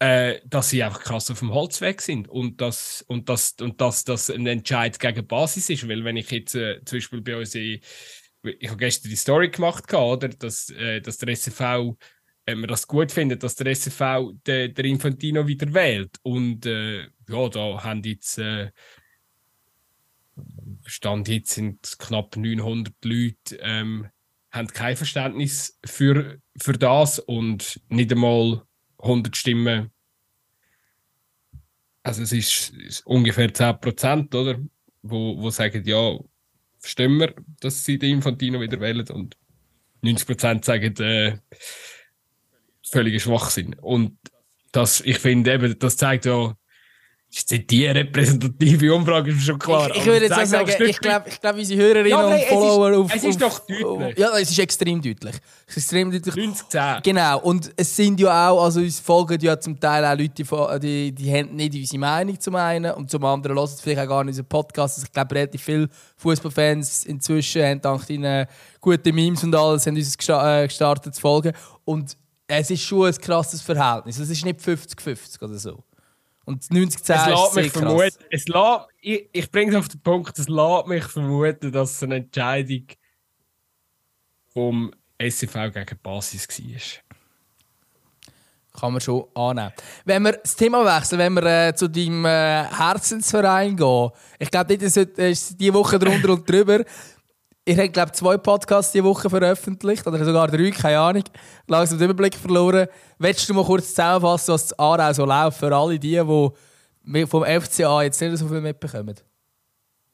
äh, 0.01 0.41
dass 0.45 0.71
sie 0.71 0.81
einfach 0.81 1.03
krass 1.03 1.29
auf 1.29 1.37
dem 1.37 1.53
Holzweg 1.53 2.01
sind 2.01 2.27
und 2.27 2.59
dass 2.59 3.03
und 3.07 3.29
das 3.29 3.55
und 3.61 3.79
dass 3.79 4.03
das 4.03 4.31
ein 4.31 4.47
Entscheid 4.47 4.99
gegen 4.99 5.27
Basis 5.27 5.69
ist, 5.69 5.87
weil 5.87 6.03
wenn 6.03 6.17
ich 6.17 6.31
jetzt 6.31 6.55
äh, 6.55 6.83
zum 6.83 6.97
Beispiel 6.97 7.21
bei 7.21 7.37
uns 7.37 7.53
ich 7.53 7.81
habe 8.67 8.77
gestern 8.77 9.11
die 9.11 9.15
Story 9.15 9.49
gemacht 9.49 9.93
oder? 9.93 10.29
Dass, 10.29 10.71
äh, 10.71 11.01
dass 11.01 11.19
der 11.19 11.29
SFV 11.29 11.95
wenn 12.45 12.61
man 12.61 12.67
das 12.67 12.87
gut 12.87 13.11
findet, 13.11 13.43
dass 13.43 13.55
der 13.55 13.67
SFV 13.67 14.33
de, 14.47 14.69
der 14.69 14.85
Infantino 14.85 15.45
wieder 15.45 15.71
wählt. 15.71 16.17
Und 16.23 16.65
äh, 16.65 17.01
ja 17.29 17.49
da 17.49 17.83
haben 17.83 18.01
jetzt 18.03 18.39
äh, 18.39 18.71
Stand 20.87 21.27
jetzt 21.27 21.51
sind 21.51 21.99
knapp 21.99 22.35
900 22.37 22.95
Leute 23.05 23.59
ähm, 23.59 24.07
haben 24.49 24.67
kein 24.69 24.97
Verständnis 24.97 25.79
für, 25.85 26.41
für 26.59 26.73
das 26.73 27.19
und 27.19 27.79
nicht 27.89 28.11
einmal 28.11 28.63
100 29.01 29.35
Stimmen 29.35 29.91
also 32.03 32.23
es 32.23 32.31
ist, 32.31 32.69
ist 32.71 33.05
ungefähr 33.05 33.49
10%, 33.49 34.35
oder? 34.35 34.59
Wo, 35.03 35.37
wo 35.39 35.49
sagen, 35.49 35.83
ja, 35.85 36.17
verstehen 36.79 37.19
wir, 37.19 37.33
dass 37.59 37.83
sie 37.83 37.97
den 37.97 38.15
Infantino 38.15 38.59
wieder 38.59 38.79
wählen 38.79 39.07
und 39.09 39.37
90% 40.03 40.65
sagen, 40.65 40.95
äh, 40.97 41.37
völliger 42.83 43.19
Schwachsinn. 43.19 43.75
Und 43.75 44.17
das, 44.71 45.01
ich 45.01 45.19
finde 45.19 45.53
eben, 45.53 45.77
das 45.79 45.97
zeigt 45.97 46.25
ja, 46.25 46.55
ist 47.33 47.49
die 47.71 47.85
repräsentative 47.85 48.93
Umfrage, 48.93 49.31
ist 49.31 49.45
schon 49.45 49.57
klar. 49.57 49.89
Ich, 49.91 49.97
ich 49.97 50.05
würde 50.05 50.25
jetzt 50.25 50.37
auch 50.37 50.45
sagen, 50.45 50.69
ich 50.85 50.99
glaube, 50.99 51.29
ich 51.29 51.39
glaub, 51.39 51.55
unsere 51.55 51.81
Hörerinnen 51.81 52.09
ja, 52.09 52.25
und 52.25 52.41
Follower 52.41 52.97
auf. 52.97 53.15
Es 53.15 53.23
ist 53.23 53.41
doch 53.41 53.59
deutlich. 53.59 54.17
Ja, 54.17 54.37
es 54.37 54.51
ist 54.51 54.59
extrem 54.59 55.01
deutlich. 55.01 55.35
Es 55.65 55.77
ist 55.77 55.83
extrem 55.83 56.11
deutlich. 56.11 56.35
90, 56.35 56.67
10. 56.67 56.81
Genau. 57.03 57.39
Und 57.39 57.71
es 57.77 57.95
sind 57.95 58.19
ja 58.19 58.49
auch, 58.49 58.65
also 58.65 58.81
uns 58.81 58.99
folgen 58.99 59.39
ja 59.39 59.57
zum 59.57 59.79
Teil 59.79 60.03
auch 60.03 60.17
Leute, 60.17 60.79
die, 60.79 61.13
die 61.13 61.33
haben 61.33 61.55
nicht 61.55 61.73
unsere 61.73 61.99
Meinung 61.99 62.37
zum 62.37 62.55
einen 62.55 62.91
und 62.91 63.09
zum 63.09 63.23
anderen 63.23 63.55
hören 63.55 63.69
vielleicht 63.81 64.01
auch 64.01 64.07
gar 64.07 64.23
nicht 64.25 64.33
unseren 64.33 64.47
Podcast. 64.47 64.97
Also 64.97 65.05
ich 65.05 65.13
glaube, 65.13 65.33
relativ 65.33 65.63
viele 65.63 65.87
Fußballfans 66.17 67.05
inzwischen 67.05 67.63
haben 67.63 67.81
dank 67.81 68.07
deinen 68.07 68.45
guten 68.81 69.15
Memes 69.15 69.41
und 69.45 69.55
alles 69.55 69.87
haben 69.87 69.95
uns 69.95 70.17
äh, 70.27 70.67
gestartet 70.67 71.15
zu 71.15 71.21
folgen. 71.21 71.53
Und 71.85 72.17
es 72.45 72.69
ist 72.69 72.81
schon 72.81 73.07
ein 73.07 73.15
krasses 73.15 73.61
Verhältnis. 73.61 74.19
Es 74.19 74.29
ist 74.29 74.43
nicht 74.43 74.59
50-50 74.59 75.41
oder 75.41 75.57
so. 75.57 75.81
Und 76.45 76.69
90 76.71 77.03
10 77.03 77.15
es 77.15 77.25
lässt 77.27 77.55
mich 77.55 77.71
vermuten, 77.71 78.25
es 78.29 78.47
lässt, 78.47 78.87
ich, 78.99 79.29
ich 79.31 79.51
bringe 79.51 79.71
es 79.71 79.77
auf 79.77 79.87
den 79.87 80.01
Punkt, 80.01 80.37
es 80.39 80.47
lässt 80.47 80.87
mich 80.87 81.03
vermuten, 81.03 81.71
dass 81.71 81.91
es 81.91 82.03
eine 82.03 82.15
Entscheidung 82.15 82.87
vom 84.53 84.91
SCV 85.19 85.71
gegen 85.71 85.99
Basis 86.01 86.47
war. 86.47 87.11
Kann 88.79 88.93
man 88.93 89.01
schon 89.01 89.25
annehmen. 89.35 89.73
Wenn 90.05 90.23
wir 90.23 90.31
das 90.33 90.55
Thema 90.55 90.85
wechseln, 90.85 91.19
wenn 91.19 91.33
wir 91.33 91.67
äh, 91.67 91.75
zu 91.75 91.89
deinem 91.89 92.23
äh, 92.23 92.63
Herzensverein 92.63 93.75
gehen, 93.75 94.09
ich 94.39 94.49
glaube, 94.49 94.77
das 94.77 94.95
ist 94.95 95.59
die 95.59 95.73
Woche 95.73 95.99
drunter 95.99 96.29
und 96.29 96.49
drüber. 96.49 96.83
Ich 97.63 97.77
habe, 97.77 97.89
glaube 97.89 98.11
zwei 98.11 98.37
Podcasts 98.37 98.91
diese 98.91 99.03
Woche 99.03 99.29
veröffentlicht, 99.29 100.07
oder 100.07 100.23
sogar 100.25 100.47
drei, 100.47 100.71
keine 100.71 100.99
Ahnung. 100.99 101.23
Langsam 101.67 101.99
den 101.99 102.09
Überblick 102.09 102.33
verloren. 102.33 102.87
Willst 103.19 103.47
du 103.47 103.53
mal 103.53 103.63
kurz 103.63 103.89
zusammenfassen, 103.89 104.53
was 104.53 104.67
das 104.67 104.79
Aarau 104.79 105.13
so 105.13 105.25
läuft 105.25 105.59
für 105.59 105.75
alle 105.75 105.99
die, 105.99 106.19
die 106.19 107.25
vom 107.27 107.43
FCA 107.45 108.01
jetzt 108.01 108.19
nicht 108.19 108.37
so 108.37 108.47
viel 108.47 108.61
mitbekommen? 108.61 109.15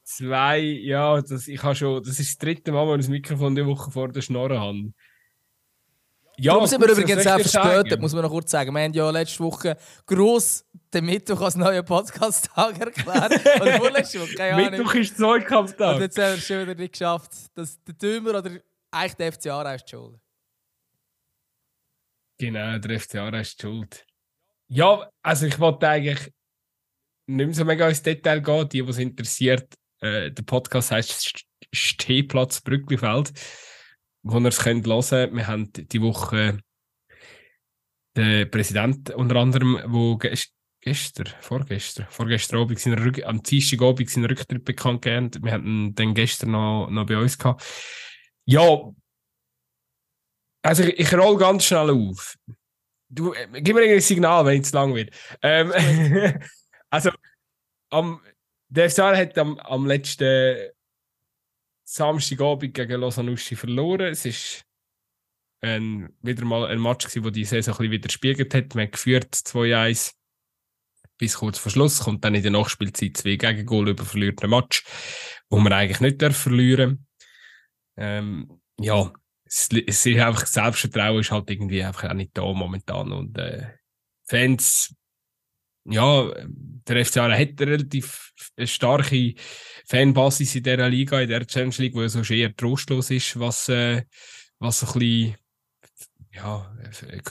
Zwei, 0.04 0.58
ja, 0.58 1.20
das, 1.22 1.48
ich 1.48 1.62
habe 1.62 1.74
schon, 1.74 2.02
das 2.02 2.18
ist 2.18 2.32
das 2.32 2.38
dritte 2.38 2.70
Mal, 2.70 2.86
wo 2.86 2.94
ich 2.94 3.00
das 3.00 3.08
Mikrofon 3.08 3.54
diese 3.54 3.66
Woche 3.66 3.90
vor 3.90 4.08
der 4.08 4.20
Schnorre 4.20 4.60
habe. 4.60 4.92
Ja, 6.40 6.52
Darum 6.52 6.68
sind 6.68 6.80
wir 6.80 6.90
übrigens 6.90 7.26
auch 7.26 7.40
verspätet, 7.40 8.00
muss 8.00 8.12
man 8.12 8.22
noch 8.22 8.30
kurz 8.30 8.52
sagen. 8.52 8.72
Wir 8.72 8.82
haben 8.82 8.92
ja 8.92 9.10
letzte 9.10 9.40
Woche 9.40 9.76
gross 10.06 10.64
den 10.94 11.04
Mittwoch 11.06 11.40
als 11.40 11.56
neuen 11.56 11.84
Podcast-Tag 11.84 12.78
erklärt. 12.78 13.60
Oder 13.60 13.78
vorletzte 13.78 14.20
Woche, 14.20 14.34
keine 14.34 14.54
Ahnung. 14.54 14.70
Mittwoch 14.70 14.94
ist 14.94 15.16
Zweikampftag. 15.16 15.96
Und 15.96 16.02
jetzt 16.02 16.16
haben 16.16 16.28
wir 16.30 16.34
es 16.34 16.46
schon 16.46 16.60
wieder 16.62 16.74
nicht 16.76 16.92
geschafft, 16.92 17.32
dass 17.54 17.82
der 17.82 17.98
Tümer 17.98 18.38
oder 18.38 18.52
eigentlich 18.92 19.14
der 19.14 19.32
FCA 19.32 19.74
ist 19.74 19.84
die 19.86 19.90
Schuld. 19.90 20.20
Genau, 22.38 22.78
der 22.78 23.00
FCA 23.00 23.28
ist 23.40 23.60
die 23.60 23.66
Schuld. 23.66 24.06
Ja, 24.68 25.10
also 25.22 25.46
ich 25.46 25.58
wollte 25.58 25.88
eigentlich 25.88 26.32
nicht 27.26 27.46
mehr 27.46 27.54
so 27.54 27.64
mega 27.64 27.88
ins 27.88 28.02
Detail 28.02 28.40
gehen. 28.40 28.68
Die, 28.68 28.82
die 28.82 28.88
es 28.88 28.98
interessiert, 28.98 29.74
äh, 30.00 30.30
der 30.30 30.42
Podcast 30.44 30.92
heißt 30.92 31.44
Stehplatz 31.72 32.60
Brücklifeld 32.60 33.32
wo 34.22 34.38
ihr 34.38 34.48
es 34.48 34.58
könnt 34.58 34.86
hören 34.86 35.34
Wir 35.34 35.46
haben 35.46 35.72
die 35.72 36.02
Woche 36.02 36.58
den 38.16 38.50
Präsident 38.50 39.10
unter 39.10 39.36
anderem, 39.36 40.18
gest 40.18 40.52
gestern, 40.80 41.26
vorgestern, 41.40 42.06
vorgestern 42.10 42.60
Abend, 42.60 42.78
seinen 42.78 42.98
Rück 42.98 43.22
am 43.24 43.42
Dienstag 43.42 43.82
Abend 43.82 44.10
seinen 44.10 44.26
Rücktritt 44.26 44.64
bekannt 44.64 45.02
gegeben. 45.02 45.30
Wir 45.42 45.52
hatten 45.52 45.94
den 45.94 46.14
gestern 46.14 46.52
noch, 46.52 46.88
noch 46.90 47.06
bei 47.06 47.16
uns 47.16 47.36
gehabt. 47.38 47.64
Ja, 48.44 48.92
also 50.62 50.82
ich, 50.82 50.98
ich 50.98 51.14
roll 51.14 51.36
ganz 51.36 51.64
schnell 51.64 51.90
auf. 51.90 52.36
Du, 53.08 53.32
äh, 53.32 53.60
gib 53.60 53.74
mir 53.74 53.82
ein 53.82 54.00
Signal, 54.00 54.44
wenn 54.44 54.60
es 54.60 54.70
zu 54.70 54.76
lang 54.76 54.94
wird. 54.94 55.10
Ähm, 55.42 55.72
also, 56.90 57.10
am, 57.90 58.20
der 58.68 58.90
FCA 58.90 59.16
hat 59.16 59.38
am, 59.38 59.58
am 59.58 59.86
letzten 59.86 60.70
Samstagabend 61.90 62.74
gegen 62.74 63.00
Lausanne 63.00 63.36
verloren. 63.36 64.08
Es 64.08 64.26
ist 64.26 64.64
ein, 65.62 66.14
wieder 66.20 66.44
mal 66.44 66.66
ein 66.66 66.80
Match, 66.80 67.06
gewesen, 67.06 67.24
wo 67.24 67.30
die 67.30 67.46
Saison 67.46 67.74
ein 67.74 67.78
bisschen 67.78 67.92
widerspiegelt 67.92 68.54
hat. 68.54 68.74
Man 68.74 68.84
hat 68.84 68.92
geführt 68.92 69.34
2-1 69.34 70.12
bis 71.16 71.38
kurz 71.38 71.58
vor 71.58 71.72
Schluss, 71.72 72.00
kommt 72.00 72.24
dann 72.24 72.34
in 72.34 72.42
der 72.42 72.52
Nachspielzeit 72.52 73.16
zwei 73.16 73.36
Gegengol 73.36 73.88
über 73.88 74.04
verliert 74.04 74.42
ein 74.44 74.50
Match, 74.50 74.84
wo 75.48 75.58
man 75.58 75.72
eigentlich 75.72 76.00
nicht 76.00 76.22
darf 76.22 76.36
verlieren 76.36 77.06
ähm, 77.96 78.60
Ja, 78.78 79.12
es, 79.44 79.68
es 79.86 80.06
ist 80.06 80.20
einfach, 80.20 80.46
Selbstvertrauen 80.46 81.20
ist 81.20 81.32
halt 81.32 81.50
irgendwie 81.50 81.82
einfach 81.82 82.10
auch 82.10 82.14
nicht 82.14 82.36
da 82.36 82.52
momentan 82.52 83.12
und 83.12 83.36
äh, 83.38 83.66
Fans 84.28 84.94
ja, 85.90 86.30
der 86.88 87.04
FCA 87.04 87.30
hat 87.30 87.60
eine 87.60 87.72
relativ 87.72 88.32
starke 88.64 89.34
Fanbasis 89.86 90.54
in 90.54 90.62
dieser 90.62 90.88
Liga, 90.88 91.20
in 91.20 91.28
der 91.28 91.40
Champions 91.40 91.78
League, 91.78 91.94
wo 91.94 92.02
ja 92.02 92.08
so 92.08 92.22
eher 92.22 92.54
trostlos 92.54 93.10
ist, 93.10 93.38
was, 93.38 93.68
äh, 93.68 94.02
was 94.58 94.82
ein 94.82 94.98
bisschen 94.98 95.36
ja, 96.32 96.70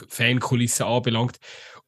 Fankulissen 0.08 0.86
anbelangt. 0.86 1.38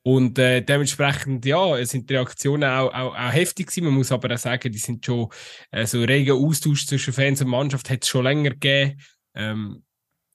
Und 0.02 0.38
äh, 0.38 0.62
dementsprechend, 0.62 1.44
ja, 1.44 1.84
sind 1.84 2.08
die 2.08 2.14
Reaktionen 2.14 2.70
auch, 2.70 2.92
auch, 2.94 3.14
auch 3.14 3.32
heftig 3.32 3.66
gewesen. 3.66 3.84
Man 3.84 3.94
muss 3.94 4.12
aber 4.12 4.34
auch 4.34 4.38
sagen, 4.38 4.72
die 4.72 4.78
sind 4.78 5.04
schon 5.04 5.28
äh, 5.70 5.84
so 5.86 6.00
regen 6.02 6.32
Austausch 6.32 6.86
zwischen 6.86 7.12
Fans 7.12 7.42
und 7.42 7.48
Mannschaft 7.48 7.90
hat 7.90 8.02
es 8.02 8.08
schon 8.08 8.24
länger 8.24 8.50
gegeben. 8.50 8.98
Ähm, 9.34 9.84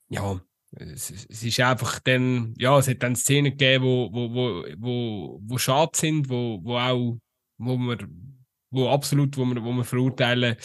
ja, 0.08 0.40
es, 0.72 1.10
ist 1.10 1.60
einfach 1.60 2.00
dann, 2.00 2.54
ja, 2.58 2.78
es 2.78 2.88
hat 2.88 3.02
dann 3.02 3.16
Szenen 3.16 3.52
gegeben, 3.52 3.84
wo, 3.84 4.12
wo, 4.12 4.34
wo, 4.34 4.64
wo, 4.78 5.40
wo 5.42 5.58
schade 5.58 5.92
sind, 5.94 6.28
wo, 6.28 6.60
wo 6.62 6.76
auch, 6.76 7.18
wo 7.58 7.76
man, 7.76 8.46
wo 8.70 8.88
absolut, 8.90 9.36
wo 9.36 9.44
man, 9.44 9.62
wo 9.64 9.72
man 9.72 9.84
verurteilen 9.84 10.56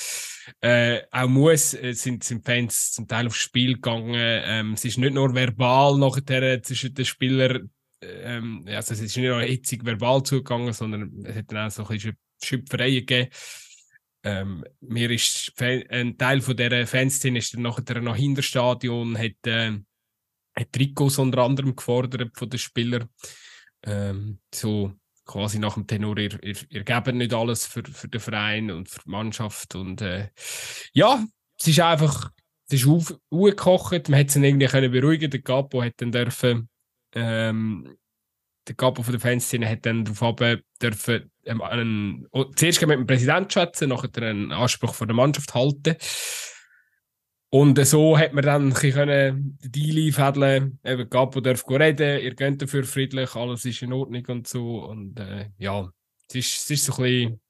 äh, 0.62 1.02
auch 1.12 1.28
muss, 1.28 1.72
sind, 1.72 2.24
sind 2.24 2.46
Fans 2.46 2.92
zum 2.92 3.08
Teil 3.08 3.28
aufs 3.28 3.38
Spiel 3.38 3.76
gegangen. 3.76 4.16
Ähm, 4.16 4.74
es 4.74 4.86
ist 4.86 4.98
nicht 4.98 5.14
nur 5.14 5.34
verbal 5.34 5.98
nachher 5.98 6.62
zwischen 6.64 6.94
den 6.94 7.06
Spielern, 7.06 7.70
ähm, 8.02 8.66
also 8.68 8.94
es 8.94 9.00
ist 9.02 9.16
nicht 9.16 9.28
nur 9.28 9.42
hitzig 9.42 9.86
verbal 9.86 10.24
zugegangen, 10.24 10.74
sondern 10.74 11.24
es 11.24 11.36
hat 11.36 11.52
dann 11.52 11.68
auch 11.68 11.72
so 11.72 11.84
ein 11.84 11.90
bisschen 11.90 12.18
Schöpfereien 12.44 13.06
gegeben. 13.06 13.30
Ähm, 14.24 14.64
mir 14.82 15.10
ist 15.10 15.52
ein 15.60 16.18
Teil 16.18 16.42
von 16.42 16.56
dieser 16.56 16.86
Fanszene 16.86 17.40
ist 17.40 17.56
dann 17.56 17.64
nachher 17.64 18.02
noch 18.02 18.16
hinter 18.16 18.44
Stadion, 18.44 19.18
hat, 19.18 19.48
äh, 19.48 19.80
hat 20.56 20.72
Trikots 20.72 21.18
unter 21.18 21.40
anderem 21.40 21.76
gefordert 21.76 22.38
von 22.38 22.50
den 22.50 22.60
Spielern. 22.60 23.10
Ähm, 23.84 24.40
so 24.54 24.94
quasi 25.26 25.60
nach 25.60 25.76
dem 25.76 25.88
Tenor, 25.88 26.18
ihr, 26.18 26.44
ihr, 26.44 26.56
ihr 26.70 26.84
gebt 26.84 27.14
nicht 27.14 27.34
alles 27.34 27.66
für, 27.66 27.84
für 27.84 28.08
den 28.08 28.20
Verein 28.20 28.72
und 28.72 28.90
für 28.90 29.02
die 29.06 29.10
Mannschaft. 29.10 29.76
Und 29.76 30.02
äh, 30.02 30.30
ja, 30.94 31.24
es 31.58 31.68
ist 31.68 31.80
einfach, 31.80 32.32
es 32.68 32.82
ist 32.82 32.88
auf, 32.88 33.16
man 33.30 33.50
hätte 33.52 34.10
es 34.10 34.36
irgendwie 34.36 34.68
können 34.68 34.92
beruhigen 34.92 35.32
Der 35.32 35.42
Capo 35.42 35.84
hat 35.84 35.94
dann 35.98 36.12
dürfen, 36.12 36.70
ähm, 37.14 37.98
der 38.68 38.76
Capo 38.76 39.04
von 39.04 39.14
der 39.14 39.22
Fanszene 39.22 39.68
hat 39.68 39.86
dann 39.86 40.06
darauf 40.06 40.36
dürfen, 40.82 41.32
ähm, 41.46 41.62
einen, 41.62 42.28
zuerst 42.56 42.82
mit 42.82 42.92
dem 42.92 43.08
Präsidenten 43.08 43.50
schätzen, 43.50 43.90
nachher 43.90 44.10
einen 44.22 44.52
Anspruch 44.52 44.94
von 44.94 45.08
der 45.08 45.16
Mannschaft 45.16 45.54
halten. 45.54 45.96
Und 47.54 47.86
so 47.86 48.18
hat 48.18 48.32
man 48.32 48.46
dann 48.46 48.68
ein 48.68 48.74
bisschen 48.74 49.08
den 49.10 49.58
Deal 49.62 50.08
einfädeln 50.08 50.80
eben 50.86 51.10
Capo 51.10 51.41
darf 51.41 51.66
reden, 51.70 52.22
ihr 52.22 52.34
geht 52.34 52.62
dafür 52.62 52.86
friedlich, 52.86 53.36
alles 53.36 53.66
ist 53.66 53.82
in 53.82 53.91
Ordnung 53.91 54.26
und 54.28 54.47
so. 54.47 54.86
Und 54.86 55.20
äh, 55.20 55.49
ja, 55.58 55.91
es 56.30 56.36
ist, 56.36 56.62
es 56.62 56.72
ist 56.72 56.86
so 56.86 56.93
ein 56.93 57.04
bisschen. 57.04 57.41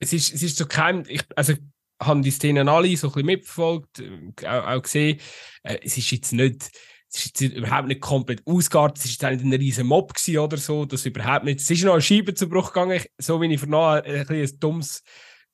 Es 0.00 0.12
ist, 0.12 0.34
es 0.34 0.42
ist 0.44 0.56
so 0.56 0.66
kein. 0.66 1.04
Ich, 1.08 1.24
also, 1.34 1.54
haben 2.00 2.22
die 2.22 2.30
Szenen 2.30 2.68
alle 2.68 2.96
so 2.96 3.08
ein 3.08 3.12
bisschen 3.12 3.26
mitverfolgt, 3.26 3.98
äh, 3.98 4.46
auch, 4.46 4.66
auch 4.68 4.82
gesehen. 4.82 5.18
Äh, 5.64 5.78
es 5.82 5.98
ist 5.98 6.12
jetzt 6.12 6.32
nicht. 6.32 6.70
Es 7.10 7.24
ist 7.26 7.40
jetzt 7.40 7.56
überhaupt 7.56 7.88
nicht 7.88 8.02
komplett 8.02 8.46
ausgeartet, 8.46 9.04
es 9.04 9.20
war 9.20 9.32
nicht 9.32 9.42
ein 9.42 9.52
riesen 9.52 9.86
Mob 9.86 10.12
oder 10.28 10.56
so, 10.58 10.84
das 10.84 11.06
überhaupt 11.06 11.44
nicht. 11.44 11.60
Es 11.60 11.70
ist 11.70 11.82
noch 11.82 11.94
ein 11.94 12.02
Scheibenzerbruch 12.02 12.72
gegangen, 12.72 13.02
so 13.16 13.40
wie 13.40 13.52
ich 13.52 13.58
vernommen 13.58 14.02
ein, 14.04 14.28
ein, 14.28 14.28
ein 14.28 14.60
dummes 14.60 15.02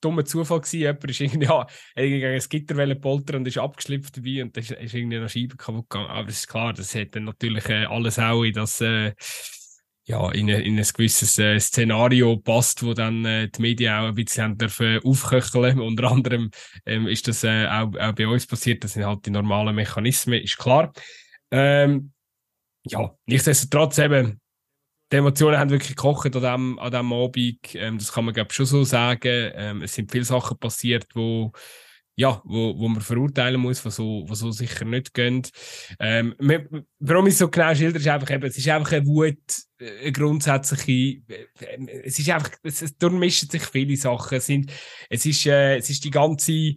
dummer 0.05 0.25
Zufall 0.25 0.59
gewesen. 0.59 0.79
Jemand 0.79 1.09
ist 1.09 1.19
irgendwie, 1.19 1.45
ja, 1.45 1.67
gegen 1.95 2.25
ein 2.25 2.39
Gitter 2.49 2.95
poltern 2.95 3.37
und 3.37 3.47
ist 3.47 3.57
abgeschlüpft 3.57 4.17
dabei 4.17 4.43
und 4.43 4.55
dann 4.55 4.63
ist, 4.63 4.71
ist 4.71 4.93
irgendwie 4.93 5.17
eine 5.17 5.29
Scheibe 5.29 5.57
kaputt 5.57 5.89
gegangen. 5.89 6.09
Aber 6.09 6.29
es 6.29 6.39
ist 6.39 6.47
klar, 6.47 6.73
das 6.73 6.95
hat 6.95 7.15
dann 7.15 7.25
natürlich 7.25 7.67
äh, 7.69 7.85
alles 7.85 8.19
auch 8.19 8.43
in 8.43 8.53
das, 8.53 8.81
äh, 8.81 9.13
ja, 10.07 10.31
in, 10.31 10.47
in 10.49 10.77
ein 10.77 10.85
gewisses 10.93 11.39
äh, 11.39 11.59
Szenario 11.59 12.37
passt, 12.37 12.83
wo 12.83 12.93
dann 12.93 13.25
äh, 13.25 13.49
die 13.49 13.61
Medien 13.61 13.93
auch 13.93 14.07
ein 14.07 14.15
bisschen 14.15 14.43
haben 14.43 14.57
dürfen 14.57 14.99
aufköcheln. 15.03 15.79
Unter 15.81 16.11
anderem 16.11 16.51
ähm, 16.85 17.07
ist 17.07 17.27
das 17.27 17.43
äh, 17.43 17.65
auch, 17.67 17.95
auch 17.99 18.13
bei 18.13 18.27
uns 18.27 18.45
passiert. 18.45 18.83
Das 18.83 18.93
sind 18.93 19.05
halt 19.05 19.25
die 19.25 19.31
normalen 19.31 19.75
Mechanismen, 19.75 20.41
ist 20.41 20.57
klar. 20.57 20.93
Ähm, 21.49 22.11
ja, 22.83 23.15
nichtsdestotrotz 23.25 23.97
eben, 23.97 24.39
die 25.11 25.17
Emotionen 25.17 25.57
haben 25.57 25.69
wirklich 25.69 25.95
gekocht 25.95 26.25
an 26.25 26.31
diesem, 26.41 26.79
an 26.79 26.91
diesem 26.91 27.13
Abend. 27.13 27.75
Ähm, 27.75 27.97
das 27.97 28.11
kann 28.11 28.25
man, 28.25 28.33
glaube 28.33 28.53
schon 28.53 28.65
so 28.65 28.83
sagen. 28.83 29.51
Ähm, 29.55 29.81
es 29.81 29.93
sind 29.93 30.11
viele 30.11 30.25
Sachen 30.25 30.57
passiert, 30.57 31.05
wo 31.13 31.51
ja, 32.17 32.41
wo, 32.45 32.77
wo 32.77 32.87
man 32.87 33.01
verurteilen 33.01 33.59
muss, 33.59 33.83
was 33.83 33.97
so, 33.97 34.23
was 34.27 34.39
so 34.39 34.51
sicher 34.51 34.85
nicht 34.85 35.13
gehen. 35.13 35.41
Ähm, 35.99 36.33
warum 36.99 37.27
ich 37.27 37.37
so 37.37 37.49
genau 37.49 37.75
schilder, 37.75 37.99
ist 37.99 38.07
einfach 38.07 38.29
eben, 38.29 38.45
es 38.45 38.57
ist 38.57 38.67
einfach 38.69 38.93
eine 38.93 39.05
Wut, 39.05 39.37
eine 39.79 40.11
grundsätzliche, 40.13 41.21
es 42.03 42.17
ist 42.17 42.29
einfach, 42.29 42.51
es, 42.63 42.81
es 42.81 42.97
durchmischen 42.97 43.49
sich 43.49 43.63
viele 43.63 43.97
Sachen. 43.97 44.37
Es, 44.37 44.45
sind, 44.45 44.71
es, 45.09 45.25
ist, 45.25 45.45
äh, 45.45 45.77
es 45.77 45.89
ist 45.89 46.05
die 46.05 46.11
ganze, 46.11 46.75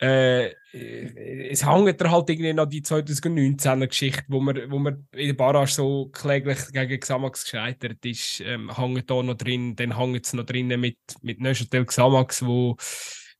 äh, 0.00 0.54
es 0.72 1.66
hängt 1.66 2.00
da 2.00 2.10
halt 2.10 2.30
irgendwie 2.30 2.52
noch 2.52 2.66
die 2.66 2.82
2019er 2.82 3.86
Geschichte, 3.86 4.24
wo 4.28 4.40
man, 4.40 4.70
wo 4.70 4.78
man 4.78 5.06
in 5.12 5.26
der 5.26 5.34
Barrage 5.34 5.72
so 5.72 6.08
kläglich 6.08 6.58
gegen 6.72 7.00
Xamax 7.00 7.44
gescheitert 7.44 8.04
ist, 8.04 8.40
ähm, 8.40 8.74
hängt 8.74 9.10
da 9.10 9.22
noch 9.22 9.34
drin, 9.34 9.76
dann 9.76 9.96
hängt 9.96 10.24
es 10.24 10.32
noch 10.32 10.44
drin 10.44 10.68
mit, 10.80 10.96
mit 11.22 11.40
Neuchâtel 11.40 11.84
Xamax, 11.84 12.44
wo 12.44 12.76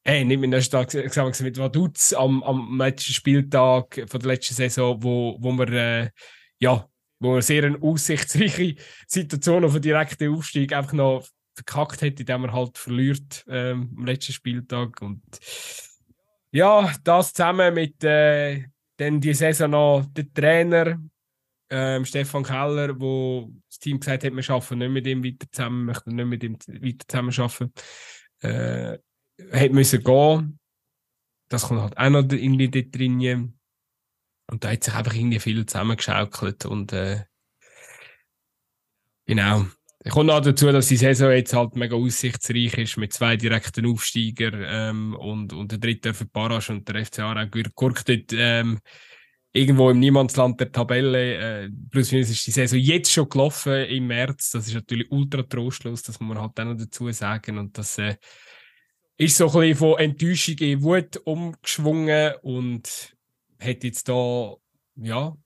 Hey, 0.03 0.25
nicht 0.25 0.41
mit 0.41 0.71
Tag 0.71 0.89
gesagt, 0.89 1.41
mit 1.43 1.59
Vaduz 1.59 2.15
am, 2.15 2.43
am 2.43 2.79
letzten 2.79 3.13
Spieltag 3.13 4.03
von 4.09 4.21
der 4.21 4.29
letzten 4.29 4.55
Saison, 4.55 5.03
wo, 5.03 5.37
wo 5.39 5.53
wir, 5.53 5.69
äh, 5.69 6.11
ja, 6.59 6.89
wo 7.19 7.35
wir 7.35 7.43
sehr 7.43 7.65
eine 7.65 7.83
aussichtsreiche 7.83 8.77
Situation 9.07 9.63
auf 9.63 9.75
den 9.75 9.83
direkten 9.83 10.35
Aufstieg 10.35 10.73
einfach 10.73 10.95
noch 10.95 11.29
verkackt 11.55 12.01
hat, 12.01 12.19
indem 12.19 12.45
er 12.45 12.53
halt 12.53 12.79
verliert 12.79 13.45
ähm, 13.49 13.95
am 13.97 14.07
letzten 14.07 14.33
Spieltag. 14.33 15.03
Und 15.03 15.23
ja, 16.53 16.93
das 17.05 17.33
zusammen 17.33 17.75
mit 17.75 18.03
äh, 18.05 18.65
dann 18.97 19.21
die 19.21 19.35
Saison 19.35 19.71
noch 19.71 20.07
der 20.13 20.33
Trainer 20.33 20.99
ähm, 21.71 22.05
Stefan 22.05 22.43
Keller, 22.43 23.01
wo 23.01 23.53
das 23.69 23.79
Team 23.79 24.01
gesagt 24.01 24.25
hat, 24.25 24.35
wir 24.35 24.43
schaffen 24.43 24.79
nicht 24.79 24.91
mit 24.91 25.07
ihm 25.07 25.25
weiter 25.25 25.47
zusammen, 25.51 25.85
möchten 25.85 26.17
nicht 26.17 26.27
mit 26.27 26.43
ihm 26.43 26.59
weiter 26.59 27.07
zusammen 27.09 27.33
arbeiten. 27.39 27.73
Äh, 28.41 28.99
hat 29.53 29.73
müssen 29.73 30.03
gehen. 30.03 30.59
Das 31.49 31.63
kommt 31.63 31.81
halt 31.81 31.97
auch 31.97 32.11
noch 32.11 32.31
irgendwie 32.31 32.69
dort 32.69 32.95
drin. 32.95 33.59
Und 34.51 34.65
da 34.65 34.71
hat 34.71 34.85
sich 34.85 34.95
einfach 34.95 35.15
irgendwie 35.15 35.39
viel 35.39 35.65
zusammengeschaukelt 35.65 36.67
und 36.67 36.93
äh, 36.93 37.25
genau. 39.27 39.67
Ich 40.03 40.13
komme 40.13 40.33
noch 40.33 40.41
dazu, 40.41 40.73
dass 40.73 40.89
die 40.89 40.97
Saison 40.97 41.31
jetzt 41.31 41.53
halt 41.53 41.77
mega 41.77 41.95
aussichtsreich 41.95 42.79
ist 42.79 42.97
mit 42.97 43.13
zwei 43.13 43.37
direkten 43.37 43.85
Aufsteiger 43.85 44.51
ähm, 44.55 45.15
und, 45.15 45.53
und 45.53 45.73
der 45.73 45.79
dritte 45.79 46.15
für 46.15 46.25
Parasch 46.25 46.71
und 46.71 46.89
der 46.89 47.05
FC 47.05 47.19
Aarau 47.19 47.47
gurkt 47.75 48.09
dort 48.09 48.33
ähm, 48.33 48.79
irgendwo 49.53 49.91
im 49.91 49.99
Niemandsland 50.01 50.59
der 50.59 50.73
Tabelle. 50.73 51.65
Äh, 51.65 51.71
plus 51.91 52.13
minus 52.13 52.31
ist 52.31 52.47
die 52.47 52.51
Saison 52.51 52.79
jetzt 52.79 53.13
schon 53.13 53.29
gelaufen 53.29 53.75
im 53.75 54.07
März. 54.07 54.53
Das 54.53 54.67
ist 54.67 54.75
natürlich 54.75 55.11
ultra 55.11 55.43
trostlos, 55.43 56.03
das 56.03 56.19
muss 56.19 56.35
man 56.35 56.41
halt 56.41 56.59
auch 56.59 56.65
noch 56.65 56.79
dazu 56.79 57.11
sagen. 57.13 57.59
Und 57.59 57.77
das 57.77 57.99
äh, 57.99 58.17
ist 59.19 59.37
so 59.37 59.49
ein 59.49 59.53
bisschen 59.53 59.77
von 59.77 59.99
Enttäuschung 59.99 60.57
in 60.61 60.83
Wut 60.83 61.17
umgeschwungen 61.25 62.37
und 62.41 63.15
hat 63.61 63.85
jetzt 63.85 64.09
da, 64.09 64.55
ja, 64.97 65.37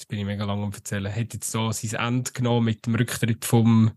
jetzt 0.00 0.08
bin 0.08 0.18
ich 0.18 0.24
mega 0.24 0.44
lang 0.44 0.62
am 0.62 0.72
erzählen, 0.72 1.14
hat 1.14 1.34
jetzt 1.34 1.54
da 1.54 1.72
sein 1.72 2.00
Ende 2.00 2.32
genommen 2.32 2.64
mit 2.64 2.86
dem 2.86 2.94
Rücktritt 2.94 3.44
vom, 3.44 3.92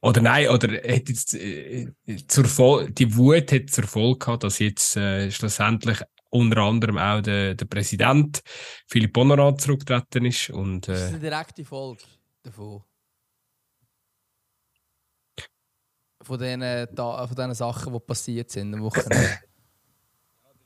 oder 0.00 0.20
nein, 0.20 0.48
oder 0.48 0.68
hat 0.68 1.08
jetzt 1.08 1.34
äh, 1.34 1.92
zur 2.28 2.44
Vol 2.44 2.90
die 2.90 3.16
Wut 3.16 3.50
hat 3.50 3.70
zur 3.70 3.84
Folge 3.84 4.18
gehabt, 4.18 4.44
dass 4.44 4.60
jetzt 4.60 4.96
äh, 4.96 5.30
schlussendlich 5.30 6.00
unter 6.30 6.58
anderem 6.58 6.96
auch 6.96 7.20
der, 7.20 7.54
der 7.54 7.66
Präsident 7.66 8.40
Philipp 8.86 9.12
Bonnerat 9.12 9.60
zurückgetreten 9.60 10.24
ist. 10.24 10.50
Und, 10.50 10.88
äh, 10.88 10.92
das 10.92 11.02
ist 11.02 11.08
eine 11.08 11.18
direkte 11.18 11.64
Folge 11.64 12.02
davon. 12.42 12.84
von 16.22 16.38
diesen, 16.38 16.62
von 16.96 17.28
diesen 17.36 17.54
Sachen, 17.54 17.92
die 17.92 17.98
passiert 17.98 18.50
sind 18.50 18.74
am 18.74 18.82
Wochenende? 18.82 19.40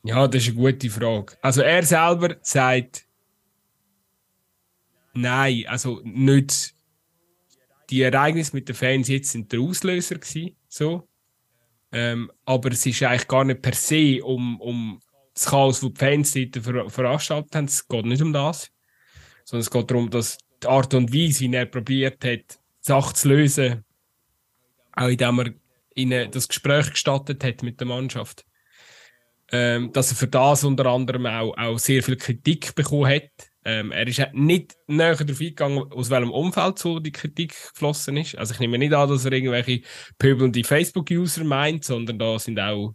Ja, 0.04 0.28
das 0.28 0.42
ist 0.42 0.50
eine 0.50 0.56
gute 0.58 0.88
Frage. 0.88 1.36
Also 1.42 1.62
er 1.62 1.82
selber 1.82 2.36
sagt, 2.42 3.05
nein, 5.16 5.64
also 5.66 6.00
nicht 6.04 6.74
die 7.90 8.02
Ereignisse 8.02 8.54
mit 8.54 8.68
den 8.68 8.74
Fans 8.74 9.08
jetzt 9.08 9.30
sind 9.30 9.52
der 9.52 9.60
Auslöser 9.60 10.16
gewesen, 10.16 10.56
so. 10.68 11.08
Ähm, 11.92 12.30
aber 12.44 12.72
es 12.72 12.84
ist 12.84 13.02
eigentlich 13.02 13.28
gar 13.28 13.44
nicht 13.44 13.62
per 13.62 13.74
se 13.74 14.22
um, 14.22 14.60
um 14.60 15.00
das 15.34 15.46
Chaos, 15.46 15.80
das 15.80 15.92
die 15.92 15.98
Fans 15.98 16.64
ver 16.64 16.90
veranstaltet 16.90 17.54
haben. 17.54 17.66
Es 17.66 17.86
geht 17.86 18.06
nicht 18.06 18.22
um 18.22 18.32
das. 18.32 18.70
Sondern 19.44 19.60
es 19.60 19.70
geht 19.70 19.90
darum, 19.90 20.10
dass 20.10 20.38
die 20.62 20.66
Art 20.66 20.92
und 20.94 21.12
Weise, 21.12 21.40
wie 21.40 21.54
er 21.54 21.66
probiert 21.66 22.24
hat, 22.24 22.58
die 22.58 22.58
Sache 22.80 23.14
zu 23.14 23.28
lösen, 23.28 23.84
auch 24.92 25.08
indem 25.08 25.38
er 25.38 25.54
ihnen 25.94 26.30
das 26.30 26.48
Gespräch 26.48 26.90
gestattet 26.90 27.44
hat 27.44 27.62
mit 27.62 27.78
der 27.80 27.86
Mannschaft. 27.86 28.44
Ähm, 29.52 29.92
dass 29.92 30.10
er 30.10 30.16
für 30.16 30.26
das 30.26 30.64
unter 30.64 30.86
anderem 30.86 31.26
auch, 31.26 31.56
auch 31.56 31.78
sehr 31.78 32.02
viel 32.02 32.16
Kritik 32.16 32.74
bekommen 32.74 33.06
hat. 33.06 33.30
Ähm, 33.68 33.90
er 33.90 34.06
ist 34.06 34.22
nicht 34.32 34.76
näher 34.86 35.16
darauf 35.16 35.40
eingegangen, 35.40 35.90
aus 35.90 36.08
welchem 36.08 36.30
Umfeld 36.30 36.78
so 36.78 37.00
die 37.00 37.10
Kritik 37.10 37.50
geflossen 37.72 38.16
ist. 38.16 38.38
Also 38.38 38.54
ich 38.54 38.60
nehme 38.60 38.78
nicht 38.78 38.94
an, 38.94 39.08
dass 39.08 39.24
er 39.24 39.32
irgendwelche 39.32 39.82
pöbelnde 40.18 40.62
Facebook-User 40.62 41.42
meint, 41.42 41.84
sondern 41.84 42.16
da 42.16 42.38
sind 42.38 42.60
auch, 42.60 42.94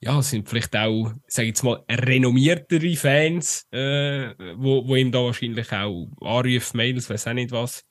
ja, 0.00 0.20
sind 0.20 0.48
vielleicht 0.48 0.74
auch, 0.74 1.12
sage 1.28 1.46
ich 1.46 1.50
jetzt 1.50 1.62
mal, 1.62 1.80
renommiertere 1.88 2.96
Fans, 2.96 3.68
äh, 3.70 4.34
wo, 4.56 4.84
wo 4.88 4.96
ihm 4.96 5.12
da 5.12 5.20
wahrscheinlich 5.20 5.72
auch 5.72 6.08
Anrufe, 6.20 6.76
Mails, 6.76 7.08
weiß 7.08 7.28
auch 7.28 7.32
nicht 7.34 7.52
was, 7.52 7.84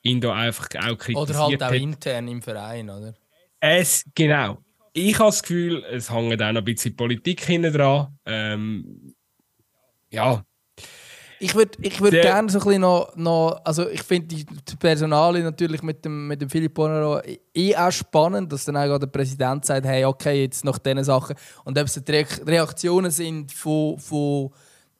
ihn 0.00 0.22
da 0.22 0.32
einfach 0.32 0.68
auch 0.76 0.96
kritisiert 0.96 1.28
Oder 1.28 1.38
halt 1.38 1.62
auch 1.62 1.66
hat. 1.68 1.74
intern 1.74 2.28
im 2.28 2.40
Verein, 2.40 2.88
oder? 2.88 3.14
Es, 3.60 4.06
genau. 4.14 4.64
Ich 4.94 5.18
habe 5.18 5.28
das 5.28 5.42
Gefühl, 5.42 5.84
es 5.84 6.10
hängt 6.10 6.40
auch 6.40 6.52
noch 6.52 6.62
ein 6.62 6.64
bisschen 6.64 6.96
Politik 6.96 7.44
hinten 7.44 7.74
dran. 7.74 8.18
Ähm, 8.24 9.14
ja. 10.08 10.46
Ich 11.42 11.54
würde 11.54 11.78
ich 11.80 12.00
würd 12.02 12.12
gerne 12.12 12.50
so 12.50 12.58
ein 12.58 12.64
bisschen 12.64 12.80
noch, 12.82 13.16
noch 13.16 13.60
also 13.64 13.88
ich 13.88 14.02
finde 14.02 14.28
die, 14.28 14.44
die 14.44 14.76
Personale 14.76 15.42
natürlich 15.42 15.82
mit 15.82 16.04
dem, 16.04 16.28
mit 16.28 16.42
dem 16.42 16.50
Philipp 16.50 16.74
Bonero 16.74 17.18
eh 17.54 17.74
auch 17.74 17.90
spannend, 17.90 18.52
dass 18.52 18.66
dann 18.66 18.76
auch 18.76 18.98
der 18.98 19.06
Präsident 19.06 19.64
sagt, 19.64 19.86
hey, 19.86 20.04
okay, 20.04 20.42
jetzt 20.42 20.66
nach 20.66 20.78
diesen 20.78 21.02
Sachen. 21.02 21.34
Und 21.64 21.78
ob 21.78 21.86
es 21.86 21.94
die 21.94 22.12
Reaktionen 22.46 23.10
sind 23.10 23.52
von, 23.52 23.98
von 23.98 24.50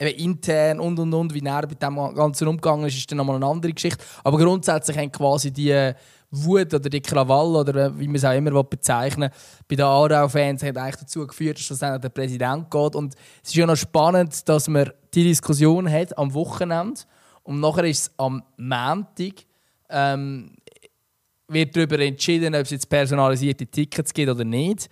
eben 0.01 0.18
intern 0.18 0.80
und 0.80 0.99
und 0.99 1.12
und, 1.12 1.34
wie 1.34 1.45
er 1.45 1.68
mit 1.68 1.82
dem 1.82 1.97
Ganzen 2.14 2.49
umgegangen 2.49 2.86
ist, 2.86 2.97
ist 2.97 3.11
dann 3.11 3.18
nochmal 3.18 3.36
eine 3.36 3.47
andere 3.47 3.74
Geschichte. 3.74 4.03
Aber 4.24 4.38
grundsätzlich 4.38 4.97
haben 4.97 5.12
quasi 5.12 5.51
die 5.51 5.93
Wut 6.30 6.72
oder 6.72 6.88
die 6.88 7.00
Krawall 7.00 7.56
oder 7.56 7.86
äh, 7.86 7.98
wie 7.98 8.06
man 8.06 8.16
es 8.16 8.24
auch 8.24 8.32
immer 8.32 8.62
bezeichnen 8.62 9.30
bei 9.68 9.76
den 9.76 9.84
Aarau-Fans 9.84 10.62
hat 10.62 10.76
eigentlich 10.76 10.96
dazu 10.96 11.26
geführt, 11.26 11.70
dass 11.70 11.78
dann 11.78 12.00
der 12.00 12.08
Präsident 12.08 12.70
geht. 12.70 12.94
Und 12.94 13.14
es 13.42 13.50
ist 13.50 13.56
ja 13.56 13.66
noch 13.66 13.76
spannend, 13.76 14.48
dass 14.48 14.68
man 14.68 14.90
die 15.12 15.24
Diskussion 15.24 15.90
hat 15.90 16.16
am 16.16 16.32
Wochenende 16.34 17.00
und 17.42 17.60
nachher 17.60 17.84
ist 17.84 18.02
es 18.02 18.12
am 18.16 18.42
Montag 18.56 19.44
ähm, 19.88 20.52
wird 21.48 21.76
darüber 21.76 21.98
entschieden, 21.98 22.54
ob 22.54 22.62
es 22.62 22.70
jetzt 22.70 22.88
personalisierte 22.88 23.66
Tickets 23.66 24.14
gibt 24.14 24.30
oder 24.30 24.44
nicht. 24.44 24.88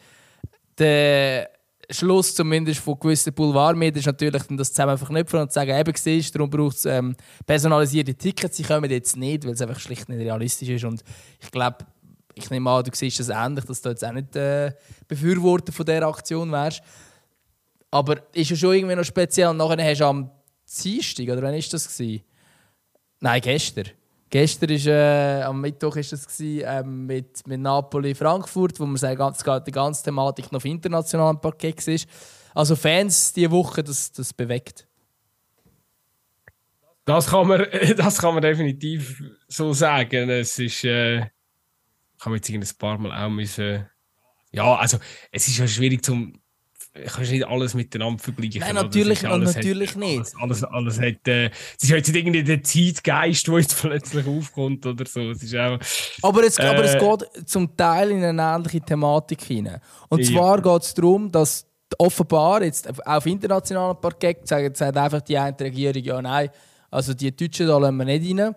Der 0.77 1.51
Schluss 1.91 2.35
zumindest 2.35 2.81
von 2.81 2.99
gewissen 2.99 3.33
Boulevardmedien 3.33 4.01
ist 4.01 4.07
natürlich 4.07 4.43
das 4.51 4.73
zusammen 4.73 4.99
verknüpfen 4.99 5.41
und 5.41 5.53
sagen, 5.53 5.71
eben 5.71 5.95
siehst, 5.95 6.35
darum 6.35 6.51
braucht 6.51 6.77
es 6.77 6.85
ähm, 6.85 7.17
personalisierte 7.47 8.15
Tickets. 8.15 8.59
Sie 8.59 8.63
kommen 8.63 8.91
jetzt 8.91 9.17
nicht, 9.17 9.45
weil 9.45 9.53
es 9.53 9.63
einfach 9.63 9.81
schlicht 9.81 10.09
nicht 10.09 10.19
realistisch 10.19 10.69
ist. 10.69 10.85
Und 10.85 11.03
ich 11.41 11.51
glaube, 11.51 11.87
ich 12.35 12.51
nehme 12.51 12.71
an, 12.71 12.85
du 12.85 12.91
siehst 12.93 13.21
das 13.21 13.31
ähnlich, 13.31 13.65
dass 13.65 13.81
du 13.81 13.89
jetzt 13.89 14.05
auch 14.05 14.13
nicht 14.13 14.37
äh, 14.37 14.73
Befürworter 15.07 15.73
von 15.73 15.87
dieser 15.87 16.07
Aktion 16.07 16.53
wärst. 16.53 16.83
Aber 17.91 18.21
ist 18.35 18.51
ja 18.51 18.57
schon 18.57 18.75
irgendwie 18.75 18.95
noch 18.95 19.05
speziell. 19.05 19.49
Und 19.49 19.57
nachher 19.57 19.83
hast 19.83 20.01
du 20.01 20.05
am 20.05 20.31
Dienstag, 20.83 21.25
oder 21.25 21.43
wann 21.43 21.55
war 21.55 21.59
das? 21.59 21.97
Gewesen? 21.97 22.23
Nein, 23.21 23.41
gestern. 23.41 23.87
Gestern 24.31 24.71
ist, 24.71 24.87
äh, 24.87 25.43
am 25.43 25.61
Mittwoch 25.61 25.97
war 25.97 26.03
das 26.03 26.27
gewesen, 26.27 26.61
äh, 26.61 26.83
mit, 26.83 27.47
mit 27.47 27.61
Napoli 27.61 28.15
Frankfurt, 28.15 28.79
wo 28.79 28.85
man 28.85 28.97
sagen, 28.97 29.35
die 29.67 29.73
ganze 29.73 30.05
Thematik 30.05 30.53
noch 30.53 30.59
auf 30.59 30.65
internationalem 30.65 31.41
Parkett 31.41 31.87
war. 31.87 31.97
Also 32.55 32.77
Fans 32.77 33.33
diese 33.33 33.51
Woche, 33.51 33.83
das, 33.83 34.13
das 34.13 34.35
bewegt. 34.35 34.87
Das 37.05 37.29
kann, 37.29 37.49
man, 37.49 37.67
das 37.97 38.19
kann 38.19 38.35
man 38.35 38.43
definitiv 38.43 39.23
so 39.49 39.73
sagen. 39.73 40.29
Es 40.29 40.59
ist, 40.59 40.85
äh, 40.85 41.21
ich 41.21 42.25
habe 42.25 42.37
jetzt 42.37 42.51
ein 42.51 42.79
paar 42.79 42.99
Mal 42.99 43.25
auch 43.25 43.31
müssen, 43.31 43.89
ja, 44.51 44.75
also 44.77 44.99
es 45.31 45.49
ist 45.49 45.59
ja 45.59 45.67
schwierig 45.67 46.05
zum 46.05 46.39
kannst 47.07 47.31
nicht 47.31 47.47
alles 47.47 47.75
miteinander 47.75 48.23
vergleichen. 48.23 48.61
Nein, 48.61 48.75
natürlich, 48.75 49.27
alles 49.27 49.55
natürlich 49.55 49.91
hat, 49.91 49.97
nicht. 49.97 50.19
Alles, 50.19 50.65
alles, 50.65 50.65
alles 50.65 50.99
hat, 51.01 51.29
äh, 51.29 51.47
es 51.47 51.83
ist 51.83 51.91
jetzt 51.91 52.09
nicht 52.09 52.17
irgendwie 52.17 52.43
der 52.43 52.63
Zeitgeist, 52.63 53.47
der 53.47 53.59
jetzt 53.59 53.77
plötzlich 53.81 54.27
aufkommt 54.27 54.85
oder 54.87 55.05
so. 55.07 55.31
Es 55.31 55.43
ist 55.43 55.55
auch, 55.55 55.79
aber, 56.23 56.45
es, 56.45 56.59
äh, 56.59 56.63
aber 56.63 56.85
es 56.85 56.99
geht 56.99 57.49
zum 57.49 57.77
Teil 57.77 58.11
in 58.11 58.25
eine 58.25 58.43
ähnliche 58.43 58.81
Thematik 58.81 59.43
hinein. 59.43 59.81
Und 60.09 60.25
zwar 60.25 60.57
ja. 60.57 60.63
geht 60.63 60.83
es 60.83 60.95
darum, 60.95 61.31
dass 61.31 61.67
offenbar 61.99 62.63
jetzt 62.63 62.89
auf 63.07 63.27
internationalem 63.27 64.01
Parkett 64.01 64.47
sagt, 64.47 64.77
sagt 64.77 64.97
einfach 64.97 65.21
die 65.23 65.39
eine 65.39 65.59
Regierung, 65.59 66.03
ja 66.03 66.21
nein, 66.21 66.51
also 66.91 67.15
die 67.15 67.35
Deutschen 67.35 67.67
da 67.67 67.79
lassen 67.79 67.97
wir 67.97 68.05
nicht 68.05 68.39
rein. 68.39 68.55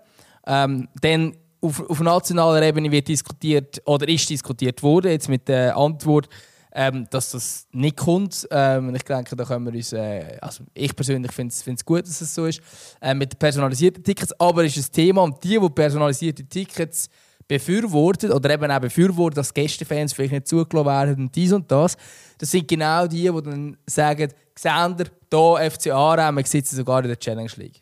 Ähm, 0.47 0.87
dann 1.01 1.37
auf, 1.61 1.89
auf 1.89 1.99
nationaler 1.99 2.63
Ebene 2.63 2.91
wird 2.91 3.07
diskutiert 3.07 3.81
oder 3.85 4.07
ist 4.07 4.29
diskutiert 4.29 4.81
worden, 4.81 5.11
jetzt 5.11 5.29
mit 5.29 5.47
der 5.47 5.77
Antwort, 5.77 6.27
ähm, 6.73 7.07
dass 7.09 7.31
das 7.31 7.67
nicht 7.71 7.97
kommt. 7.97 8.47
Ähm, 8.51 8.95
ich 8.95 9.03
denke, 9.03 9.35
da 9.35 9.43
können 9.43 9.65
wir 9.65 9.73
uns, 9.73 9.93
äh, 9.93 10.37
also 10.41 10.63
ich 10.73 10.95
persönlich 10.95 11.31
finde 11.31 11.53
es 11.53 11.85
gut, 11.85 12.03
dass 12.07 12.21
es 12.21 12.33
so 12.33 12.45
ist, 12.45 12.61
äh, 13.01 13.13
mit 13.13 13.37
personalisierten 13.37 14.03
Tickets, 14.03 14.33
aber 14.39 14.65
es 14.65 14.77
ist 14.77 14.91
ein 14.91 14.95
Thema 14.95 15.23
und 15.23 15.43
die, 15.43 15.59
die 15.59 15.69
personalisierte 15.69 16.43
Tickets 16.45 17.09
befürwortet 17.47 18.31
oder 18.31 18.51
eben 18.51 18.71
auch 18.71 18.79
befürwortet, 18.79 19.37
dass 19.37 19.53
Gästefans 19.53 20.13
vielleicht 20.13 20.31
nicht 20.31 20.47
zugelassen 20.47 20.85
werden 20.85 21.23
und 21.25 21.35
dies 21.35 21.51
und 21.51 21.69
das, 21.69 21.97
das 22.37 22.51
sind 22.51 22.67
genau 22.67 23.07
die, 23.07 23.29
die 23.29 23.41
dann 23.41 23.77
sagen, 23.85 24.31
Xander, 24.55 25.05
hier 25.29 25.71
FC 25.71 25.87
Aarau, 25.87 26.31
wir 26.31 26.45
sitzen 26.45 26.77
sogar 26.77 27.01
in 27.01 27.09
der 27.09 27.19
Challenge 27.19 27.51
League. 27.57 27.81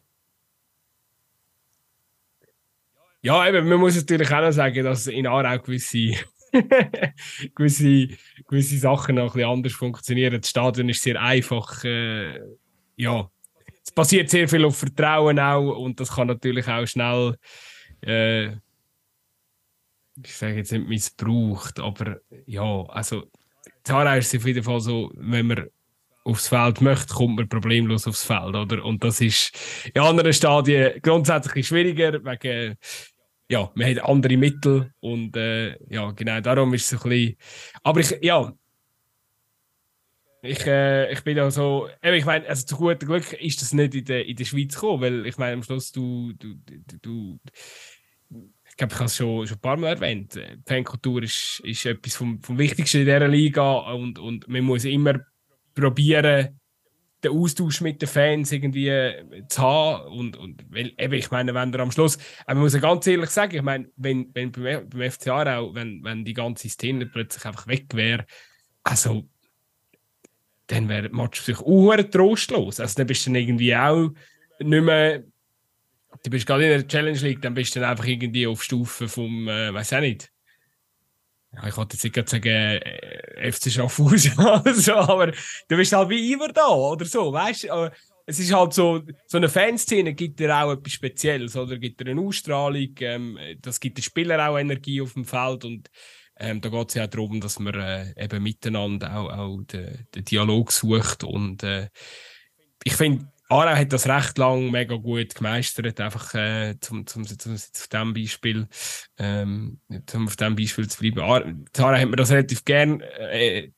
Ja, 3.21 3.47
eben, 3.47 3.67
man 3.67 3.79
muss 3.79 3.95
natürlich 3.95 4.31
auch 4.31 4.51
sagen, 4.51 4.83
dass 4.83 5.07
in 5.07 5.27
Aarau 5.27 5.59
gewisse, 5.59 6.13
gewisse, 7.55 8.09
gewisse 8.47 8.77
Sachen 8.77 9.15
noch 9.15 9.35
ein 9.35 9.43
anders 9.43 9.73
funktionieren. 9.73 10.39
Das 10.41 10.49
Stadion 10.49 10.89
ist 10.89 11.01
sehr 11.01 11.21
einfach. 11.21 11.83
Äh, 11.83 12.39
ja, 12.95 13.29
es 13.83 13.91
basiert 13.91 14.29
sehr 14.29 14.47
viel 14.47 14.65
auf 14.65 14.77
Vertrauen 14.77 15.39
auch 15.39 15.77
und 15.77 15.99
das 15.99 16.11
kann 16.11 16.27
natürlich 16.27 16.67
auch 16.67 16.85
schnell, 16.85 17.35
äh, 18.01 18.49
ich 20.21 20.35
sage 20.35 20.55
jetzt 20.57 20.71
nicht 20.71 20.87
missbraucht, 20.87 21.79
aber 21.79 22.17
ja, 22.45 22.83
also 22.89 23.23
Aarau 23.87 24.17
ist 24.17 24.35
auf 24.35 24.45
jeden 24.45 24.63
Fall 24.63 24.79
so, 24.79 25.11
wenn 25.15 25.47
man 25.47 25.67
aufs 26.23 26.47
Feld 26.47 26.81
möchte, 26.81 27.13
kommt 27.13 27.37
man 27.37 27.49
problemlos 27.49 28.07
aufs 28.07 28.23
Feld, 28.23 28.55
oder? 28.55 28.83
Und 28.83 29.03
das 29.03 29.21
ist 29.21 29.51
in 29.93 30.01
anderen 30.01 30.33
Stadien 30.33 31.01
grundsätzlich 31.01 31.67
schwieriger, 31.67 32.23
wegen, 32.23 32.77
ja, 33.49 33.71
man 33.73 33.89
hat 33.89 34.03
andere 34.03 34.37
Mittel 34.37 34.93
und 34.99 35.35
äh, 35.35 35.75
ja, 35.91 36.11
genau, 36.11 36.39
darum 36.39 36.73
ist 36.73 36.91
es 36.91 37.03
ein 37.03 37.09
bisschen, 37.09 37.35
aber 37.83 37.99
ich, 37.99 38.17
ja, 38.21 38.53
ich, 40.41 40.65
äh, 40.65 41.11
ich 41.11 41.23
bin 41.23 41.35
da 41.35 41.51
so, 41.51 41.89
ich 42.01 42.25
meine, 42.25 42.47
also 42.47 42.65
zu 42.65 42.77
gutem 42.77 43.09
Glück 43.09 43.33
ist 43.33 43.61
das 43.61 43.73
nicht 43.73 43.95
in 43.95 44.05
der, 44.05 44.25
in 44.25 44.35
der 44.35 44.45
Schweiz 44.45 44.75
gekommen, 44.75 45.01
weil 45.01 45.25
ich 45.25 45.37
meine, 45.37 45.53
am 45.53 45.63
Schluss, 45.63 45.91
du, 45.91 46.31
du, 46.33 46.55
du, 46.65 46.97
du 47.01 47.39
ich 48.69 48.77
glaube, 48.77 48.93
ich 48.93 48.99
habe 48.99 49.05
es 49.05 49.15
schon, 49.15 49.47
schon 49.47 49.57
ein 49.57 49.61
paar 49.61 49.77
Mal 49.77 49.95
erwähnt, 49.95 50.35
die 50.35 50.61
Fankultur 50.65 51.23
ist, 51.23 51.61
ist 51.65 51.85
etwas 51.85 52.15
vom, 52.15 52.41
vom 52.41 52.57
Wichtigsten 52.57 52.99
in 52.99 53.05
dieser 53.05 53.27
Liga 53.27 53.71
und, 53.91 54.19
und 54.19 54.47
man 54.47 54.63
muss 54.63 54.85
immer 54.85 55.19
probieren, 55.73 56.59
den 57.23 57.31
Austausch 57.31 57.81
mit 57.81 58.01
den 58.01 58.07
Fans 58.07 58.51
irgendwie 58.51 58.89
äh, 58.89 59.45
zu 59.47 59.61
haben. 59.61 60.17
Und, 60.17 60.37
und 60.37 60.65
weil, 60.69 60.93
eben, 60.97 61.13
ich 61.13 61.31
meine, 61.31 61.53
wenn 61.53 61.73
er 61.73 61.79
am 61.79 61.91
Schluss, 61.91 62.17
aber 62.45 62.55
man 62.55 62.63
muss 62.63 62.73
ja 62.73 62.79
ganz 62.79 63.05
ehrlich 63.07 63.29
sagen, 63.29 63.55
ich 63.55 63.61
meine, 63.61 63.89
wenn, 63.97 64.29
wenn 64.33 64.51
beim, 64.51 64.89
beim 64.89 65.11
FC 65.11 65.27
Aarau, 65.27 65.73
wenn, 65.75 66.03
wenn 66.03 66.23
die 66.23 66.33
ganze 66.33 66.69
Szene 66.69 67.05
plötzlich 67.05 67.45
einfach 67.45 67.67
weg 67.67 67.85
wäre, 67.93 68.25
also 68.83 69.27
dann 70.67 70.87
wäre 70.87 71.03
der 71.03 71.13
Match 71.13 71.41
sich 71.41 71.59
auch 71.59 71.95
trostlos. 72.11 72.79
Also 72.79 72.95
dann 72.97 73.07
bist 73.07 73.25
du 73.25 73.31
dann 73.31 73.41
irgendwie 73.41 73.75
auch 73.75 74.09
nicht 74.59 74.83
mehr, 74.83 75.23
du 76.23 76.29
bist 76.29 76.45
gerade 76.45 76.63
in 76.63 76.69
der 76.69 76.87
Challenge 76.87 77.19
League, 77.19 77.41
dann 77.41 77.53
bist 77.53 77.75
du 77.75 77.79
dann 77.79 77.89
einfach 77.89 78.05
irgendwie 78.05 78.47
auf 78.47 78.63
Stufe 78.63 79.07
vom, 79.07 79.47
äh, 79.47 79.73
weiß 79.73 79.93
auch 79.93 80.01
nicht, 80.01 80.31
ja, 81.53 81.67
ich 81.67 81.77
wollte 81.77 81.95
jetzt 81.95 82.03
nicht 82.03 82.29
sagen, 82.29 82.47
äh, 82.47 83.51
FC 83.51 83.71
Schaffhausen 83.71 84.37
oder 84.39 84.73
so, 84.73 84.93
aber 84.93 85.27
du 85.27 85.75
bist 85.75 85.93
halt 85.93 86.09
wie 86.09 86.33
immer 86.33 86.49
da 86.49 86.67
oder 86.67 87.05
so, 87.05 87.31
weißt 87.31 87.65
du? 87.65 87.91
Es 88.25 88.39
ist 88.39 88.53
halt 88.53 88.73
so, 88.73 89.01
so 89.25 89.37
eine 89.37 89.49
Fanszene 89.49 90.13
gibt 90.13 90.39
dir 90.39 90.55
auch 90.55 90.71
etwas 90.73 90.93
Spezielles, 90.93 91.55
oder? 91.55 91.79
Gibt 91.79 91.99
dir 91.99 92.11
eine 92.11 92.21
Ausstrahlung, 92.21 92.89
ähm, 92.99 93.39
das 93.59 93.79
gibt 93.79 93.97
den 93.97 94.03
Spielern 94.03 94.39
auch 94.39 94.59
Energie 94.59 95.01
auf 95.01 95.13
dem 95.13 95.25
Feld 95.25 95.65
und 95.65 95.89
ähm, 96.37 96.61
da 96.61 96.69
geht 96.69 96.89
es 96.89 96.93
ja 96.93 97.05
auch 97.05 97.09
darum, 97.09 97.41
dass 97.41 97.57
man 97.59 97.73
äh, 97.73 98.13
eben 98.23 98.43
miteinander 98.43 99.17
auch, 99.17 99.29
auch 99.29 99.61
den, 99.63 100.07
den 100.13 100.25
Dialog 100.25 100.71
sucht 100.71 101.23
und 101.23 101.63
äh, 101.63 101.89
ich 102.83 102.93
finde, 102.93 103.27
Aarau 103.49 103.75
hat 103.75 103.91
das 103.91 104.07
recht 104.07 104.37
lang 104.37 104.69
mega 104.69 104.95
gut 104.95 105.33
gemeistert, 105.35 105.99
einfach 105.99 106.33
äh, 106.35 106.75
zum, 106.79 107.07
zum, 107.07 107.25
zum, 107.25 107.53
auf 107.55 107.87
diesem 107.91 108.13
Beispiel, 108.13 108.67
ähm, 109.17 109.79
zum 110.05 110.27
auf 110.27 110.35
diesem 110.35 110.55
Beispiel 110.55 110.87
zu 110.87 110.99
bleiben. 110.99 111.19
Aarau 111.19 111.97
hat 111.97 112.09
mir 112.09 112.15
das 112.15 112.31
relativ 112.31 112.63
gern, 112.63 113.01
äh, 113.01 113.71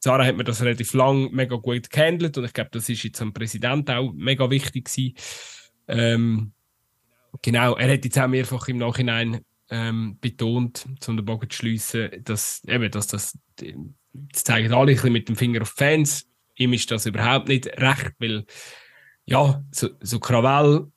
Sarah 0.00 0.24
hat 0.24 0.36
mir 0.36 0.44
das 0.44 0.62
relativ 0.62 0.92
lang 0.94 1.32
mega 1.32 1.56
gut 1.56 1.90
gehandelt 1.90 2.38
und 2.38 2.44
ich 2.44 2.52
glaube, 2.52 2.70
das 2.72 2.88
ist 2.88 3.02
jetzt 3.02 3.20
am 3.20 3.32
Präsident 3.32 3.90
auch 3.90 4.12
mega 4.12 4.48
wichtig 4.48 4.84
gewesen. 4.84 5.14
Ähm, 5.88 6.52
genau, 7.42 7.74
er 7.74 7.92
hat 7.92 8.04
jetzt 8.04 8.18
auch 8.18 8.28
mehrfach 8.28 8.68
im 8.68 8.78
Nachhinein 8.78 9.40
ähm, 9.70 10.16
betont, 10.20 10.86
um 11.06 11.16
den 11.16 11.24
Bogen 11.24 11.50
zu 11.50 11.56
schliessen, 11.56 12.10
dass 12.22 12.62
eben, 12.68 12.90
dass 12.90 13.08
das, 13.08 13.38
das 13.56 14.44
zeigen 14.44 14.72
alle 14.72 14.92
ein 14.92 14.94
bisschen 14.94 15.12
mit 15.12 15.28
dem 15.28 15.36
Finger 15.36 15.62
auf 15.62 15.74
Fans. 15.76 16.26
Ihm 16.54 16.72
ist 16.72 16.90
das 16.90 17.06
überhaupt 17.06 17.48
nicht 17.48 17.66
recht, 17.66 18.12
weil 18.18 18.44
ja, 19.28 19.62
so, 19.70 19.90
so 20.00 20.18
Krawall, 20.18 20.90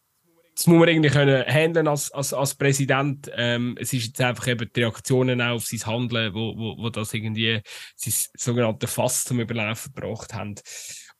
das 0.55 0.65
muss 0.67 0.79
man 0.79 0.87
irgendwie 0.87 1.09
können 1.09 1.43
handeln 1.45 1.87
als, 1.87 2.11
als, 2.11 2.33
als 2.33 2.55
Präsident. 2.55 3.29
Ähm, 3.35 3.75
es 3.79 3.91
ist 3.91 4.07
jetzt 4.07 4.21
einfach 4.21 4.47
eben 4.47 4.69
die 4.73 4.83
Reaktionen 4.83 5.41
auf 5.41 5.65
sein 5.65 5.85
Handeln, 5.85 6.33
wo, 6.33 6.55
wo, 6.57 6.77
wo 6.77 6.89
das 6.89 7.13
irgendwie 7.13 7.61
sein 7.95 8.13
sogenannte 8.37 8.87
Fass 8.87 9.25
zum 9.25 9.41
Überlaufen 9.41 9.93
gebracht 9.93 10.33
haben. 10.33 10.55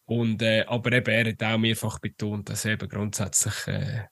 Und, 0.06 0.42
äh, 0.42 0.64
aber 0.68 0.94
eben, 0.94 1.12
er 1.12 1.32
hat 1.32 1.44
auch 1.44 1.58
mehrfach 1.58 2.00
betont, 2.00 2.50
dass 2.50 2.66
eben 2.66 2.88
grundsätzlich 2.88 3.68
äh, 3.68 4.04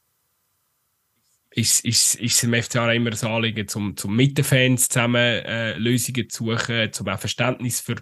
ist, 1.51 1.83
ist, 1.83 2.43
im 2.43 2.53
FCA 2.53 2.91
immer 2.93 3.11
ein 3.11 3.27
Anliegen, 3.27 3.67
zum, 3.67 3.97
zum 3.97 4.15
mit 4.15 4.37
den 4.37 4.45
Fans 4.45 4.87
zusammen 4.87 5.15
äh, 5.15 5.77
Lösungen 5.77 6.29
zu 6.29 6.45
suchen, 6.45 6.93
zum 6.93 7.07
auch 7.07 7.19
Verständnis 7.19 7.79
für, 7.79 7.95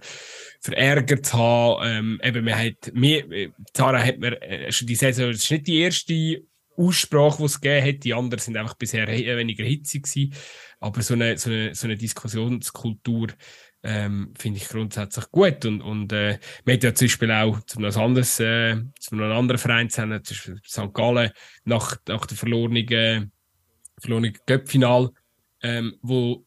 für 0.62 0.76
Ärger 0.76 1.22
zu 1.22 1.38
haben. 1.38 1.82
Ähm, 1.86 2.22
eben, 2.24 2.46
man 2.46 2.56
hat, 2.56 2.92
mir, 2.94 3.52
Zara 3.74 4.04
hat 4.04 4.20
mir 4.20 4.42
äh, 4.42 4.72
schon 4.72 4.88
die 4.88 4.96
Saison, 4.96 5.32
das 5.32 5.44
ist 5.44 5.52
nicht 5.52 5.68
die 5.68 5.80
erste 5.80 6.44
Aussprache, 6.76 7.38
die 7.38 7.46
es 7.46 7.62
gegeben 7.62 7.88
hat, 7.88 8.04
die 8.04 8.14
anderen 8.14 8.40
sind 8.40 8.58
einfach 8.58 8.76
bisher 8.76 9.08
weniger 9.08 9.64
hitzig 9.64 10.04
gewesen. 10.04 10.34
Aber 10.80 11.02
so 11.02 11.14
eine, 11.14 11.38
so 11.38 11.50
eine, 11.50 11.74
so 11.74 11.88
eine 11.88 11.98
Diskussionskultur, 11.98 13.30
ähm, 13.84 14.34
finde 14.38 14.58
ich 14.58 14.68
grundsätzlich 14.68 15.32
gut. 15.32 15.66
Und, 15.66 15.82
und 15.82 16.12
äh, 16.12 16.40
wir 16.66 16.74
haben 16.74 16.82
ja 16.82 16.94
zum 16.94 17.08
Beispiel 17.08 17.32
auch 17.32 17.62
zu 17.62 17.80
einem, 17.80 17.98
anderes, 17.98 18.40
äh, 18.40 18.76
zu 19.00 19.16
einem 19.16 19.32
anderen 19.32 19.58
Verein, 19.58 19.90
zum 19.90 20.10
Beispiel 20.10 20.60
St. 20.68 20.94
Gallen, 20.94 21.32
nach, 21.64 21.96
nach 22.08 22.26
der 22.26 22.38
verlorenen 22.38 22.86
verlorenen 24.00 24.38
Göppfinal, 24.46 25.12
ähm, 25.62 25.98
wo 26.02 26.46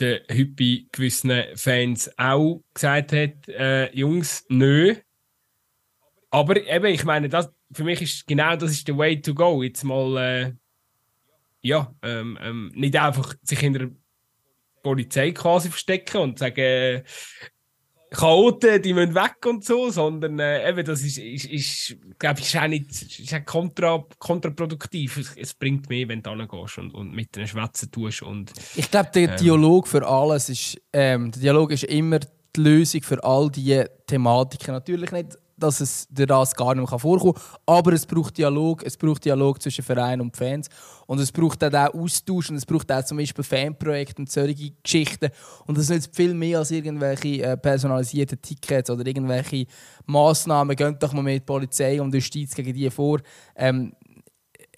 der 0.00 0.22
Hüppi 0.28 0.88
gewissen 0.90 1.30
Fans 1.54 2.10
auch 2.18 2.62
gesagt 2.74 3.12
hat, 3.12 3.48
äh, 3.48 3.94
Jungs, 3.96 4.44
nö. 4.48 4.96
Aber 6.30 6.56
eben, 6.56 6.86
ich 6.86 7.04
meine, 7.04 7.28
das, 7.28 7.50
für 7.72 7.84
mich 7.84 8.02
ist 8.02 8.26
genau 8.26 8.56
das 8.56 8.72
ist 8.72 8.88
der 8.88 8.96
Way 8.96 9.20
to 9.20 9.34
go. 9.34 9.62
Jetzt 9.62 9.84
mal, 9.84 10.16
äh, 10.16 10.52
ja, 11.60 11.94
ähm, 12.02 12.38
ähm, 12.40 12.72
nicht 12.74 12.96
einfach 12.96 13.34
sich 13.42 13.62
in 13.62 13.72
der 13.74 13.90
Polizei 14.82 15.30
quasi 15.30 15.68
verstecken 15.68 16.18
und 16.18 16.38
sagen, 16.38 17.02
Chaoten, 18.12 18.82
die 18.82 18.92
müssen 18.92 19.14
weg 19.14 19.36
und 19.46 19.64
so, 19.64 19.90
sondern 19.90 20.38
äh, 20.38 20.68
eben, 20.68 20.84
das 20.84 21.02
ist, 21.02 21.18
ist, 21.18 21.46
ist 21.46 21.96
glaube 22.18 22.40
ich, 22.40 22.46
ist 22.46 22.60
auch 22.60 22.68
nicht 22.68 22.90
ist 22.90 23.34
auch 23.34 23.44
kontra, 23.44 24.04
kontraproduktiv. 24.18 25.16
Es, 25.16 25.36
es, 25.36 25.54
bringt 25.54 25.88
mehr, 25.88 26.08
wenn 26.08 26.22
du 26.22 26.30
hingehst 26.30 26.78
und, 26.78 26.94
und 26.94 27.12
mit 27.12 27.34
den 27.34 27.46
Schwätzen 27.46 27.90
tust. 27.90 28.22
Und, 28.22 28.52
ich 28.76 28.90
glaube, 28.90 29.10
der 29.14 29.30
ähm, 29.30 29.36
Dialog 29.36 29.88
für 29.88 30.06
alles 30.06 30.48
ist, 30.48 30.80
ähm, 30.92 31.30
der 31.32 31.40
Dialog 31.40 31.72
ist 31.72 31.84
immer 31.84 32.20
die 32.20 32.60
Lösung 32.60 33.02
für 33.02 33.22
all 33.24 33.50
diese 33.50 33.90
Thematiken. 34.06 34.74
Natürlich 34.74 35.10
nicht 35.10 35.38
dass 35.62 35.80
es 35.80 36.06
der 36.10 36.26
das 36.26 36.54
gar 36.54 36.74
nicht 36.74 36.90
mehr 36.90 36.98
vorkommen 36.98 37.34
kann. 37.34 37.42
Aber 37.66 37.92
es 37.92 38.06
braucht 38.06 38.36
Dialog, 38.36 38.82
es 38.84 38.96
braucht 38.96 39.24
Dialog 39.24 39.62
zwischen 39.62 39.84
Verein 39.84 40.20
und 40.20 40.36
Fans. 40.36 40.68
Und 41.06 41.20
es 41.20 41.30
braucht 41.30 41.62
auch 41.62 41.94
Austausch 41.94 42.50
und 42.50 42.56
es 42.56 42.66
braucht 42.66 42.90
auch 42.90 43.04
zum 43.04 43.18
Beispiel 43.18 43.44
Fanprojekte 43.44 44.22
und 44.22 44.30
solche 44.30 44.70
Geschichten. 44.82 45.30
Und 45.66 45.76
das 45.76 45.84
ist 45.84 45.90
nicht 45.90 46.16
viel 46.16 46.34
mehr 46.34 46.58
als 46.58 46.70
irgendwelche 46.70 47.42
äh, 47.42 47.56
personalisierten 47.56 48.40
Tickets 48.40 48.90
oder 48.90 49.06
irgendwelche 49.06 49.66
Massnahmen. 50.06 50.76
Geht 50.76 51.02
doch 51.02 51.12
mal 51.12 51.22
mit 51.22 51.44
Polizei 51.44 52.00
und 52.00 52.14
Justiz 52.14 52.54
gegen 52.54 52.72
die 52.72 52.90
vor. 52.90 53.20
Ähm, 53.56 53.92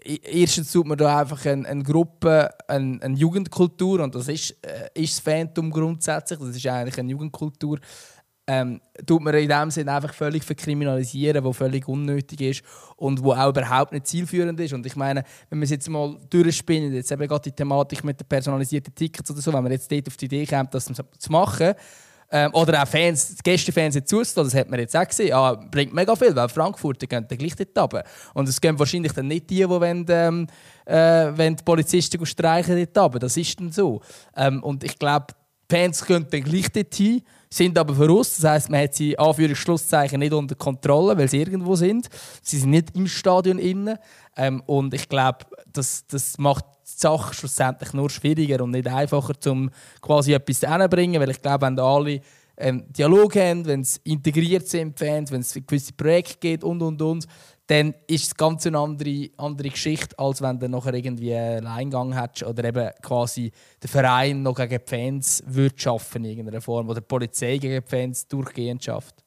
erstens 0.04 0.72
tut 0.72 0.86
man 0.86 0.98
da 0.98 1.20
einfach 1.20 1.44
eine, 1.46 1.66
eine 1.66 1.82
Gruppe, 1.82 2.50
eine, 2.68 3.00
eine, 3.02 3.16
Jugendkultur, 3.16 4.00
und 4.00 4.14
das 4.14 4.28
ist, 4.28 4.56
äh, 4.62 4.88
ist 4.94 5.14
das 5.14 5.20
Phantom 5.20 5.70
grundsätzlich, 5.70 6.38
das 6.38 6.56
ist 6.56 6.66
eigentlich 6.66 6.98
eine 6.98 7.10
Jugendkultur, 7.10 7.78
ähm, 8.46 8.80
tut 9.06 9.22
man 9.22 9.34
in 9.34 9.48
dem 9.48 9.70
Sinne 9.70 9.92
einfach 9.92 10.12
völlig 10.12 10.44
verkriminalisieren, 10.44 11.42
wo 11.44 11.52
völlig 11.52 11.88
unnötig 11.88 12.40
ist 12.40 12.62
und 12.96 13.22
wo 13.22 13.32
auch 13.32 13.48
überhaupt 13.48 13.92
nicht 13.92 14.06
zielführend 14.06 14.60
ist. 14.60 14.72
Und 14.72 14.84
ich 14.84 14.96
meine, 14.96 15.24
wenn 15.48 15.58
wir 15.58 15.64
es 15.64 15.70
jetzt 15.70 15.88
mal 15.88 16.16
durchspinnen, 16.28 16.92
jetzt 16.92 17.10
eben 17.10 17.26
gerade 17.26 17.42
die 17.42 17.52
Thematik 17.52 18.04
mit 18.04 18.20
den 18.20 18.26
personalisierten 18.26 18.94
Tickets 18.94 19.30
oder 19.30 19.40
so, 19.40 19.52
wenn 19.52 19.62
man 19.62 19.72
jetzt 19.72 19.90
dort 19.90 20.06
auf 20.08 20.16
die 20.16 20.26
Idee 20.26 20.46
kommt, 20.46 20.74
das 20.74 20.84
zu 21.18 21.32
machen, 21.32 21.74
ähm, 22.30 22.50
oder 22.52 22.82
auch 22.82 22.88
Fans, 22.88 23.36
Gästefans 23.42 23.94
jetzt 23.94 24.08
zuzulassen, 24.08 24.44
das 24.44 24.60
hat 24.60 24.70
man 24.70 24.80
jetzt 24.80 24.96
auch 24.96 25.06
gesehen, 25.06 25.32
ah, 25.32 25.54
bringt 25.70 25.94
mega 25.94 26.16
viel, 26.16 26.34
weil 26.34 26.48
Frankfurter 26.48 27.06
gehen 27.06 27.26
dann 27.28 27.38
gleich 27.38 27.54
dort 27.54 27.78
runter. 27.78 28.04
Und 28.32 28.48
es 28.48 28.60
gehen 28.60 28.78
wahrscheinlich 28.78 29.12
dann 29.12 29.28
nicht 29.28 29.48
die, 29.50 29.56
die 29.56 29.68
wollen, 29.68 30.04
ähm, 30.08 30.46
äh, 30.84 31.30
wenn 31.36 31.56
die 31.56 31.62
Polizisten 31.62 32.24
streichen 32.26 32.76
dort 32.76 32.98
runter. 32.98 33.18
Das 33.20 33.36
ist 33.36 33.60
dann 33.60 33.70
so. 33.70 34.00
Ähm, 34.36 34.62
und 34.62 34.82
ich 34.84 34.98
glaube, 34.98 35.26
Fans 35.70 36.04
gehen 36.04 36.26
dann 36.30 36.42
gleich 36.42 36.72
dort 36.72 36.94
hin, 36.94 37.22
sind 37.56 37.78
aber 37.78 37.94
voraus. 37.94 38.36
Das 38.36 38.50
heisst, 38.50 38.70
man 38.70 38.82
hat 38.82 38.94
sie 38.94 39.18
Anführungsschlusszeichen 39.18 40.18
nicht 40.18 40.32
unter 40.32 40.54
Kontrolle, 40.54 41.16
weil 41.16 41.28
sie 41.28 41.38
irgendwo 41.38 41.76
sind. 41.76 42.08
Sie 42.42 42.58
sind 42.58 42.70
nicht 42.70 42.96
im 42.96 43.06
Stadion 43.06 43.58
innen. 43.58 43.96
Ähm, 44.36 44.62
und 44.66 44.92
ich 44.94 45.08
glaube, 45.08 45.46
das, 45.72 46.06
das 46.06 46.38
macht 46.38 46.64
die 46.86 47.00
Sache 47.00 47.32
schlussendlich 47.34 47.92
nur 47.92 48.10
schwieriger 48.10 48.62
und 48.62 48.72
nicht 48.72 48.88
einfacher, 48.88 49.34
um 49.46 49.70
quasi 50.00 50.32
etwas 50.32 50.60
hinzubringen. 50.60 51.20
Weil 51.20 51.30
ich 51.30 51.40
glaube, 51.40 51.66
wenn 51.66 51.78
alle 51.78 52.20
einen 52.56 52.92
Dialog 52.92 53.36
haben, 53.36 53.64
wenn 53.66 53.80
es 53.80 53.98
integriert 53.98 54.68
sind, 54.68 54.98
Fans, 54.98 55.30
wenn 55.30 55.40
es 55.40 55.54
gewisse 55.54 55.92
Projekte 55.92 56.38
geht 56.38 56.64
und 56.64 56.82
und 56.82 57.00
und, 57.02 57.26
dann 57.66 57.94
ist 58.06 58.26
es 58.26 58.34
ganz 58.34 58.66
eine 58.66 58.78
andere, 58.78 59.30
andere 59.38 59.70
Geschichte, 59.70 60.18
als 60.18 60.42
wenn 60.42 60.58
du 60.58 60.68
nachher 60.68 60.94
irgendwie 60.94 61.34
einen 61.34 61.66
Eingang 61.66 62.12
hättest 62.18 62.42
oder 62.42 62.64
eben 62.64 62.90
quasi 63.00 63.52
der 63.82 63.88
Verein 63.88 64.42
noch 64.42 64.54
gegen 64.54 64.78
die 64.78 64.84
Fans 64.86 65.42
würde 65.46 65.78
schaffen 65.78 66.24
in 66.24 66.30
irgendeiner 66.32 66.60
Form 66.60 66.88
oder 66.88 67.00
die 67.00 67.06
Polizei 67.06 67.56
gegen 67.58 67.82
die 67.82 67.88
Fans 67.88 68.28
durchgehend 68.28 68.84
schafft. 68.84 69.24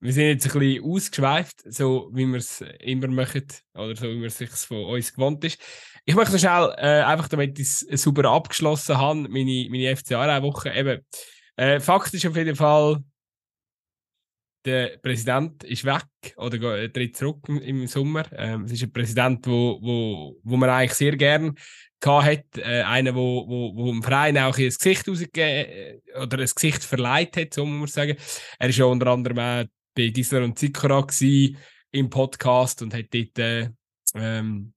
Wir 0.00 0.12
sind 0.12 0.24
jetzt 0.24 0.46
ein 0.46 0.58
bisschen 0.58 0.84
ausgeschweift, 0.84 1.72
so 1.72 2.10
wie 2.12 2.26
wir 2.26 2.36
es 2.36 2.62
immer 2.80 3.08
machen 3.08 3.46
oder 3.74 3.96
so 3.96 4.06
wie 4.08 4.16
man 4.16 4.26
es 4.26 4.36
sich 4.36 4.50
von 4.50 4.84
uns 4.84 5.14
gewohnt 5.14 5.42
ist. 5.44 5.58
Ich 6.04 6.14
möchte 6.14 6.38
schnell, 6.38 6.74
äh, 6.76 7.02
einfach 7.02 7.28
damit 7.28 7.58
ich 7.58 7.66
es 7.66 8.02
super 8.02 8.30
abgeschlossen 8.30 8.98
habe, 8.98 9.20
meine, 9.20 9.66
meine 9.70 9.96
FCA-Woche. 9.96 10.74
Eben, 10.74 11.00
äh, 11.56 11.80
Fakt 11.80 12.12
ist 12.12 12.26
auf 12.26 12.36
jeden 12.36 12.54
Fall, 12.54 13.02
der 14.64 14.98
Präsident 14.98 15.62
ist 15.64 15.84
weg 15.84 16.34
oder 16.36 16.92
tritt 16.92 17.16
zurück 17.16 17.48
im 17.48 17.86
Sommer. 17.86 18.24
Ähm, 18.32 18.64
es 18.64 18.72
ist 18.72 18.82
ein 18.82 18.92
Präsident, 18.92 19.46
wo, 19.46 19.78
wo, 19.82 20.40
wo 20.42 20.56
man 20.56 20.70
eigentlich 20.70 20.94
sehr 20.94 21.16
gern 21.16 21.54
hat. 22.04 22.58
Äh, 22.58 22.82
einer, 22.82 23.14
wo, 23.14 23.46
wo, 23.48 23.74
wo 23.76 23.90
im 23.90 24.02
Verein 24.02 24.36
auch 24.38 24.56
ein 24.56 24.68
Gesicht 24.68 25.08
äh, 25.08 26.00
oder 26.20 26.38
ein 26.38 26.50
Gesicht 26.54 26.84
verleiht 26.84 27.36
hat, 27.36 27.54
so 27.54 27.64
muss 27.64 27.96
man 27.96 28.06
sagen. 28.06 28.18
Er 28.58 28.68
ist 28.68 28.78
ja 28.78 28.84
unter 28.84 29.06
anderem 29.08 29.38
auch 29.38 29.64
bei 29.94 30.08
Gisler 30.08 30.44
und 30.44 30.58
Zikora 30.58 31.06
im 31.92 32.10
Podcast 32.10 32.82
und 32.82 32.92
hat 32.92 33.06
dort, 33.10 33.38
äh, 33.38 33.68
ähm, 34.14 34.72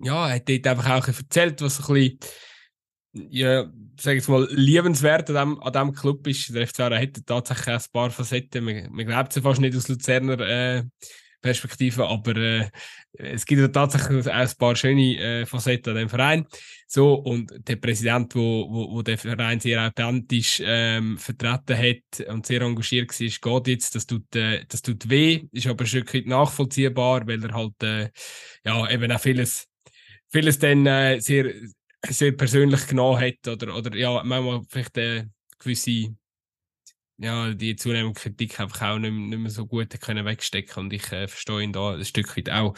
ja, 0.00 0.28
hat 0.28 0.48
dort 0.48 0.66
einfach 0.66 0.90
auch 0.90 1.08
erzählt, 1.08 1.60
was 1.62 1.80
ein 1.80 1.94
bisschen 1.94 2.18
ja, 3.12 3.70
sag 4.00 4.16
ich 4.16 4.28
mal, 4.28 4.48
liebenswert 4.50 5.30
an 5.30 5.58
dem 5.72 5.92
Club 5.92 6.26
ist. 6.26 6.54
Der 6.54 6.66
FC 6.66 6.80
Aarau 6.80 6.96
hat 6.96 7.26
tatsächlich 7.26 7.74
ein 7.74 7.82
paar 7.92 8.10
Facetten. 8.10 8.64
Man, 8.64 8.88
man 8.90 9.06
glaubt 9.06 9.36
es 9.36 9.42
fast 9.42 9.60
nicht 9.60 9.76
aus 9.76 9.88
Luzerner 9.88 10.40
äh, 10.40 10.82
Perspektive, 11.42 12.06
aber 12.06 12.36
äh, 12.36 12.70
es 13.14 13.44
gibt 13.44 13.60
ja 13.60 13.68
tatsächlich 13.68 14.26
auch 14.28 14.32
ein 14.32 14.50
paar 14.58 14.76
schöne 14.76 15.18
äh, 15.18 15.46
Facetten 15.46 15.90
an 15.90 15.96
dem 15.98 16.08
Verein. 16.08 16.46
So, 16.86 17.14
und 17.14 17.52
der 17.68 17.76
Präsident, 17.76 18.34
wo, 18.34 18.68
wo, 18.70 18.92
wo 18.92 19.02
der 19.02 19.18
Verein 19.18 19.58
sehr 19.58 19.84
authentisch 19.84 20.62
ähm, 20.64 21.18
vertreten 21.18 21.76
hat 21.76 22.28
und 22.28 22.46
sehr 22.46 22.62
engagiert 22.62 23.10
war, 23.10 23.60
geht 23.60 23.68
jetzt. 23.68 23.94
Das 23.94 24.06
tut, 24.06 24.34
äh, 24.36 24.64
das 24.68 24.82
tut 24.82 25.10
weh, 25.10 25.44
ist 25.52 25.66
aber 25.66 25.84
ein 25.84 25.86
Stück 25.86 26.14
weit 26.14 26.26
nachvollziehbar, 26.26 27.26
weil 27.26 27.44
er 27.44 27.52
halt 27.52 27.82
äh, 27.82 28.10
ja, 28.64 28.88
eben 28.90 29.10
auch 29.10 29.20
vieles, 29.20 29.66
vieles 30.30 30.58
dann 30.58 30.86
äh, 30.86 31.20
sehr 31.20 31.52
sehr 32.08 32.32
persönlich 32.32 32.86
genommen 32.86 33.20
hat 33.20 33.46
oder, 33.48 33.76
oder 33.76 33.96
ja, 33.96 34.22
manchmal 34.24 34.62
vielleicht 34.68 34.96
äh, 34.98 35.26
gewisse 35.58 36.14
ja, 37.18 37.52
die 37.54 37.76
zunehmende 37.76 38.18
Kritik 38.18 38.58
einfach 38.58 38.82
auch 38.82 38.98
nicht, 38.98 39.12
nicht 39.12 39.38
mehr 39.38 39.50
so 39.50 39.66
gut 39.66 40.00
können 40.00 40.24
wegstecken 40.24 40.84
und 40.84 40.92
ich 40.92 41.10
äh, 41.12 41.28
verstehe 41.28 41.62
ihn 41.62 41.72
da 41.72 41.94
ein 41.94 42.04
Stück 42.04 42.36
weit 42.36 42.50
auch, 42.50 42.74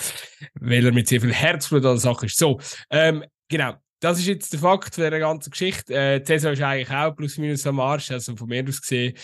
weil 0.55 0.85
er 0.85 0.93
mit 0.93 1.09
sehr 1.09 1.21
viel 1.21 1.33
Herzblut 1.33 1.85
an 1.85 1.93
der 1.93 1.99
Sache 1.99 2.27
ist. 2.27 2.37
So, 2.37 2.61
ähm, 2.91 3.25
genau, 3.49 3.75
das 4.05 4.19
ist 4.19 4.27
jetzt 4.27 4.53
der 4.53 4.61
Fakt 4.61 4.99
der 4.99 5.19
ganzen 5.19 5.51
Geschichte. 5.51 5.95
Äh, 5.95 6.25
Saison 6.25 6.53
ist 6.53 6.63
eigentlich 6.63 6.91
auch 6.91 7.17
plus 7.17 7.39
minus 7.39 7.67
am 7.67 7.81
Arsch, 7.81 8.11
also 8.11 8.37
von 8.37 8.49
mir 8.49 8.65
aus 8.69 8.81
gesehen, 8.81 9.17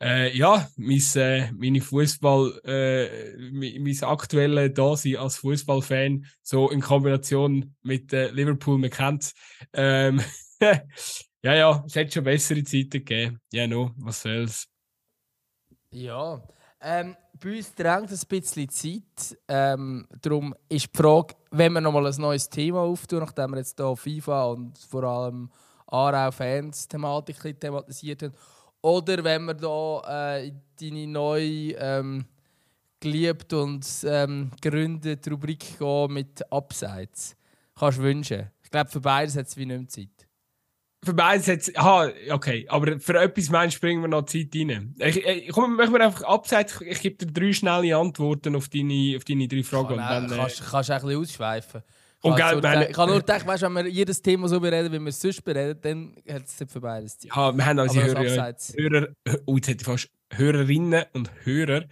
äh, 0.00 0.36
ja, 0.36 0.68
mein, 0.76 1.02
äh, 1.16 1.50
meine 1.52 1.80
Fußball, 1.80 2.60
äh, 2.64 3.36
mein 3.50 4.02
aktuelles 4.04 4.74
Dasein 4.74 5.16
als 5.16 5.38
Fußballfan, 5.38 6.24
so 6.42 6.70
in 6.70 6.80
Kombination 6.80 7.74
mit 7.82 8.12
äh, 8.12 8.30
Liverpool, 8.30 8.78
man 8.78 8.90
kennt 8.90 9.32
ähm, 9.72 10.22
Ja, 11.42 11.54
ja, 11.54 11.84
es 11.86 11.94
hätte 11.94 12.12
schon 12.12 12.24
bessere 12.24 12.64
Zeiten 12.64 12.90
gegeben. 12.90 13.40
Ja, 13.52 13.66
no, 13.66 13.92
was 13.96 14.22
soll's. 14.22 14.68
Ja, 15.90 16.42
ähm, 16.80 17.16
bei 17.40 17.56
uns 17.56 17.74
drängt 17.74 18.10
ein 18.10 18.20
bisschen 18.28 18.68
Zeit. 18.68 19.38
Ähm, 19.48 20.06
darum 20.20 20.54
ist 20.68 20.88
die 20.92 20.96
Frage, 20.96 21.34
wenn 21.50 21.72
wir 21.72 21.80
nochmal 21.80 22.06
ein 22.06 22.20
neues 22.20 22.48
Thema 22.48 22.80
auftun, 22.80 23.20
nachdem 23.20 23.50
wir 23.50 23.58
jetzt 23.58 23.78
hier 23.78 23.96
FIFA 23.96 24.44
und 24.46 24.78
vor 24.78 25.04
allem 25.04 25.50
Aarau-Fans-Thematik 25.86 27.60
thematisiert 27.60 28.22
haben, 28.22 28.34
oder 28.80 29.24
wenn 29.24 29.44
wir 29.44 29.54
da 29.54 30.36
äh, 30.36 30.52
deine 30.80 31.06
neue 31.06 31.72
ähm, 31.72 32.24
geliebt 33.00 33.52
und 33.52 33.86
ähm, 34.04 34.50
gegründete 34.60 35.30
Rubrik 35.30 35.78
gehen 35.78 36.12
mit 36.12 36.52
Abseits. 36.52 37.36
Kannst 37.74 37.98
du 37.98 38.02
wünschen. 38.02 38.50
Ich 38.62 38.70
glaube, 38.70 38.90
für 38.90 39.00
beides 39.00 39.36
hat 39.36 39.46
es 39.46 39.56
wie 39.56 39.66
nicht 39.66 39.78
mehr 39.78 39.88
Zeit. 39.88 40.27
Für 41.04 41.14
beides 41.14 41.46
jetzt, 41.46 41.78
aha, 41.78 42.10
okay, 42.30 42.66
aber 42.68 42.98
für 42.98 43.20
etwas 43.20 43.50
meinst 43.50 43.80
bringen 43.80 44.02
wir 44.02 44.08
noch 44.08 44.26
Zeit 44.26 44.48
rein. 44.54 44.96
Ich, 44.98 45.24
ich, 45.24 45.48
komm, 45.52 45.76
machen 45.76 45.92
wir 45.92 46.00
einfach 46.00 46.22
abseits, 46.22 46.80
ich 46.80 47.00
gebe 47.00 47.24
dir 47.24 47.32
drei 47.32 47.52
schnelle 47.52 47.96
Antworten 47.96 48.56
auf 48.56 48.68
deine, 48.68 49.14
auf 49.16 49.24
deine 49.24 49.46
drei 49.46 49.62
Fragen. 49.62 49.96
Kann, 49.96 50.24
und 50.24 50.30
dann, 50.30 50.38
kannst, 50.38 50.60
äh, 50.60 50.64
kannst 50.68 50.88
du 50.88 50.94
ein 50.94 51.00
bisschen 51.00 51.20
ausschweifen. 51.20 51.82
Und 52.20 52.36
ich, 52.36 52.44
so 52.44 52.60
meine, 52.60 52.90
ich 52.90 52.96
habe 52.96 53.12
nur 53.12 53.20
gedacht, 53.20 53.46
weißt, 53.46 53.62
wenn 53.62 53.72
wir 53.74 53.86
jedes 53.86 54.20
Thema 54.20 54.48
so 54.48 54.58
bereden, 54.58 54.92
wie 54.92 54.98
wir 54.98 55.08
es 55.08 55.20
sonst 55.20 55.44
bereden, 55.44 55.78
dann 55.80 56.34
hat 56.34 56.46
es 56.46 56.56
für 56.66 56.80
beides 56.80 57.16
Zeit. 57.16 57.30
Ja, 57.34 57.56
wir 57.56 57.64
haben 57.64 57.78
also 57.78 58.02
Hörer, 58.02 58.54
Hörer, 58.76 59.08
oh, 59.46 59.54
jetzt 59.54 59.68
hätte 59.68 59.82
ich 59.82 59.86
fast 59.86 60.10
Hörerinnen 60.30 61.04
und 61.12 61.30
Hörer 61.44 61.84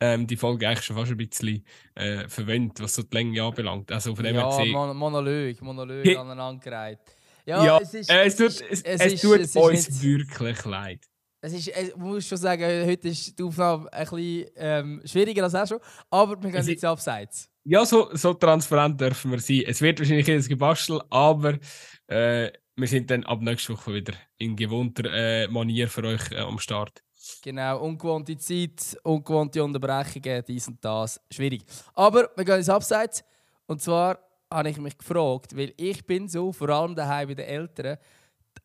ähm, 0.00 0.26
die 0.26 0.36
Folge 0.36 0.68
eigentlich 0.68 0.84
schon 0.84 0.96
fast 0.96 1.12
ein 1.12 1.16
bisschen 1.16 1.64
äh, 1.94 2.28
verwendet, 2.28 2.80
was 2.80 2.94
so 2.94 3.02
die 3.02 3.16
Länge 3.16 3.42
anbelangt. 3.42 3.90
Also 3.90 4.14
von 4.14 4.24
dem 4.24 4.36
ja, 4.36 4.48
gesehen, 4.48 4.72
Mon 4.72 4.94
Monolog, 4.94 5.62
Monolog 5.62 6.06
aneinandergereiht. 6.06 6.98
Ja, 7.46 7.64
ja, 7.64 7.78
es, 7.78 7.92
ist, 7.94 8.10
es 8.10 8.36
tut, 8.36 8.46
es, 8.46 8.82
es, 8.82 9.00
es 9.00 9.20
tut 9.20 9.38
ist, 9.38 9.56
uns 9.56 9.88
nicht, 9.88 10.02
wirklich 10.02 10.64
leid. 10.64 11.00
Es 11.42 11.52
ist, 11.52 11.68
ich 11.68 11.96
muss 11.96 12.26
schon 12.26 12.38
sagen, 12.38 12.86
heute 12.86 13.08
ist 13.08 13.38
die 13.38 13.42
Aufnahme 13.42 13.92
ein 13.92 14.06
bisschen 14.08 14.46
ähm, 14.56 15.02
schwieriger 15.04 15.44
als 15.44 15.54
auch 15.54 15.66
schon, 15.66 15.78
aber 16.08 16.42
wir 16.42 16.50
gehen 16.50 16.66
jetzt 16.66 16.84
abseits. 16.84 17.50
Ja, 17.64 17.84
so, 17.84 18.08
so 18.14 18.32
transparent 18.32 18.98
dürfen 18.98 19.30
wir 19.30 19.40
sein. 19.40 19.64
Es 19.66 19.82
wird 19.82 19.98
wahrscheinlich 19.98 20.30
ein 20.30 20.42
Gebastel, 20.42 21.02
aber 21.10 21.58
äh, 22.06 22.50
wir 22.76 22.88
sind 22.88 23.10
dann 23.10 23.24
ab 23.24 23.42
nächster 23.42 23.74
Woche 23.74 23.92
wieder 23.92 24.14
in 24.38 24.56
gewohnter 24.56 25.12
äh, 25.12 25.48
Manier 25.48 25.88
für 25.88 26.04
euch 26.04 26.32
äh, 26.32 26.38
am 26.38 26.58
Start. 26.58 27.02
Genau, 27.42 27.80
ungewohnte 27.80 28.36
Zeit, 28.36 28.98
ungewohnte 29.02 29.62
Unterbrechungen, 29.62 30.42
dies 30.46 30.68
und 30.68 30.82
das. 30.84 31.20
Schwierig. 31.30 31.64
Aber 31.94 32.30
wir 32.36 32.44
gehen 32.44 32.56
ins 32.56 32.68
Abseits. 32.68 33.24
Und 33.66 33.80
zwar 33.80 34.18
habe 34.54 34.70
ich 34.70 34.78
mich 34.78 34.96
gefragt, 34.96 35.56
weil 35.56 35.74
ich 35.76 36.06
bin 36.06 36.28
so, 36.28 36.52
vor 36.52 36.68
allem 36.68 36.94
daheim 36.94 37.28
bei 37.28 37.34
den 37.34 37.46
Eltern, 37.46 37.98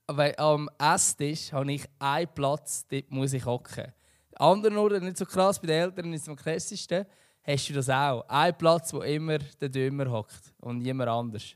weil 0.07 0.35
am 0.37 0.69
Esstisch 0.77 1.51
habe 1.51 1.71
ich 1.73 1.85
einen 1.97 2.33
Platz, 2.33 2.85
dort 2.87 3.09
muss 3.11 3.33
ich 3.33 3.45
hocken. 3.45 3.91
Anderen 4.35 4.77
Orten 4.77 5.03
nicht 5.03 5.17
so 5.17 5.25
krass, 5.25 5.59
bei 5.59 5.67
den 5.67 5.81
Eltern 5.81 6.13
ist 6.13 6.21
es 6.23 6.29
am 6.29 6.35
krassesten. 6.35 7.05
Hast 7.43 7.69
du 7.69 7.73
das 7.73 7.89
auch? 7.89 8.21
Ein 8.27 8.57
Platz, 8.57 8.93
wo 8.93 9.01
immer 9.01 9.39
der 9.39 9.69
Dömer 9.69 10.11
hockt 10.11 10.53
und 10.59 10.79
niemand 10.79 11.09
anders. 11.09 11.55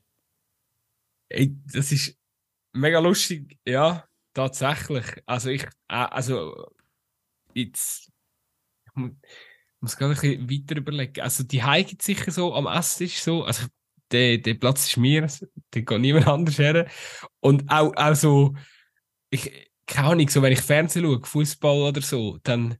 Ey, 1.29 1.55
das 1.71 1.91
ist 1.91 2.17
mega 2.73 2.99
lustig, 2.99 3.59
ja, 3.65 4.03
tatsächlich. 4.33 5.05
Also 5.25 5.49
ich, 5.49 5.63
äh, 5.63 5.67
also 5.87 6.71
jetzt, 7.53 8.11
ich 8.85 9.03
muss 9.79 9.95
gerade 9.95 10.13
ein 10.13 10.19
bisschen 10.19 10.49
weiter 10.49 10.77
überlegen. 10.77 11.21
Also 11.21 11.43
die 11.43 11.63
Heike 11.63 11.97
sicher 12.01 12.31
so 12.31 12.53
am 12.55 12.65
Esstisch 12.65 13.21
so, 13.21 13.43
also 13.43 13.67
der, 14.13 14.37
der 14.37 14.53
Platz 14.53 14.87
ist 14.87 14.97
mir, 14.97 15.27
der 15.73 15.81
geht 15.81 15.99
niemand 15.99 16.27
anders 16.27 16.57
her. 16.57 16.87
Und 17.39 17.69
auch, 17.69 17.93
auch 17.95 18.15
so, 18.15 18.53
ich, 19.29 19.51
keine 19.85 20.09
Ahnung, 20.09 20.29
so, 20.29 20.41
wenn 20.41 20.53
ich 20.53 20.61
Fernsehen 20.61 21.03
schaue, 21.03 21.21
Fußball 21.23 21.81
oder 21.81 22.01
so, 22.01 22.37
dann 22.43 22.77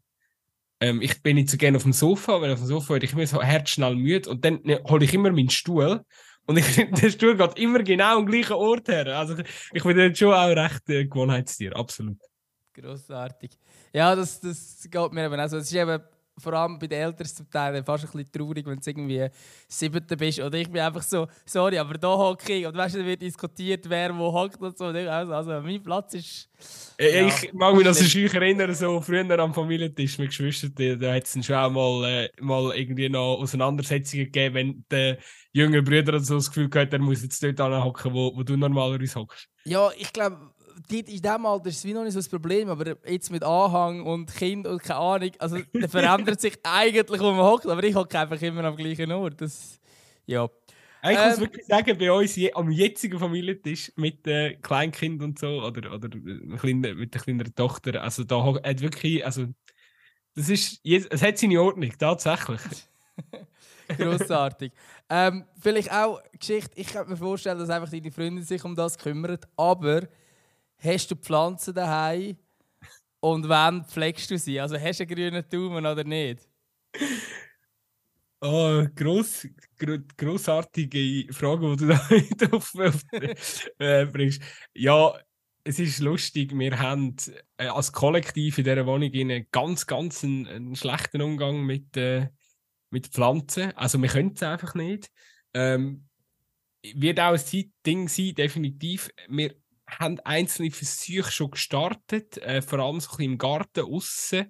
ähm, 0.80 1.02
ich 1.02 1.22
bin 1.22 1.36
nicht 1.36 1.50
so 1.50 1.58
gerne 1.58 1.78
auf 1.78 1.84
dem 1.84 1.94
Sofa, 1.94 2.42
weil 2.42 2.54
auf 2.54 2.60
dem 2.60 2.68
Sofa 2.68 2.94
werde 2.94 3.06
ich 3.06 3.14
immer 3.14 3.26
so 3.26 3.42
herzschnell 3.42 3.96
müde 3.96 4.30
und 4.30 4.46
dann 4.46 4.60
ne, 4.64 4.82
hole 4.88 5.06
ich 5.06 5.14
immer 5.14 5.32
meinen 5.32 5.50
Stuhl 5.50 6.04
und 6.46 6.58
ich, 6.58 6.76
der 7.02 7.10
Stuhl 7.10 7.38
geht 7.38 7.58
immer 7.58 7.84
genau 7.84 8.18
am 8.18 8.26
gleichen 8.26 8.54
Ort 8.54 8.88
her. 8.88 9.08
Also 9.18 9.36
ich 9.72 9.84
bin 9.84 9.98
dann 9.98 10.16
schon 10.16 10.34
auch 10.34 10.50
recht 10.50 10.90
äh, 10.90 11.06
Gewohnheitstier, 11.06 11.76
absolut. 11.76 12.18
Grossartig. 12.74 13.52
Ja, 13.94 14.16
das, 14.16 14.42
das 14.42 14.88
geht 14.90 15.14
mir 15.14 15.26
eben. 15.26 15.40
Also, 15.40 15.58
es 15.58 15.66
ist 15.66 15.76
eben 15.76 16.02
vor 16.38 16.54
allem 16.54 16.80
bei 16.80 16.88
den 16.88 17.00
Eltern 17.00 17.28
zum 17.28 17.50
Teil 17.50 17.84
fast 17.84 18.06
ein 18.06 18.12
bisschen 18.12 18.32
traurig, 18.32 18.66
wenn 18.66 18.80
du 18.80 18.90
irgendwie 18.90 19.28
siebter 19.68 20.16
bist. 20.16 20.40
Oder 20.40 20.58
ich 20.58 20.70
bin 20.70 20.82
einfach 20.82 21.04
so, 21.04 21.28
sorry, 21.46 21.78
aber 21.78 21.98
da 21.98 22.18
hocke 22.18 22.54
ich. 22.54 22.66
Und 22.66 22.76
weißt 22.76 22.96
du, 22.96 23.00
da 23.00 23.06
wird 23.06 23.22
diskutiert, 23.22 23.90
wer 23.90 24.18
wo 24.18 24.32
hockt 24.32 24.62
und 24.62 24.78
so. 24.78 24.86
Also, 24.86 25.34
also 25.34 25.52
mein 25.62 25.82
Platz 25.82 26.14
ist. 26.16 26.50
Ja, 27.00 27.28
ich 27.28 27.54
mag 27.54 27.76
mich 27.76 27.86
noch 27.86 27.94
so 27.94 28.06
schön 28.06 28.32
erinnern, 28.32 28.74
so 28.74 29.02
früher 29.02 29.40
am 29.40 29.54
Familientisch 29.54 30.18
mit 30.18 30.30
Geschwistern, 30.30 31.00
da 31.00 31.14
hat 31.14 31.26
es 31.26 31.46
schon 31.46 31.56
auch 31.56 31.70
mal, 31.70 32.10
äh, 32.10 32.30
mal 32.40 32.76
irgendwie 32.76 33.10
noch 33.10 33.40
Auseinandersetzungen 33.40 34.26
gegeben, 34.26 34.56
wenn 34.56 34.86
der 34.90 35.18
jüngere 35.52 35.82
Bruder 35.82 36.20
so 36.20 36.36
das 36.36 36.48
Gefühl 36.50 36.70
hat, 36.74 36.94
er 36.94 37.00
muss 37.00 37.22
jetzt 37.22 37.44
dort 37.44 37.60
hocken, 37.60 38.14
wo, 38.14 38.36
wo 38.36 38.44
du 38.44 38.56
normalerweise 38.56 39.20
hockst. 39.20 39.50
Ja, 39.66 39.92
ich 39.98 40.14
glaube 40.14 40.54
in 40.92 41.06
diesem 41.06 41.46
Alter 41.46 41.68
ist 41.68 41.78
es 41.78 41.86
wie 41.86 41.94
noch 41.94 42.04
nicht 42.04 42.14
so 42.14 42.20
das 42.20 42.30
Problem, 42.30 42.70
aber 42.70 42.96
jetzt 43.06 43.32
mit 43.32 43.44
Anhang 43.44 44.02
und 44.02 44.34
Kind 44.34 44.68
und 44.68 44.82
keine 44.82 45.00
Ahnung, 45.00 45.32
also 45.40 45.58
der 45.74 45.90
verändert 45.90 46.42
sich 46.42 46.58
eigentlich, 46.64 47.22
wo 47.22 47.32
man 47.32 47.46
hockt, 47.46 47.68
aber 47.68 47.84
ich 47.84 47.96
hocke 47.96 48.20
einfach 48.20 48.42
immer 48.42 48.64
am 48.64 48.76
gleichen 48.76 49.12
Ort. 49.12 49.42
Das, 49.42 49.80
ja. 50.26 50.48
Ich 51.04 51.10
ähm, 51.10 51.30
muss 51.30 51.40
wirklich 51.42 51.66
sagen, 51.66 51.98
bei 51.98 52.12
uns 52.12 52.36
je, 52.36 52.54
am 52.54 52.72
jetzigen 52.72 53.20
Familientisch 53.20 53.92
mit 53.98 54.26
äh, 54.26 54.56
Kleinkind 54.56 55.22
und 55.22 55.38
so, 55.38 55.62
oder, 55.62 55.94
oder 55.94 56.10
mit 56.16 57.14
der 57.14 57.22
kleineren 57.22 57.54
Tochter, 57.54 58.02
also 58.02 58.24
da 58.24 58.54
hat 58.64 58.82
wirklich, 58.82 59.26
also 59.26 59.48
das 60.36 60.50
ist, 60.50 60.80
es 60.86 61.22
hat 61.22 61.38
seine 61.38 61.62
Ordnung, 61.62 61.92
tatsächlich. 61.98 62.62
Grossartig. 63.98 64.72
ähm, 65.10 65.46
vielleicht 65.60 65.92
auch 65.92 66.22
Geschichte, 66.40 66.72
ich 66.76 66.88
kann 66.88 67.10
mir 67.10 67.18
vorstellen, 67.18 67.60
dass 67.60 67.70
einfach 67.70 67.90
deine 67.90 68.12
Freundin 68.12 68.44
sich 68.44 68.64
um 68.64 68.76
das 68.76 68.98
kümmert, 68.98 69.46
aber 69.58 70.08
hast 70.84 71.12
du 71.12 71.16
Pflanzen 71.16 71.74
daheim 71.74 72.38
und 73.20 73.48
wann 73.48 73.86
pflegst 73.86 74.30
du 74.32 74.38
sie? 74.38 74.60
Also 74.60 74.78
hast 74.78 75.00
du 75.00 75.04
einen 75.04 75.16
grünen 75.16 75.50
Daumen 75.50 75.86
oder 75.86 76.04
nicht? 76.04 76.48
Oh, 78.42 78.86
gross, 78.94 79.48
gro 79.80 80.00
grossartige 80.18 81.32
Frage, 81.32 81.78
die 81.78 81.86
du 81.86 81.88
da 82.38 82.48
auf, 82.52 82.76
auf, 82.76 83.02
äh, 83.80 84.06
bringst. 84.06 84.42
Ja, 84.74 85.18
es 85.64 85.80
ist 85.80 86.00
lustig, 86.00 86.52
wir 86.54 86.78
haben 86.78 87.16
äh, 87.56 87.68
als 87.68 87.94
Kollektiv 87.94 88.58
in 88.58 88.66
dieser 88.66 88.86
Wohnung 88.86 89.12
einen 89.14 89.48
ganz, 89.50 89.88
ganz 89.88 90.26
einen, 90.26 90.46
einen 90.48 90.76
schlechten 90.76 91.22
Umgang 91.22 91.62
mit, 91.62 91.96
äh, 91.96 92.28
mit 92.90 93.08
Pflanzen. 93.08 93.72
Also 93.78 94.02
wir 94.02 94.10
können 94.10 94.34
es 94.36 94.44
einfach 94.44 94.76
nicht. 94.76 95.10
Ähm, 95.54 96.10
wird 96.96 97.22
auch 97.22 97.32
ein 97.32 97.40
Zeitding 97.40 98.10
sein, 98.10 98.36
definitiv. 98.36 99.10
Wir 99.30 99.56
haben 99.88 100.20
einzelne 100.22 100.72
Versuche 100.72 101.32
schon 101.32 101.52
gestartet, 101.52 102.38
äh, 102.38 102.62
vor 102.62 102.80
allem 102.80 103.00
so 103.00 103.18
im 103.18 103.38
Garten 103.38 103.82
außen. 103.82 104.50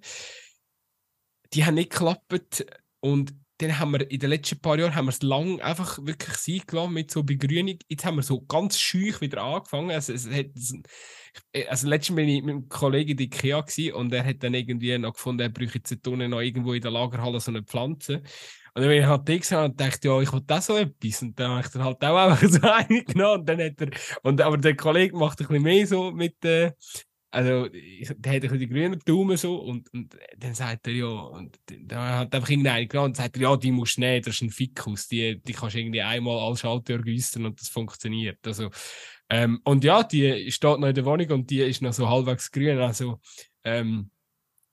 Die 1.54 1.66
haben 1.66 1.76
nicht 1.76 1.92
geklappt 1.92 2.66
und 3.00 3.34
dann 3.58 3.80
haben 3.80 3.92
wir 3.92 4.10
in 4.10 4.20
den 4.20 4.30
letzten 4.30 4.60
paar 4.60 4.78
Jahren 4.78 4.96
haben 4.96 5.06
wir 5.06 5.12
es 5.12 5.22
lang 5.22 5.62
einfach 5.62 6.00
wirklich 6.02 6.36
sein 6.38 6.62
gelassen 6.66 6.94
mit 6.94 7.12
so 7.12 7.24
Begrünung. 7.24 7.78
Jetzt 7.88 8.04
haben 8.04 8.16
wir 8.16 8.24
so 8.24 8.42
ganz 8.42 8.80
schüch 8.80 9.22
wieder 9.22 9.44
angefangen. 9.44 9.92
Also, 9.92 10.14
es 10.14 10.28
hat, 10.28 10.48
also 11.68 11.88
letztens 11.88 12.16
bin 12.16 12.30
ich 12.30 12.42
mit 12.42 12.52
einem 12.52 12.70
Kollegen 12.70 13.12
in 13.12 13.20
Ikea 13.20 13.64
und 13.94 14.12
er 14.12 14.26
hat 14.26 14.44
dann 14.44 14.54
irgendwie 14.54 14.98
noch 14.98 15.14
gefunden, 15.14 15.42
er 15.42 15.50
bräuchte 15.50 15.80
jetzt 15.80 16.06
noch 16.06 16.42
irgendwo 16.42 16.74
in 16.74 16.82
der 16.82 16.92
Lagerhalle 16.92 17.40
so 17.40 17.52
eine 17.52 17.64
Pflanze. 17.64 18.24
Und 18.76 18.82
dann 18.82 18.90
bin 18.90 19.02
ich 19.02 19.06
halt 19.06 19.26
gesehen 19.26 19.60
und 19.60 19.80
dachte, 19.80 20.08
ja, 20.08 20.20
ich 20.20 20.34
will 20.34 20.42
das 20.48 20.66
so 20.66 20.78
etwas. 20.78 21.22
Und 21.22 21.40
dann 21.40 21.52
habe 21.52 21.62
ich 21.62 21.68
dann 21.68 21.84
halt 21.84 22.04
auch 22.04 22.18
einfach 22.18 22.50
so 22.50 22.62
eine 22.64 23.04
genommen. 23.04 23.42
Und 23.42 23.50
dann 23.50 23.62
hat 23.62 23.82
er, 23.82 23.90
und, 24.24 24.42
aber 24.42 24.58
der 24.58 24.76
Kollege 24.76 25.16
macht 25.16 25.40
ein 25.42 25.48
bisschen 25.48 25.64
mehr 25.64 25.86
so 25.86 26.12
mit, 26.12 26.44
äh, 26.44 26.72
also, 27.34 27.68
der 27.68 28.34
hat 28.36 28.44
ein 28.44 28.60
die 28.60 28.70
grünen 28.70 29.00
Daumen 29.00 29.38
so 29.38 29.56
und, 29.56 29.92
und 29.92 30.16
dann 30.38 30.54
sagt 30.54 30.86
er 30.86 30.94
ja, 30.94 31.08
und 31.08 31.58
dann 31.68 32.20
hat 32.20 32.32
er 32.32 32.38
einfach 32.38 32.50
irgendeinen 32.50 32.88
genommen 32.88 33.10
und 33.10 33.18
sagt 33.18 33.38
er, 33.38 33.42
ja, 33.42 33.58
die 33.58 33.72
musst 33.72 33.98
du 33.98 34.02
nehmen, 34.02 34.22
das 34.22 34.36
ist 34.36 34.42
ein 34.44 34.52
Fickus, 34.52 35.08
die, 35.08 35.42
die 35.42 35.54
kannst 35.54 35.74
du 35.74 35.80
irgendwie 35.80 36.04
einmal 36.04 36.38
als 36.38 36.60
Schaltjahr 36.60 37.00
güstern 37.00 37.48
und 37.48 37.60
das 37.60 37.70
funktioniert. 37.70 38.38
Also, 38.46 38.70
ähm, 39.30 39.62
und 39.64 39.84
ja, 39.84 40.04
die 40.04 40.52
steht 40.52 40.80
noch 40.80 40.88
in 40.88 40.94
der 40.94 41.06
Wohnung 41.06 41.32
und 41.32 41.50
die 41.50 41.62
ist 41.62 41.82
noch 41.82 41.94
so 41.94 42.08
halbwegs 42.08 42.52
grün, 42.52 42.78
also, 42.78 43.20
ähm, 43.64 44.12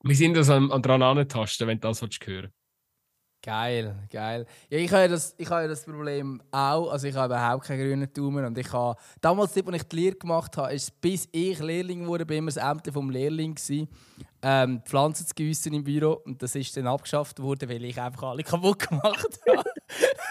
wir 0.02 0.16
sind 0.16 0.34
das 0.34 0.50
an, 0.50 0.70
an 0.70 0.82
dran 0.82 1.02
antasten, 1.02 1.66
wenn 1.66 1.80
du 1.80 1.88
das 1.88 2.02
willst 2.02 2.26
hören 2.26 2.52
Geil, 3.42 3.96
geil. 4.10 4.44
Ja, 4.68 4.78
ich 4.78 4.92
habe 4.92 5.02
ja 5.02 5.08
das, 5.08 5.34
ich 5.38 5.48
habe 5.48 5.66
das 5.66 5.84
Problem 5.84 6.42
auch. 6.50 6.90
Also 6.90 7.06
ich 7.06 7.14
habe 7.14 7.32
überhaupt 7.32 7.64
keinen 7.64 7.78
grünen 7.78 8.12
Daumen. 8.12 8.44
Und 8.44 8.58
ich 8.58 8.70
habe, 8.70 9.00
damals, 9.22 9.56
als 9.56 9.76
ich 9.76 9.82
die 9.84 9.96
Lehre 9.96 10.16
gemacht 10.16 10.58
habe, 10.58 10.74
ist 10.74 11.00
bis 11.00 11.26
ich 11.32 11.58
Lehrling 11.58 12.06
wurde, 12.06 12.26
bin 12.26 12.38
immer 12.38 12.50
das 12.50 12.58
Ämter 12.58 12.92
vom 12.92 13.08
Lehrling 13.08 13.54
gewesen, 13.54 13.88
ähm, 14.42 14.82
Pflanzen 14.84 15.26
zu 15.26 15.34
gießen 15.34 15.72
im 15.72 15.84
Büro. 15.84 16.20
Und 16.26 16.42
das 16.42 16.54
ist 16.54 16.76
dann 16.76 16.86
abgeschafft 16.86 17.40
worden, 17.40 17.70
weil 17.70 17.82
ich 17.84 17.98
einfach 17.98 18.24
alle 18.24 18.42
kaputt 18.42 18.86
gemacht 18.86 19.40
habe. 19.48 19.64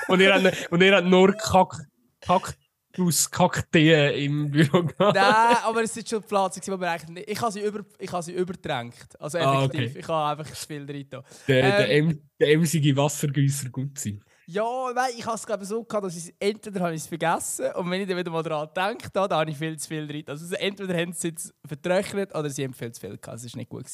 und 0.07 0.19
ihr 0.19 0.31
habt, 0.31 0.71
und 0.71 0.81
ihr 0.81 0.95
habt 0.95 1.07
nur 1.07 1.33
Kack, 1.33 1.87
Kack 2.21 2.55
aus 3.01 3.29
Kakteen 3.29 4.13
im 4.13 4.51
Büro 4.51 4.83
gehabt? 4.83 5.15
Nein, 5.15 5.57
aber 5.63 5.83
es 5.83 5.93
sind 5.93 6.07
schon 6.07 6.23
Pflanzen, 6.23 6.61
die 6.61 6.71
wir 6.71 6.91
eigentlich 6.91 7.09
nicht... 7.09 7.29
Ich 7.29 7.41
habe 7.41 7.51
sie, 7.51 7.61
über, 7.61 7.85
ich 7.97 8.11
habe 8.11 8.23
sie 8.23 8.33
übertränkt. 8.33 9.19
Also 9.19 9.37
effektiv, 9.37 9.59
ah, 9.59 9.63
okay. 9.63 9.99
ich 9.99 10.07
habe 10.07 10.41
einfach 10.41 10.55
zu 10.55 10.67
viel 10.67 10.85
drin. 10.85 11.07
Der, 11.47 11.89
ähm, 11.89 12.21
der, 12.39 12.49
emsige 12.49 12.95
Wassergüsser 12.95 13.69
gut 13.69 13.97
sein. 13.97 14.23
Ja, 14.45 14.91
nein, 14.95 15.11
ich 15.17 15.25
habe 15.25 15.35
es 15.35 15.45
glaube 15.45 15.65
so 15.65 15.83
gehabt, 15.83 16.05
dass 16.05 16.17
ich 16.17 16.33
entweder 16.39 16.79
habe 16.79 16.95
ich 16.95 17.01
es 17.01 17.07
vergessen 17.07 17.71
und 17.75 17.91
wenn 17.91 18.01
ich 18.01 18.07
dann 18.07 18.17
wieder 18.17 18.31
mal 18.31 18.41
daran 18.41 18.67
denke, 18.75 19.07
da, 19.13 19.29
habe 19.29 19.51
ich 19.51 19.57
viel 19.57 19.77
zu 19.77 19.87
viel 19.87 20.07
drin. 20.07 20.23
Also 20.25 20.55
entweder 20.55 20.97
haben 20.97 21.13
sie 21.13 21.33
es 21.35 21.53
vertrocknet 21.65 22.33
oder 22.33 22.49
sie 22.49 22.63
haben 22.63 22.73
viel 22.73 22.91
zu 22.91 22.99
viel 22.99 23.17
gehabt. 23.17 23.43
Das 23.43 23.53
war 23.53 23.57
nicht 23.57 23.69
gut. 23.69 23.85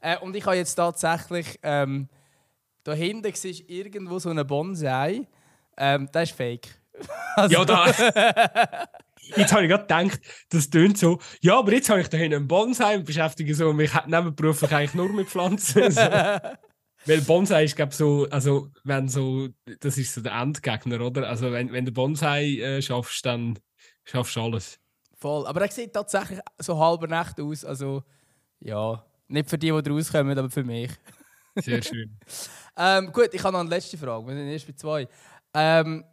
Äh, 0.00 0.16
und 0.18 0.34
ich 0.34 0.44
habe 0.46 0.56
jetzt 0.56 0.74
tatsächlich... 0.74 1.58
Ähm, 1.62 2.08
da 2.88 2.94
hinten 2.94 3.26
ist 3.26 3.44
irgendwo 3.44 4.18
so 4.18 4.30
ein 4.30 4.46
Bonsai. 4.46 5.26
Ähm, 5.76 6.08
das 6.10 6.30
ist 6.30 6.36
fake. 6.36 6.77
Also. 7.36 7.54
Ja, 7.54 7.64
da. 7.64 7.86
Jetzt 9.36 9.52
habe 9.52 9.64
ich 9.64 9.68
gerade 9.68 9.82
gedacht, 9.82 10.20
das 10.48 10.70
tönt 10.70 10.96
so, 10.96 11.18
ja, 11.42 11.58
aber 11.58 11.72
jetzt 11.72 11.90
habe 11.90 12.00
ich 12.00 12.08
da 12.08 12.16
hinten 12.16 12.36
einen 12.36 12.48
Bonsai 12.48 12.96
und 12.96 13.04
beschäftige 13.04 13.54
so 13.54 13.74
mich 13.74 13.92
nebenberuflich 14.06 14.72
eigentlich 14.72 14.94
nur 14.94 15.12
mit 15.12 15.28
Pflanzen. 15.28 15.90
so. 15.90 16.00
Weil 17.08 17.20
Bonsai 17.22 17.64
ist, 17.64 17.76
glaube 17.76 17.94
so, 17.94 18.26
also, 18.30 18.70
wenn 18.84 19.08
so, 19.08 19.48
das 19.80 19.98
ist 19.98 20.14
so 20.14 20.20
der 20.20 20.32
Endgegner, 20.32 21.00
oder? 21.00 21.28
Also, 21.28 21.52
wenn, 21.52 21.72
wenn 21.72 21.84
du 21.84 21.92
Bonsai 21.92 22.58
äh, 22.58 22.82
schaffst, 22.82 23.24
dann 23.24 23.58
schaffst 24.04 24.36
du 24.36 24.42
alles. 24.42 24.78
Voll. 25.16 25.46
Aber 25.46 25.62
er 25.62 25.70
sieht 25.70 25.92
tatsächlich 25.92 26.40
so 26.58 26.78
halber 26.78 27.06
Nacht 27.06 27.40
aus. 27.40 27.64
Also, 27.64 28.02
ja, 28.60 29.04
nicht 29.28 29.48
für 29.48 29.58
die, 29.58 29.68
die 29.82 29.90
rauskommen, 29.90 30.38
aber 30.38 30.50
für 30.50 30.64
mich. 30.64 30.90
Sehr 31.56 31.82
schön. 31.82 32.18
ähm, 32.76 33.12
gut, 33.12 33.30
ich 33.32 33.42
habe 33.42 33.52
noch 33.52 33.60
eine 33.60 33.70
letzte 33.70 33.96
Frage. 33.96 34.26
Wir 34.26 34.34
sind 34.34 34.48
erst 34.48 34.66
bei 34.66 34.72
zwei. 34.74 35.08
Ähm, 35.54 36.04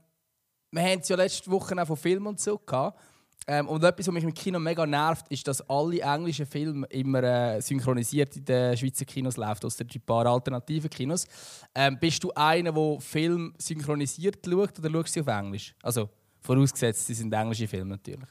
wir 0.75 0.83
haben 0.83 0.99
es 0.99 1.07
ja 1.07 1.15
letzte 1.15 1.49
Woche 1.49 1.81
auch 1.81 1.87
von 1.87 1.95
Filmen 1.95 2.27
und 2.27 2.39
so 2.39 2.57
gehabt. 2.57 2.99
Ähm, 3.47 3.67
und 3.67 3.83
etwas, 3.83 4.07
was 4.07 4.13
mich 4.13 4.23
im 4.23 4.33
Kino 4.33 4.59
mega 4.59 4.85
nervt, 4.85 5.27
ist, 5.29 5.47
dass 5.47 5.61
alle 5.69 6.01
englischen 6.01 6.47
Filme 6.47 6.87
immer 6.87 7.23
äh, 7.23 7.61
synchronisiert 7.61 8.35
in 8.35 8.45
den 8.45 8.75
Schweizer 8.75 9.05
Kinos 9.05 9.37
laufen, 9.37 9.65
aus 9.65 9.77
den 9.77 9.87
paar 10.03 10.25
alternativen 10.25 10.89
Kinos. 10.89 11.27
Ähm, 11.75 11.97
bist 11.99 12.23
du 12.23 12.31
einer, 12.33 12.71
der 12.71 12.99
Film 12.99 13.53
synchronisiert 13.59 14.39
schaut 14.43 14.79
oder 14.79 14.89
schaust 14.89 15.15
du 15.15 15.21
auf 15.21 15.27
Englisch? 15.27 15.75
Also 15.83 16.09
vorausgesetzt, 16.41 17.05
sie 17.05 17.13
sind 17.13 17.31
englische 17.31 17.67
Filme 17.67 17.91
natürlich. 17.91 18.29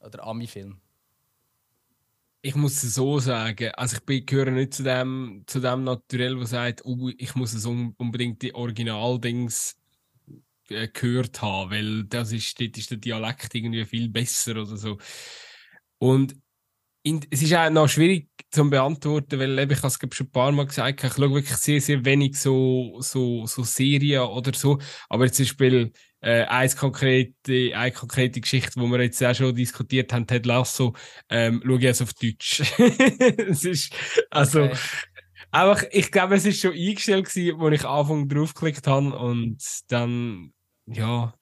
Oder 0.00 0.24
Ami-Film. 0.26 0.78
Ich 2.42 2.54
muss 2.54 2.82
es 2.82 2.94
so 2.94 3.18
sagen, 3.18 3.70
also 3.76 3.96
ich 4.08 4.26
gehöre 4.26 4.50
nicht 4.50 4.74
zu 4.74 4.82
dem, 4.82 5.42
zu 5.46 5.58
dem 5.58 5.84
Naturell, 5.84 6.36
der 6.36 6.46
sagt, 6.46 6.84
oh, 6.84 7.10
ich 7.16 7.34
muss 7.34 7.54
es 7.54 7.64
unbedingt 7.64 8.42
die 8.42 8.54
Originaldings 8.54 9.74
gehört 10.68 11.40
habe, 11.42 11.70
weil 11.72 12.04
das 12.04 12.32
ist, 12.32 12.60
dort 12.60 12.76
ist 12.76 12.90
der 12.90 12.98
Dialekt 12.98 13.54
irgendwie 13.54 13.84
viel 13.84 14.08
besser 14.08 14.52
oder 14.52 14.76
so. 14.76 14.98
Und 15.98 16.36
in, 17.06 17.20
es 17.30 17.40
ist 17.40 17.54
auch 17.54 17.70
noch 17.70 17.88
schwierig 17.88 18.28
zu 18.50 18.68
beantworten, 18.68 19.38
weil 19.38 19.56
eben, 19.60 19.70
ich 19.70 19.78
habe 19.78 19.86
es 19.86 19.98
schon 20.12 20.26
ein 20.26 20.30
paar 20.32 20.50
Mal 20.50 20.66
gesagt, 20.66 21.04
ich 21.04 21.12
schaue 21.12 21.34
wirklich 21.34 21.56
sehr, 21.56 21.80
sehr 21.80 22.04
wenig 22.04 22.36
so, 22.36 22.96
so, 23.00 23.46
so 23.46 23.62
Serien 23.62 24.22
oder 24.22 24.52
so. 24.52 24.78
Aber 25.08 25.30
zum 25.30 25.44
Beispiel 25.44 25.92
äh, 26.20 26.42
eine, 26.46 26.68
konkrete, 26.74 27.76
eine 27.76 27.92
konkrete 27.92 28.40
Geschichte, 28.40 28.80
die 28.80 28.90
wir 28.90 29.02
jetzt 29.02 29.22
auch 29.22 29.34
schon 29.36 29.54
diskutiert 29.54 30.12
haben, 30.12 30.26
Ted 30.26 30.46
Lasso, 30.46 30.96
ähm, 31.30 31.62
schaue 31.64 31.76
ich 31.76 31.82
jetzt 31.82 32.02
auf 32.02 32.12
Deutsch. 32.14 32.60
es 32.78 33.64
ist, 33.64 33.94
also, 34.30 34.64
okay. 34.64 34.76
einfach, 35.52 35.84
ich 35.92 36.10
glaube, 36.10 36.34
es 36.34 36.44
ist 36.44 36.60
schon 36.60 36.72
eingestellt 36.72 37.26
gewesen, 37.26 37.60
wo 37.60 37.68
ich 37.68 37.84
Anfang 37.84 38.28
draufgeklickt 38.28 38.88
habe 38.88 39.16
und 39.16 39.58
dann 39.86 40.52
ja, 40.86 41.34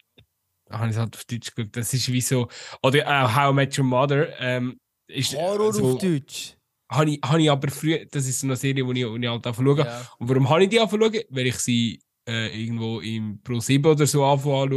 habe 0.71 0.87
ich 0.87 0.93
es 0.93 0.99
halt 0.99 1.15
auf 1.17 1.25
Deutsch 1.25 1.55
geschaut. 1.55 1.77
Das 1.77 1.93
ist 1.95 2.11
wie 2.13 2.21
so. 2.21 2.49
Oder 2.83 3.07
uh, 3.07 3.35
How 3.35 3.53
I 3.53 3.55
Met 3.55 3.79
Your 3.79 3.85
Mother. 3.85 4.29
Ähm, 4.41 4.79
ist, 5.07 5.35
Horror 5.37 5.73
so, 5.73 5.93
auf 5.93 5.99
Deutsch. 5.99 6.57
Habe 6.91 7.11
ich, 7.11 7.21
hab 7.23 7.39
ich 7.39 7.51
aber 7.51 7.71
früher, 7.71 8.05
das 8.07 8.27
ist 8.27 8.41
so 8.41 8.47
eine 8.47 8.57
Serie, 8.57 8.85
die 8.85 9.01
ich, 9.01 9.07
die 9.07 9.21
ich 9.21 9.29
halt 9.29 9.45
schaue. 9.45 9.79
Ja. 9.79 10.11
Und 10.19 10.29
warum 10.29 10.49
habe 10.49 10.65
ich 10.65 10.71
die 10.71 10.77
schauen? 10.77 11.21
Weil 11.31 11.47
ich 11.47 11.57
sie 11.57 12.01
äh, 12.29 12.63
irgendwo 12.63 13.01
im 13.01 13.41
Pro 13.43 13.61
7 13.61 13.85
oder 13.85 14.07
so. 14.07 14.21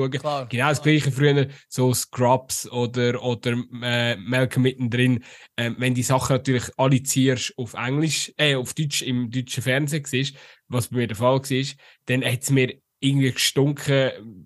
Klar, 0.10 0.48
genau 0.48 0.70
das 0.70 0.82
gleiche 0.82 1.12
früher, 1.12 1.48
so 1.70 1.94
Scrubs 1.94 2.70
oder, 2.72 3.22
oder 3.24 3.58
äh, 3.82 4.16
Malcolm 4.18 4.64
mittendrin. 4.64 5.24
Äh, 5.56 5.72
wenn 5.78 5.94
die 5.94 6.04
Sachen 6.04 6.34
natürlich 6.34 6.70
alle 6.78 7.02
ziehst 7.04 7.54
auf 7.58 7.74
Englisch, 7.74 8.34
äh, 8.38 8.56
auf 8.56 8.74
Deutsch 8.74 9.02
im 9.02 9.32
deutschen 9.32 9.64
Fernsehen 9.64 10.06
siehst, 10.06 10.36
was 10.68 10.90
bei 10.90 10.98
mir 10.98 11.08
der 11.08 11.18
Fall 11.18 11.40
war, 11.40 11.66
dann 12.06 12.26
hat 12.26 12.44
es 12.44 12.50
mir 12.50 12.74
irgendwie 13.00 13.32
gestunken. 13.32 14.37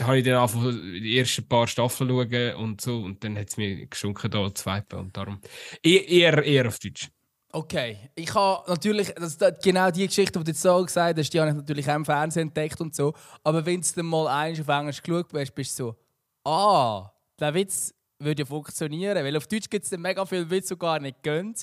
Da 0.00 0.06
habe 0.06 0.18
ich 0.18 0.24
dann 0.24 0.40
einfach 0.40 0.62
die 0.62 1.18
ersten 1.18 1.46
paar 1.46 1.66
Staffeln 1.66 2.08
schauen 2.08 2.54
und 2.54 2.80
so 2.80 3.02
und 3.02 3.22
dann 3.22 3.36
hat 3.36 3.50
es 3.50 3.58
mir 3.58 3.84
gestunken 3.84 4.30
da 4.30 4.54
zweite 4.54 4.96
und 4.96 5.14
darum 5.14 5.38
eher, 5.82 6.42
eher 6.42 6.68
auf 6.68 6.78
Deutsch. 6.78 7.10
Okay, 7.52 7.98
ich 8.14 8.34
habe 8.34 8.62
natürlich, 8.66 9.12
das, 9.12 9.36
genau 9.62 9.90
die 9.90 10.06
Geschichte, 10.06 10.38
die 10.38 10.44
du 10.44 10.50
jetzt 10.52 10.62
so 10.62 10.82
gesagt 10.82 11.18
hast, 11.18 11.28
die 11.28 11.38
habe 11.38 11.50
ich 11.50 11.56
natürlich 11.56 11.90
auch 11.90 11.96
im 11.96 12.06
Fernsehen 12.06 12.48
entdeckt 12.48 12.80
und 12.80 12.94
so. 12.94 13.12
Aber 13.44 13.66
wenn 13.66 13.82
du 13.82 13.88
dann 13.94 14.06
mal 14.06 14.26
eins 14.28 14.58
auf 14.58 14.68
Englisch 14.68 15.02
geschaut 15.02 15.34
hast, 15.34 15.54
bist 15.54 15.78
du 15.78 15.84
so, 15.84 16.50
ah, 16.50 17.12
der 17.38 17.52
Witz 17.52 17.92
würde 18.18 18.40
ja 18.40 18.46
funktionieren. 18.46 19.22
Weil 19.22 19.36
auf 19.36 19.46
Deutsch 19.48 19.68
gibt 19.68 19.84
es 19.84 19.90
mega 19.98 20.24
viele 20.24 20.48
Witze, 20.48 20.76
die 20.76 20.78
gar 20.78 20.98
nicht 20.98 21.22
gehen. 21.22 21.54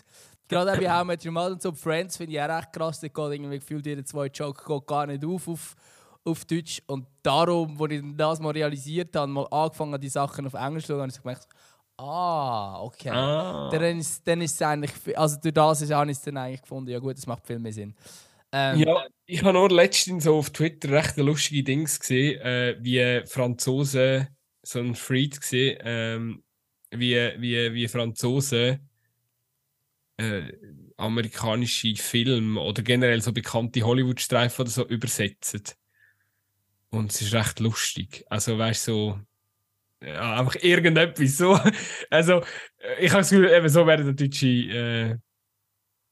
Gerade 0.48 0.74
auch 0.74 0.78
bei 0.78 0.92
How 0.92 1.06
Met 1.06 1.26
Your 1.26 1.44
und 1.48 1.62
so 1.64 1.72
Friends 1.72 2.18
finde 2.18 2.34
ich 2.34 2.42
auch 2.42 2.50
recht 2.50 2.72
krass. 2.72 3.00
Da 3.00 3.08
geht 3.08 3.18
irgendwie 3.18 3.58
gefühlt 3.58 3.88
jeder 3.88 4.06
zwei 4.06 4.28
Joke 4.28 4.82
gar 4.86 5.08
nicht 5.08 5.26
auf, 5.26 5.48
auf 5.48 5.76
auf 6.28 6.46
Deutsch. 6.46 6.82
Und 6.88 7.08
darum, 7.24 7.82
als 7.82 7.94
ich 7.94 8.02
das 8.16 8.40
mal 8.40 8.52
realisiert 8.52 9.16
habe, 9.16 9.32
mal 9.32 9.48
angefangen 9.50 10.00
die 10.00 10.10
Sachen 10.10 10.46
auf 10.46 10.54
Englisch 10.54 10.86
zu 10.86 10.94
schauen, 10.94 11.02
habe 11.02 11.12
ich 11.12 11.22
gemerkt, 11.22 11.48
Ah, 12.00 12.80
okay. 12.84 13.10
Ah. 13.10 13.70
Dann, 13.72 13.98
ist, 13.98 14.28
dann 14.28 14.42
ist 14.42 14.54
es 14.54 14.62
eigentlich, 14.62 15.18
also 15.18 15.38
durch 15.42 15.54
das 15.54 15.82
ist, 15.82 15.90
es 15.90 16.22
dann 16.22 16.38
eigentlich 16.38 16.62
gefunden, 16.62 16.92
ja 16.92 17.00
gut, 17.00 17.18
das 17.18 17.26
macht 17.26 17.48
viel 17.48 17.58
mehr 17.58 17.74
Sinn. 17.74 17.96
Ähm, 18.52 18.80
ja, 18.80 19.06
ich 19.26 19.42
habe 19.44 19.54
nur 19.54 19.70
letztens 19.70 20.26
so 20.26 20.38
auf 20.38 20.52
Twitter 20.52 20.92
recht 20.92 21.18
lustige 21.18 21.64
Dings 21.64 22.00
gesehen, 22.00 22.40
äh, 22.42 22.78
wie 22.80 23.26
Franzosen, 23.28 24.28
so 24.62 24.80
ein 24.80 24.94
Freed 24.94 25.42
gesehen, 25.42 25.80
ähm, 25.82 26.44
wie, 26.92 27.16
wie, 27.40 27.74
wie 27.74 27.88
Franzosen 27.88 28.88
äh, 30.18 30.54
amerikanische 30.98 31.96
Filme 31.96 32.62
oder 32.62 32.84
generell 32.84 33.22
so 33.22 33.32
bekannte 33.32 33.82
Hollywood-Streifen 33.82 34.62
oder 34.62 34.72
so 34.72 34.88
übersetzen. 34.88 35.64
Und 36.90 37.12
es 37.12 37.22
ist 37.22 37.34
recht 37.34 37.60
lustig. 37.60 38.26
Also, 38.30 38.58
weißt 38.58 38.88
du, 38.88 38.92
so 38.92 39.20
ja, 40.02 40.40
einfach 40.40 40.56
irgendetwas. 40.62 41.38
So. 41.38 41.60
Also, 42.10 42.42
äh, 42.80 43.00
ich 43.06 43.12
habe 43.12 43.22
das 43.22 43.30
Gefühl, 43.30 43.50
eben 43.50 43.70
so 43.70 43.86
werden 43.88 44.16
die 44.16 44.30
deutsche 44.30 44.48
äh, 44.48 45.18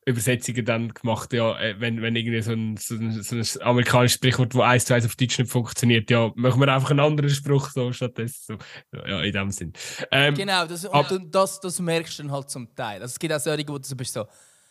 Übersetzungen 0.08 0.66
dann 0.66 0.94
gemacht, 0.94 1.34
ja, 1.34 1.60
äh, 1.60 1.80
wenn, 1.80 2.02
wenn 2.02 2.16
irgendwie 2.16 2.42
so 2.42 2.52
ein, 2.52 2.78
so 2.78 2.96
ein, 2.96 3.24
so 3.24 3.36
ein 3.36 3.68
amerikanisches 3.68 4.16
Sprichwort, 4.16 4.54
das 4.54 4.62
eins 4.62 4.86
zu 4.86 4.94
eins 4.94 5.06
auf 5.06 5.16
Deutsch 5.16 5.38
nicht 5.40 5.52
funktioniert, 5.52 6.10
ja, 6.12 6.32
machen 6.36 6.60
wir 6.60 6.74
einfach 6.74 6.92
einen 6.92 7.00
anderen 7.00 7.30
Spruch 7.30 7.70
so 7.70 7.92
stattdessen. 7.92 8.58
So. 8.92 9.00
Ja, 9.06 9.22
in 9.22 9.34
dem 9.34 9.52
Sinn. 9.52 9.74
Ähm, 10.12 10.34
genau, 10.36 10.66
das, 10.66 10.86
ab, 10.86 11.10
und 11.12 11.34
das, 11.34 11.60
das 11.60 11.80
merkst 11.80 12.20
du 12.20 12.24
dann 12.24 12.32
halt 12.32 12.50
zum 12.50 12.74
Teil. 12.76 13.02
Also, 13.02 13.14
es 13.14 13.20
gibt 13.20 13.34
auch 13.34 13.40
solche, 13.40 13.68
wo 13.68 13.78
du 13.78 13.88
so 13.88 13.96
bist 13.96 14.14
so, 14.14 14.26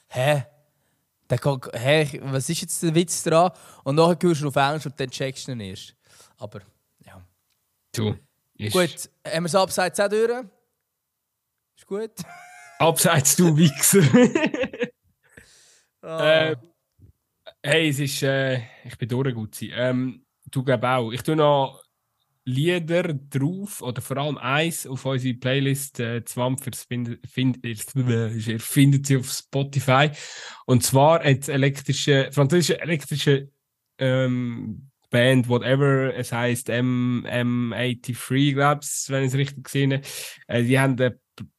hä? 0.09 0.45
Der 1.35 1.41
kommt, 1.41 1.69
hä, 1.75 2.21
was 2.23 2.49
ist 2.49 2.61
jetzt 2.61 2.81
der 2.81 2.95
Witz 2.95 3.25
dran? 3.25 3.51
Und 3.83 3.97
nachher 3.97 4.17
hörst 4.23 4.43
du 4.43 4.47
auf 4.47 4.55
Englisch 4.55 4.87
und 4.87 5.01
dann 5.01 5.11
checkst 5.11 5.49
du 5.49 5.53
ihn 5.53 5.59
erst. 5.59 5.97
Aber, 6.39 6.61
ja. 7.05 7.21
Du. 7.93 8.17
Ist 8.57 8.73
gut, 8.73 9.11
haben 9.27 9.43
wir 9.43 9.47
es 9.47 9.55
abseits 9.57 9.99
auch 9.99 10.09
durch? 10.09 10.45
Ist 11.77 11.87
gut. 11.89 12.13
Abseits, 12.79 13.35
du 13.35 13.57
Wichser. 13.57 14.05
oh. 16.03 16.07
äh, 16.23 16.55
hey, 17.65 17.89
es 17.89 17.99
ist. 17.99 18.23
Äh, 18.23 18.61
ich 18.85 18.97
bin 18.97 19.09
durch, 19.09 19.35
gut 19.35 19.61
ähm, 19.61 20.25
Du 20.53 20.63
glaubst 20.63 20.85
auch. 20.85 21.11
Ich 21.11 21.23
tue 21.25 21.35
noch 21.35 21.83
Lieder 22.47 23.15
drauf, 23.15 23.81
oder 23.81 24.03
vor 24.03 24.19
allem 24.19 24.37
eins 24.39 24.87
auf 24.87 25.05
unsere 25.07 25.35
Playlist. 25.35 26.01
Äh, 26.01 26.25
Zwampfers 26.25 26.85
findet, 26.85 27.27
find, 27.27 27.65
ihr 27.65 28.59
sie 29.07 29.17
auf 29.17 29.31
Spotify. 29.31 30.11
Und 30.67 30.83
zwar 30.83 31.21
ein 31.21 31.41
elektrische, 31.43 32.29
französische 32.33 32.81
elektrische 32.81 33.51
ähm, 33.99 34.91
Band, 35.11 35.49
whatever, 35.49 36.13
es 36.15 36.33
heißt 36.33 36.69
M 36.71 37.25
M83, 37.25 38.53
glaube 38.53 38.81
ich, 38.83 39.09
wenn 39.09 39.23
ich 39.23 39.29
es 39.29 39.39
richtig 39.39 39.65
gesehen 39.65 39.93
habe. 39.95 40.03
Äh, 40.49 40.65
die 40.65 40.79
haben 40.79 40.97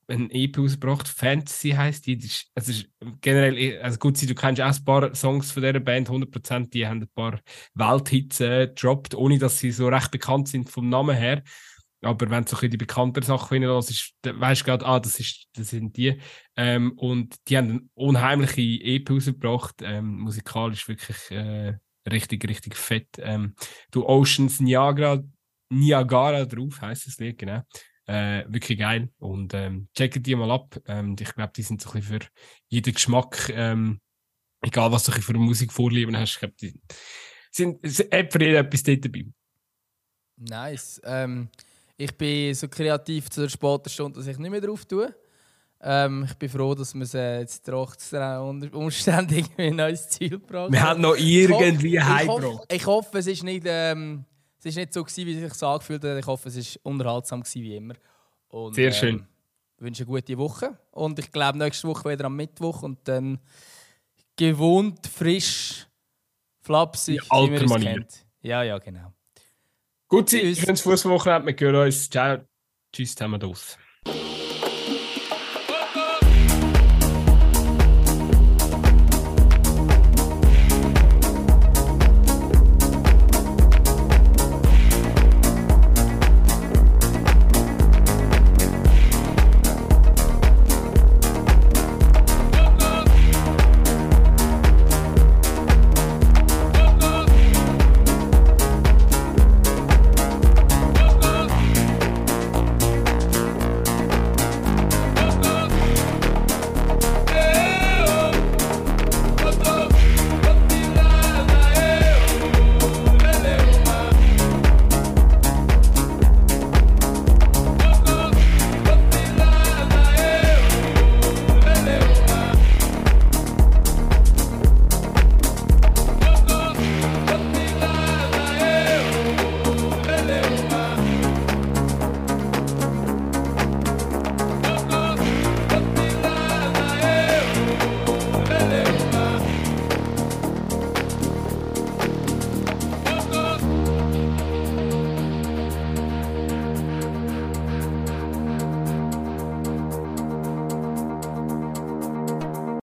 ein 0.08 0.30
EP 0.30 0.58
rausgebracht, 0.58 1.08
Fantasy 1.08 1.72
heißt 1.72 2.06
die. 2.06 2.18
Das 2.18 2.46
also 2.54 2.72
ist 2.72 2.90
generell, 3.22 3.82
also 3.82 3.98
gut, 3.98 4.22
du 4.22 4.36
kennst 4.36 4.62
auch 4.62 4.76
ein 4.76 4.86
paar 4.86 5.16
Songs 5.16 5.52
von 5.52 5.64
dieser 5.64 5.80
Band, 5.80 6.10
100%, 6.10 6.70
die 6.70 6.88
haben 6.88 7.02
ein 7.02 7.10
paar 7.14 7.40
Welthits 7.74 8.40
äh, 8.40 8.68
gedroppt, 8.68 9.16
ohne 9.16 9.40
dass 9.40 9.60
sie 9.60 9.72
so 9.72 9.88
recht 9.88 10.12
bekannt 10.12 10.48
sind 10.48 10.70
vom 10.70 10.90
Namen 10.90 11.16
her. 11.16 11.44
Aber 12.02 12.30
wenn 12.30 12.44
du 12.44 12.56
so 12.56 12.58
ein 12.62 12.70
die 12.70 12.78
bekanntere 12.78 13.26
Sachen 13.26 13.48
finden 13.48 13.70
lässt, 13.70 14.14
weißt 14.24 14.62
du 14.62 14.66
gerade, 14.66 14.86
ah, 14.86 15.00
das, 15.00 15.20
ist, 15.20 15.48
das 15.54 15.70
sind 15.70 15.98
die. 15.98 16.20
Ähm, 16.56 16.92
und 16.98 17.36
die 17.48 17.58
haben 17.58 17.70
eine 17.70 17.82
unheimliche 17.96 18.62
EP 18.62 19.10
rausgebracht. 19.10 19.82
Ähm, 19.82 20.20
musikalisch 20.20 20.88
wirklich 20.88 21.32
äh, 21.32 21.78
richtig, 22.08 22.48
richtig 22.48 22.76
fett. 22.76 23.08
Ähm, 23.18 23.56
du 23.92 24.06
Oceans 24.06 24.60
Niagara, 24.60 25.24
Niagara 25.70 26.46
drauf, 26.46 26.80
heißt 26.80 27.08
das 27.08 27.18
Lied, 27.18 27.40
genau. 27.40 27.64
Äh, 28.08 28.46
wirklich 28.48 28.78
geil. 28.78 29.10
Und 29.18 29.54
ähm, 29.54 29.88
checkt 29.96 30.26
die 30.26 30.36
mal 30.36 30.52
ab. 30.52 30.80
Ähm, 30.86 31.16
ich 31.20 31.34
glaube, 31.34 31.54
die 31.56 31.64
sind 31.64 31.82
so 31.82 31.90
ein 31.90 32.00
bisschen 32.00 32.22
für 32.22 32.28
jeden 32.68 32.94
Geschmack, 32.94 33.50
ähm, 33.54 34.00
egal 34.62 34.92
was 34.92 35.06
du 35.06 35.12
für 35.12 35.34
Musik 35.34 35.74
vorlieben 35.74 36.16
hast, 36.18 36.34
ich 36.34 36.40
glaube, 36.40 36.56
die 36.62 36.80
sind, 37.52 37.80
sind 37.84 38.32
für 38.32 38.44
jeden 38.44 38.56
etwas 38.56 38.84
dort 38.84 39.06
dabei. 39.06 39.26
Nice. 40.38 41.02
Ähm, 41.04 41.50
ich 41.98 42.16
bin 42.18 42.54
so 42.54 42.68
kreativ 42.68 43.30
zu 43.30 43.42
der 43.42 43.50
späten 43.50 43.90
Stunde, 43.90 44.20
dass 44.20 44.28
ich 44.28 44.38
nicht 44.38 44.52
mehr 44.52 44.62
drauf 44.62 44.86
tue. 44.86 45.16
Ähm, 45.82 46.26
ich 46.28 46.34
bin 46.36 46.50
froh, 46.50 46.74
dass 46.74 46.94
wir 46.94 47.04
es 47.04 47.14
äh, 47.14 47.40
jetzt 47.40 47.66
trotz 47.66 48.10
der 48.10 48.42
Umstände 48.42 49.36
irgendwie 49.38 49.62
ein 49.64 49.76
neues 49.76 50.10
Ziel 50.10 50.32
gebracht 50.32 50.72
Wir 50.72 50.82
haben 50.82 51.02
noch 51.02 51.16
irgendwie 51.16 52.00
heimgebracht. 52.00 52.66
Ich, 52.70 52.78
ich 52.78 52.86
hoffe, 52.86 53.20
es 53.20 53.28
ist 53.28 53.44
nicht, 53.44 53.66
ähm, 53.68 54.26
es 54.66 54.72
ist 54.72 54.78
nicht 54.78 54.94
so 54.94 55.04
gewesen, 55.04 55.28
wie 55.28 55.44
es 55.44 55.54
sich 55.54 55.64
angefühlt 55.64 56.04
hat. 56.04 56.18
Ich 56.18 56.26
hoffe, 56.26 56.50
es 56.50 56.56
ist 56.56 56.80
unterhaltsam 56.84 57.42
gewesen, 57.42 57.62
wie 57.62 57.76
immer. 57.76 57.94
Und, 58.48 58.74
Sehr 58.74 58.92
schön. 58.92 59.16
Ähm, 59.16 59.28
ich 59.78 59.84
wünsche 59.84 60.04
eine 60.04 60.12
gute 60.12 60.38
Woche. 60.38 60.78
Und 60.92 61.20
ich 61.20 61.32
glaube, 61.32 61.58
nächste 61.60 61.88
Woche 61.88 62.10
wieder 62.10 62.26
am 62.26 62.36
Mittwoch 62.36 62.82
und 62.82 63.00
dann 63.08 63.40
gewohnt, 64.36 65.06
frisch, 65.06 65.86
flapsig, 66.62 67.22
wie 67.22 67.50
man 67.50 67.64
es 67.64 67.84
kennt. 67.84 68.26
Ja, 68.42 68.64
ja, 68.64 68.80
genau. 68.80 69.14
Gut, 70.08 70.30
schönes 70.32 70.82
Fußwochenende. 70.82 71.60
Wir 71.60 71.68
hören 71.68 71.86
uns. 71.86 72.10
Ciao. 72.10 72.40
Tschüss, 72.92 73.14
zusammen 73.14 73.42
aus. 73.44 73.78